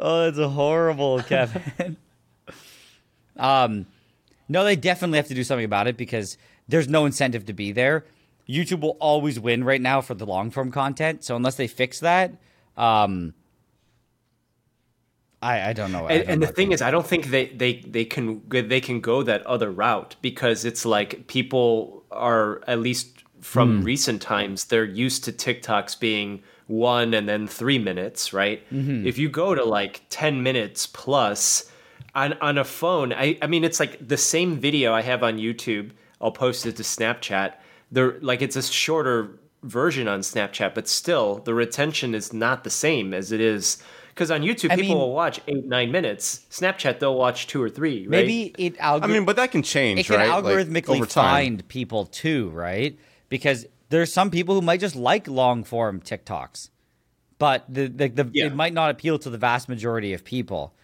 [0.00, 1.96] Oh, that's horrible, Kevin.
[3.36, 3.86] um,
[4.48, 6.38] no, they definitely have to do something about it because
[6.68, 8.04] there's no incentive to be there.
[8.48, 11.24] YouTube will always win right now for the long form content.
[11.24, 12.32] So unless they fix that,
[12.76, 13.34] um,
[15.40, 16.06] I I don't know.
[16.06, 18.80] I And, don't and the thing is, I don't think they, they, they can they
[18.80, 24.64] can go that other route because it's like people are at least from recent times
[24.64, 28.62] they're used to TikToks being one and then three minutes, right?
[28.72, 29.06] Mm-hmm.
[29.06, 31.70] If you go to like ten minutes plus
[32.14, 35.38] on on a phone, I I mean it's like the same video I have on
[35.38, 35.92] YouTube.
[36.20, 37.54] I'll post it to Snapchat.
[37.92, 42.70] They're like it's a shorter version on Snapchat, but still the retention is not the
[42.70, 43.82] same as it is.
[44.18, 46.44] Because on YouTube, I people mean- will watch eight, nine minutes.
[46.50, 48.00] Snapchat, they'll watch two or three.
[48.00, 48.08] Right?
[48.08, 50.28] maybe it algor- I mean, but that can change, it can right?
[50.28, 51.24] Like, algorithmically over time.
[51.34, 52.98] find people too, right?
[53.28, 56.70] Because there's some people who might just like long form TikToks,
[57.38, 58.46] but the the, the Yeah.
[58.46, 60.74] it might not appeal to the vast majority of people.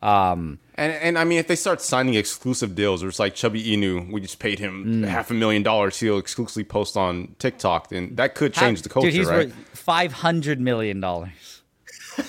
[0.00, 3.72] Um, And and I mean, if they start signing exclusive deals, or it's like Chubby
[3.72, 5.08] Emu, we just paid him Mm.
[5.08, 9.10] half a million dollars, he'll exclusively post on TikTok, then that could change the culture,
[9.10, 9.50] Dude, he's right?
[9.72, 11.53] five hundred million dollars.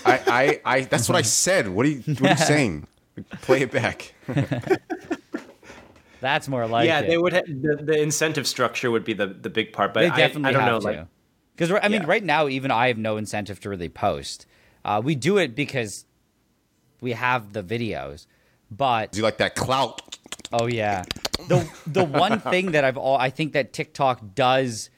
[0.05, 0.21] I,
[0.65, 1.67] I, I, that's what I said.
[1.67, 2.87] What are you, what are you saying?
[3.41, 4.13] Play it back.
[6.21, 7.07] That's more like yeah, it.
[7.07, 7.33] they would.
[7.33, 9.93] Ha- the, the incentive structure would be the, the big part.
[9.93, 10.79] But They I, definitely I don't have know.
[10.79, 10.97] to.
[10.99, 11.07] Like,
[11.55, 12.07] Because I mean, Yeah.
[12.07, 14.45] right now, even I have no incentive to really post.
[14.83, 16.05] Uh, we do it because
[17.01, 18.25] we have the videos,
[18.71, 20.17] but Do you like that clout?
[20.51, 21.03] Oh yeah.
[21.47, 24.89] The the one thing that I've all I think that TikTok does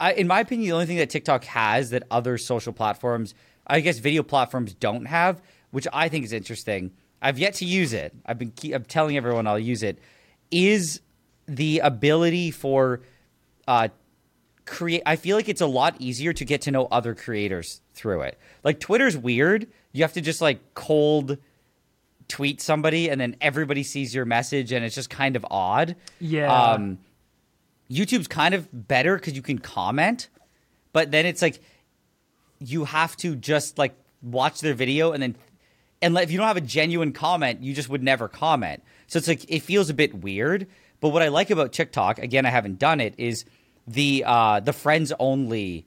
[0.00, 3.34] I, in my opinion the only thing that TikTok has that other social platforms
[3.68, 6.92] I guess video platforms don't have, which I think is interesting.
[7.20, 8.14] I've yet to use it.
[8.24, 9.98] I've been keep, I'm telling everyone I'll use it
[10.50, 11.00] is
[11.46, 13.02] the ability for
[13.66, 13.88] uh
[14.64, 18.22] create I feel like it's a lot easier to get to know other creators through
[18.22, 18.38] it.
[18.64, 19.66] Like Twitter's weird.
[19.92, 21.38] You have to just like cold
[22.28, 25.96] tweet somebody and then everybody sees your message and it's just kind of odd.
[26.20, 26.52] Yeah.
[26.52, 26.98] Um,
[27.90, 30.28] YouTube's kind of better because you can comment,
[30.92, 31.60] but then it's like
[32.60, 35.36] you have to just like watch their video and then
[36.00, 38.82] and like, if you don't have a genuine comment, you just would never comment.
[39.08, 40.66] So it's like it feels a bit weird.
[41.00, 43.44] But what I like about TikTok, again, I haven't done it, is
[43.86, 45.86] the uh, the friends only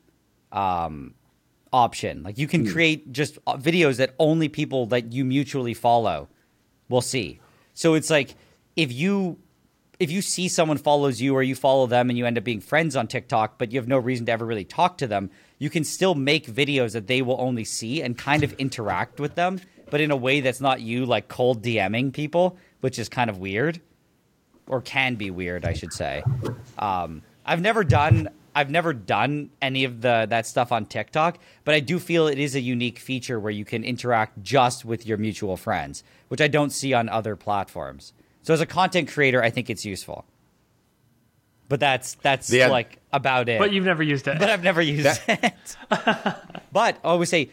[0.52, 1.14] um,
[1.72, 2.24] option.
[2.24, 6.28] Like you can create just uh, videos that only people that you mutually follow
[6.90, 7.40] will see.
[7.74, 8.36] So it's like
[8.76, 9.38] if you
[10.02, 12.60] if you see someone follows you or you follow them and you end up being
[12.60, 15.30] friends on TikTok, but you have no reason to ever really talk to them,
[15.60, 19.36] you can still make videos that they will only see and kind of interact with
[19.36, 19.62] them,
[19.92, 23.38] but in a way that's not you like cold DMing people, which is kind of
[23.38, 23.80] weird
[24.66, 26.24] or can be weird, I should say.
[26.80, 31.76] Um, I've never done I've never done any of the that stuff on TikTok, but
[31.76, 35.20] I do feel it is a unique feature where you can interact just with your
[35.20, 38.14] mutual friends, which I don't see on other platforms.
[38.44, 40.26] So as a content creator, I think it's useful.
[41.70, 42.68] But that's that's Yeah.
[42.68, 43.60] like about it.
[43.60, 44.40] but you've never used it.
[44.40, 45.54] but I've never used it.
[45.90, 47.50] but I always say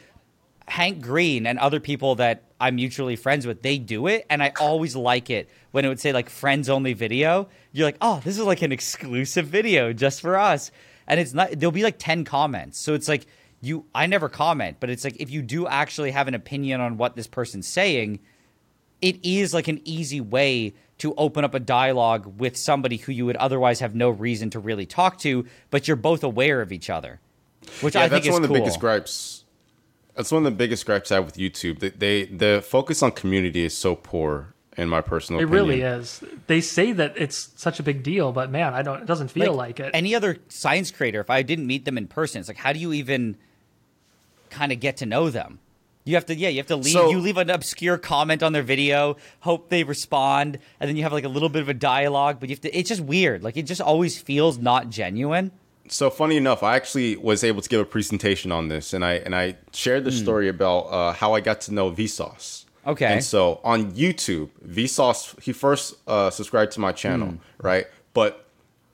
[0.66, 4.52] Hank Green and other people that I'm mutually friends with, they do it, and I
[4.60, 7.48] always like it when it would say like friends only video.
[7.72, 10.70] You're like, oh, this is like an exclusive video just for us,
[11.06, 11.52] and it's not.
[11.52, 13.26] There'll be like ten comments, so it's like
[13.60, 13.84] you.
[13.94, 17.14] I never comment, but it's like if you do actually have an opinion on what
[17.14, 18.18] this person's saying,
[19.00, 23.24] it is like an easy way to open up a dialogue with somebody who you
[23.24, 26.90] would otherwise have no reason to really talk to, but you're both aware of each
[26.90, 27.20] other,
[27.80, 29.44] which Yeah, I think that's is one of the biggest gripes.
[30.16, 31.78] That's one of the biggest gripes I have with YouTube.
[31.78, 35.66] They, they the focus on community is so poor, in my personal it opinion.
[35.66, 36.22] really is.
[36.46, 39.02] They say that it's such a big deal, but man, I don't.
[39.02, 39.90] It doesn't feel like, it.
[39.92, 42.78] Any other science creator, if I didn't meet them in person, it's like how do
[42.78, 43.36] you even
[44.50, 45.60] kind of get to know them?
[46.08, 46.92] You have to, yeah, you have to leave.
[46.94, 51.02] So- you leave an obscure comment on their video, hope they respond, and then you
[51.02, 52.38] have like a little bit of a dialogue.
[52.40, 52.74] But you have to.
[52.76, 53.42] It's just weird.
[53.44, 55.50] Like it just always feels not genuine.
[55.88, 59.14] So funny enough, I actually was able to give a presentation on this, and I
[59.14, 62.64] and I shared the story about uh, how I got to know Vsauce.
[62.86, 63.04] Okay.
[63.14, 67.86] And so on YouTube, Vsauce he first uh, subscribed to my channel, right?
[68.14, 68.46] But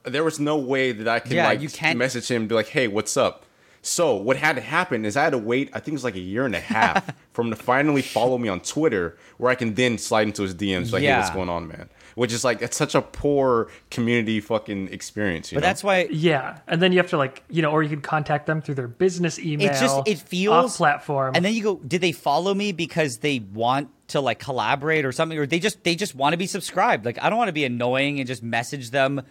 [0.03, 1.32] there was no way that I could.
[1.32, 3.44] Yeah, like you can't- message him and be like, "Hey, what's up?"
[3.86, 5.69] So what had to happen is I had to wait.
[5.73, 8.39] I think it was like a year and a half for him to finally follow
[8.39, 11.48] me on Twitter, where I can then slide into his DMs like, "Hey, what's going
[11.51, 15.51] on, man?" Which is like it's such a poor community fucking experience.
[15.52, 15.66] You But know?
[15.69, 18.47] that's why Yeah, and then you have to like you know, or you can contact
[18.47, 19.69] them through their business email.
[19.70, 21.35] it's just it feels off platform.
[21.35, 25.12] and then you go did they follow me because they want to like collaborate or
[25.12, 27.52] something or they just they just want to be subscribed like i don't want to
[27.55, 29.24] be annoying and just message them It-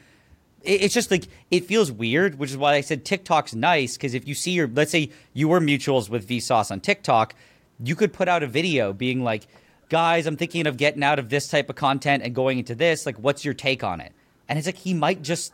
[0.64, 4.28] it's just like it feels weird which is why i said tiktok's nice because if
[4.28, 7.36] you see your let's say you were mutuals with vsauce on tiktok
[7.84, 9.46] you could put out a video being like
[9.90, 13.06] guys i'm thinking of getting out of this type of content and going into this
[13.06, 14.14] like what's your take on it
[14.48, 15.52] and it's like he might just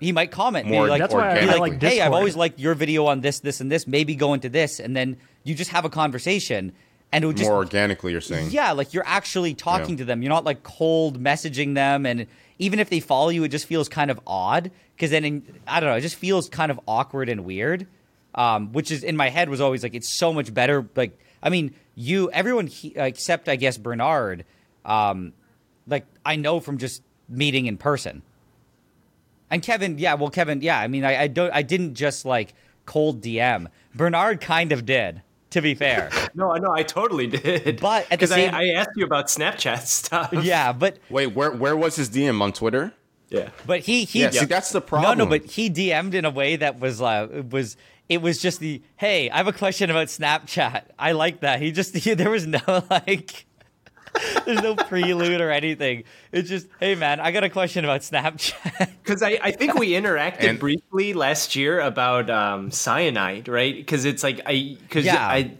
[0.00, 2.74] he might comment More like That's why I like, like hey, I've always liked your
[2.74, 3.86] video on this, this, and this.
[3.86, 6.72] Maybe go into this, and then you just have a conversation,
[7.12, 8.10] and it would just more organically.
[8.10, 9.98] You're saying, yeah, like you're actually talking Yeah.
[9.98, 10.22] to them.
[10.22, 12.26] You're not like cold messaging them, and
[12.62, 15.80] even if they follow you, it just feels kind of odd because then in, I
[15.80, 17.86] don't know, it just feels kind of awkward and weird.
[18.34, 20.88] Um, which is in my head was always like it's so much better.
[20.96, 24.46] Like I mean, you everyone he, except I guess Bernard,
[24.86, 25.34] um,
[25.86, 28.22] like I know from just meeting in person.
[29.50, 30.78] And Kevin, yeah, well, Kevin, yeah.
[30.78, 32.54] I mean, I, I don't, I didn't just like
[32.86, 33.66] cold DM.
[33.94, 35.20] Bernard kind of did,
[35.52, 36.10] to be fair.
[36.34, 37.80] No, I know, I totally did.
[37.80, 40.32] But because same- I, I asked you about Snapchat stuff.
[40.32, 42.92] yeah, but wait, where where was his DM on Twitter?
[43.28, 43.50] yeah.
[43.66, 45.18] but he he Yeah, see, that's the problem.
[45.18, 47.76] No, no, but he DM'd in a way that was uh, it was
[48.08, 50.84] it was just the hey, I have a question about Snapchat.
[50.98, 51.60] I like that.
[51.60, 52.60] He just he, there was no
[52.90, 53.46] like
[54.44, 56.04] there's no prelude or anything.
[56.32, 58.90] It's just hey man, I got a question about Snapchat.
[59.02, 63.74] Because I, I think we interacted And- briefly last year about um, cyanide, right?
[63.74, 65.26] Because it's like I because Yeah.
[65.26, 65.52] I,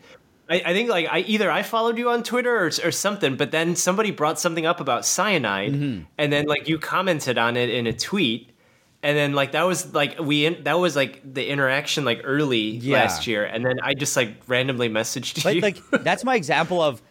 [0.49, 3.51] I I think like I either I followed you on Twitter or, or something, but
[3.51, 6.03] then somebody brought something up about cyanide, Mm-hmm.
[6.19, 8.51] and then like you commented on it in a tweet.
[9.05, 12.77] And then, like that was like we in, that was like the interaction like early
[12.77, 12.99] Yeah.
[12.99, 15.61] last year, and then I just like randomly messaged But you.
[15.61, 17.03] like that's my example of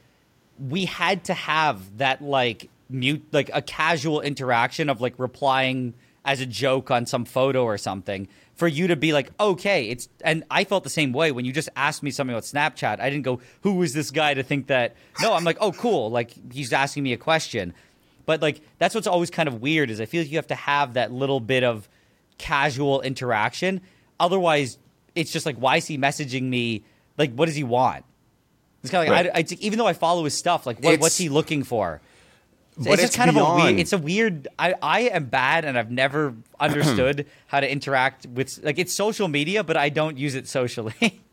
[0.60, 5.94] we had to have that like mute like a casual interaction of like replying
[6.26, 10.10] as a joke on some photo or something for you to be like okay it's
[10.24, 11.32] and I felt the same way.
[11.32, 14.34] When you just asked me something about Snapchat I didn't go who is this guy
[14.34, 17.74] to think that no I'm like oh cool like he's asking me a question.
[18.26, 20.56] But like that's what's always kind of weird is I feel like you have to
[20.56, 21.90] have that little bit of
[22.38, 23.82] casual interaction.
[24.20, 24.78] Otherwise
[25.16, 26.84] it's just like why is he messaging me?
[27.18, 28.06] Like what does he want
[28.82, 29.36] it's kind of like Right.
[29.36, 32.02] I, I, even though I follow his stuff, like what, what's he looking for?
[32.78, 33.80] But it's just it's kind of a weird.
[33.80, 34.48] It's a weird.
[34.58, 39.28] I I am bad, and I've never understood how to interact with like it's social
[39.28, 41.22] media, but I don't use it socially.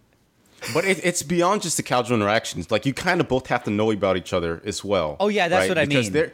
[0.74, 2.70] But it, it's beyond just the casual interactions.
[2.72, 5.16] Like you kind of both have to know about each other as well.
[5.20, 5.68] Oh, yeah, that's right?
[5.68, 6.12] what I because mean.
[6.12, 6.32] There,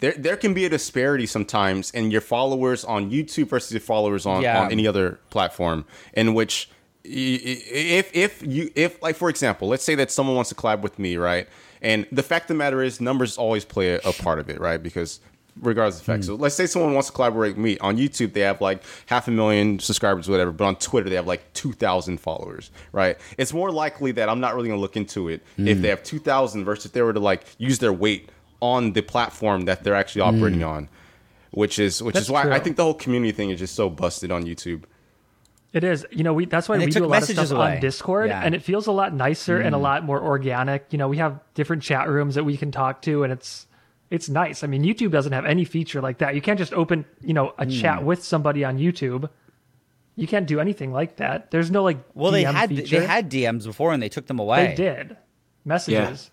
[0.00, 4.24] there, there can be a disparity sometimes in your followers on YouTube versus your followers
[4.24, 4.62] on, Yeah.
[4.62, 5.84] on any other platform.
[6.14, 6.70] In which,
[7.04, 10.98] if if you if like for example, let's say that someone wants to collab with
[10.98, 11.48] me, right?
[11.82, 14.58] And the fact of the matter is, numbers always play a, a part of it,
[14.58, 14.82] right?
[14.82, 15.20] Because
[15.60, 16.24] regardless of the fact.
[16.24, 16.28] Hmm.
[16.28, 18.32] So let's say someone wants to collaborate with me on YouTube.
[18.32, 20.50] They have like half a million subscribers, whatever.
[20.50, 23.18] But on Twitter, they have like two thousand followers, right?
[23.38, 25.68] It's more likely that I'm not really gonna look into it hmm.
[25.68, 28.92] if they have two thousand versus if they were to like use their weight on
[28.94, 30.36] the platform that they're actually hmm.
[30.36, 30.88] operating on,
[31.50, 33.90] which is which That's is why I think the whole community thing is just so
[33.90, 34.84] busted on YouTube.
[35.74, 36.06] It is.
[36.12, 37.74] You know, we that's why And we do a lot of messages stuff away.
[37.74, 38.40] on Discord Yeah.
[38.40, 39.82] and it feels a lot nicer and a mm.
[39.82, 40.86] lot more organic.
[40.92, 43.66] You know, we have different chat rooms that we can talk to and it's
[44.08, 44.62] it's nice.
[44.62, 46.36] I mean, YouTube doesn't have any feature like that.
[46.36, 47.80] You can't just open, you know, a mm.
[47.80, 49.28] chat with somebody on YouTube.
[50.14, 51.50] You can't do anything like that.
[51.50, 53.00] There's no like well, they had feature.
[53.00, 54.68] they had DMs before, and they took them away.
[54.68, 55.16] They did.
[55.64, 56.30] Messages.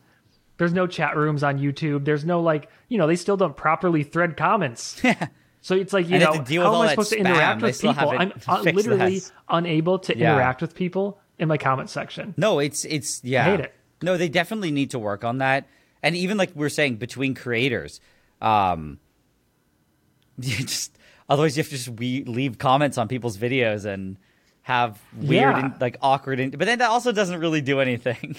[0.58, 2.06] There's no chat rooms on YouTube.
[2.06, 5.02] There's no like, you know, they still don't properly thread comments.
[5.62, 7.18] So it's like, you And know, to deal how with am I that supposed to
[7.18, 8.10] interact with people?
[8.10, 9.32] I'm uh, literally that.
[9.50, 10.34] unable to Yeah.
[10.34, 12.34] interact with people in my comment section.
[12.38, 13.46] No, it's it's yeah.
[13.46, 13.74] hate it.
[14.02, 15.68] No, they definitely need to work on that.
[16.02, 18.02] And even like we are saying between creators,
[18.42, 19.00] um
[20.40, 20.98] you just
[21.30, 24.18] otherwise you have to just we leave comments on people's videos and
[24.64, 25.60] have weird Yeah.
[25.66, 28.36] and like awkward in- but then that also doesn't really do anything.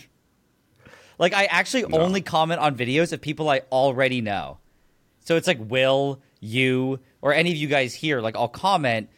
[1.19, 4.59] like I actually only comment on videos of people I already know.
[5.25, 9.09] So it's like Will, you, or any of you guys here, like I'll comment,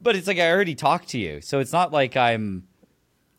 [0.00, 1.40] but it's like I already talked to you.
[1.40, 2.68] So it's not like I'm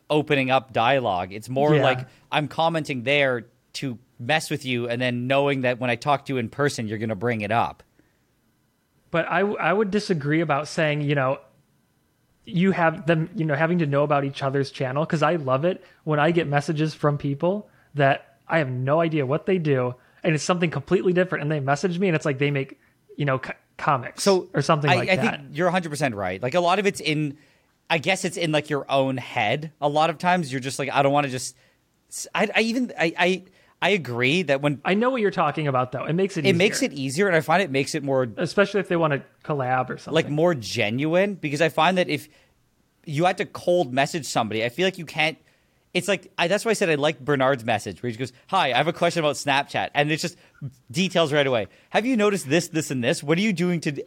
[0.10, 1.32] opening up dialogue.
[1.32, 1.84] It's more Yeah.
[1.84, 6.26] like I'm commenting there to mess with you and then knowing that when I talk
[6.26, 7.84] to you in person, you're going to bring it up.
[9.12, 11.40] But I, I would disagree about saying, you know,
[12.46, 15.66] you have them, you know, having to know about each other's channel because I love
[15.66, 19.96] it when I get messages from people that I have no idea what they do
[20.24, 22.80] and it's something completely different and they message me and it's like they make,
[23.18, 23.40] you know,
[23.78, 25.26] comics So or something I, like I that.
[25.26, 26.42] I think you're 100% right.
[26.42, 27.38] Like a lot of it's in
[27.90, 29.72] I guess it's in like your own head.
[29.80, 31.56] A lot of times you're just like, I don't want to just.
[32.34, 33.44] I, I even I, I
[33.82, 36.06] I agree that when I know what you're talking about, though.
[36.06, 36.46] It makes it.
[36.46, 36.58] it easier.
[36.58, 39.22] makes it easier, and I find it makes it more especially if they want to
[39.44, 40.14] collab or something.
[40.14, 42.28] like more genuine because I find that if
[43.06, 45.38] you had to cold message somebody, I feel like you can't.
[45.94, 48.72] It's like I, that's why I said I like Bernard's message where he goes, "Hi,
[48.72, 50.38] I have a question about Snapchat," and it's just
[50.92, 51.68] details right away.
[51.92, 53.24] Have you noticed this, this, and this?
[53.24, 53.92] What are you doing to?
[53.94, 54.04] d-"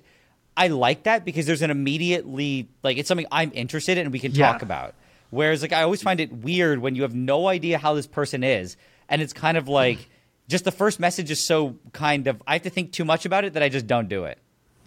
[0.57, 4.19] I like that because there's an immediately like it's something I'm interested in and we
[4.19, 4.53] can Yeah.
[4.53, 4.95] talk about.
[5.31, 8.45] Whereas like I always find it weird when you have no idea how this person
[8.45, 8.77] is,
[9.09, 10.09] and it's kind of like
[10.49, 13.45] just the first message is so kind of I have to think too much about
[13.45, 14.39] it that I just don't do it.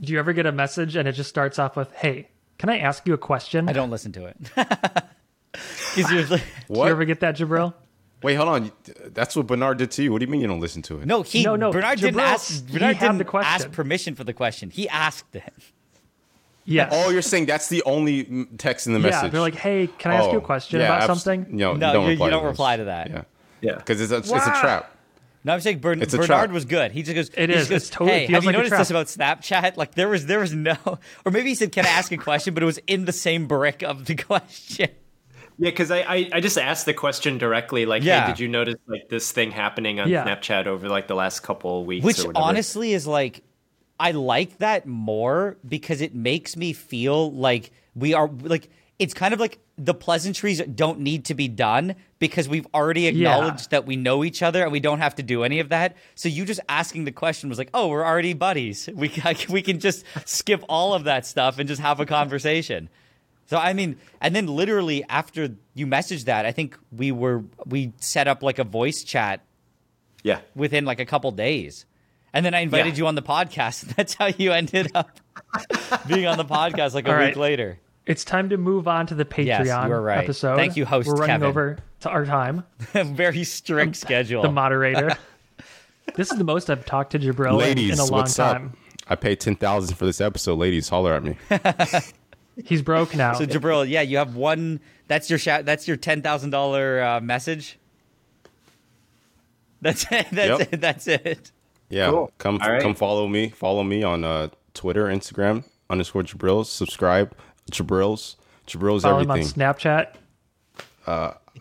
[0.02, 2.30] Do you ever get a message and it just starts off with, "Hey,
[2.60, 4.38] can I ask you a question?" I don't listen to it.
[5.54, 6.90] 'Cause you're like- Do you What?
[6.90, 7.74] ever get that, Jabril?
[8.22, 8.72] Wait, hold on.
[9.14, 10.12] That's what Bernard did to you.
[10.12, 11.06] What do you mean you don't listen to it?
[11.06, 12.66] no, he No, no, Bernard didn't ask.
[12.68, 13.54] Bernard didn't the question.
[13.54, 14.70] ask permission for the question.
[14.70, 15.44] He asked it.
[16.66, 16.88] Yeah.
[16.92, 19.24] Oh, you're saying that's the only text in the message.
[19.24, 19.30] yeah.
[19.30, 21.74] They're like, "Hey, can I ask you a Oh, question yeah, about abs- something?" No,
[21.74, 23.10] No, you don't you- reply you don't to reply to that.
[23.10, 23.22] Yeah,
[23.60, 23.76] Yeah.
[23.76, 24.90] because it's a, it's a trap.
[25.44, 26.50] No, I'm saying Bern- Bernard trap.
[26.52, 26.94] was good.
[26.94, 27.30] He just goes.
[27.36, 27.68] It he is.
[27.68, 29.08] just goes, It's totally- Hey, feels have you like a noticed this about
[29.42, 29.76] Snapchat?
[29.76, 30.78] Like there was there was no,
[31.26, 33.46] or maybe he said, "Can I ask a question?" But it was in the same
[33.46, 34.88] brick of the question.
[35.58, 38.26] Yeah, because I, I I just asked the question directly, like, Yeah.
[38.26, 40.26] hey, did you notice like this thing happening on Yeah.
[40.26, 42.06] Snapchat over like the last couple of weeks?
[42.06, 43.44] Which honestly is like,
[44.00, 48.70] I like that more because it makes me feel like we are like
[49.00, 53.72] it's kind of like the pleasantries don't need to be done because we've already acknowledged
[53.72, 55.98] that we know each other and we don't have to do any of that.
[56.16, 58.88] So you just asking the question was like, oh, we're already buddies.
[58.94, 59.12] We
[59.50, 62.90] we can just skip all of that stuff and just have a conversation.
[63.48, 67.92] So I mean, and then literally after you messaged that, I think we were we
[68.00, 69.42] set up like a voice chat
[70.24, 70.40] yeah.
[70.56, 71.86] within like a couple days.
[72.34, 73.00] And then I invited Yeah.
[73.00, 73.84] you on the podcast.
[73.96, 75.20] That's how you ended up
[76.08, 77.38] being on the podcast like a All week right.
[77.38, 77.80] later.
[78.06, 80.24] It's time to move on to the Patreon you are right.
[80.24, 80.56] episode.
[80.58, 81.48] Thank you, host We're running Kevin.
[81.48, 82.64] over to our time.
[82.94, 84.42] Very strict schedule.
[84.42, 85.16] The moderator.
[86.16, 88.74] this is the most I've talked to Jabril in- Ladies, in a long what's time.
[88.74, 88.78] up?
[89.08, 90.56] I paid ten thousand for this episode.
[90.58, 91.38] Ladies, holler at me.
[92.66, 93.34] He's broke now.
[93.34, 94.80] so Jabril, yeah, you have one.
[95.08, 97.80] That's your sha- That's your ten thousand dollar uh, message.
[99.82, 100.28] That's it.
[100.32, 100.74] That's Yep.
[100.74, 100.82] it.
[100.82, 101.52] That's it.
[101.90, 102.32] Yeah, Cool.
[102.38, 102.82] come All right.
[102.82, 103.50] come follow me.
[103.50, 106.68] Follow me on uh, Twitter, Instagram underscore Jabrils.
[106.68, 107.36] Subscribe
[107.72, 108.36] Jabrils.
[108.68, 109.62] Jabrils Follow him on everything.
[109.62, 110.14] Snapchat.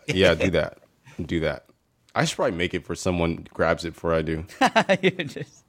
[0.06, 0.78] yeah, do that.
[1.20, 1.64] Do that.
[2.14, 4.44] I should probably make it for someone grabs it before I do.
[5.02, 5.61] You just-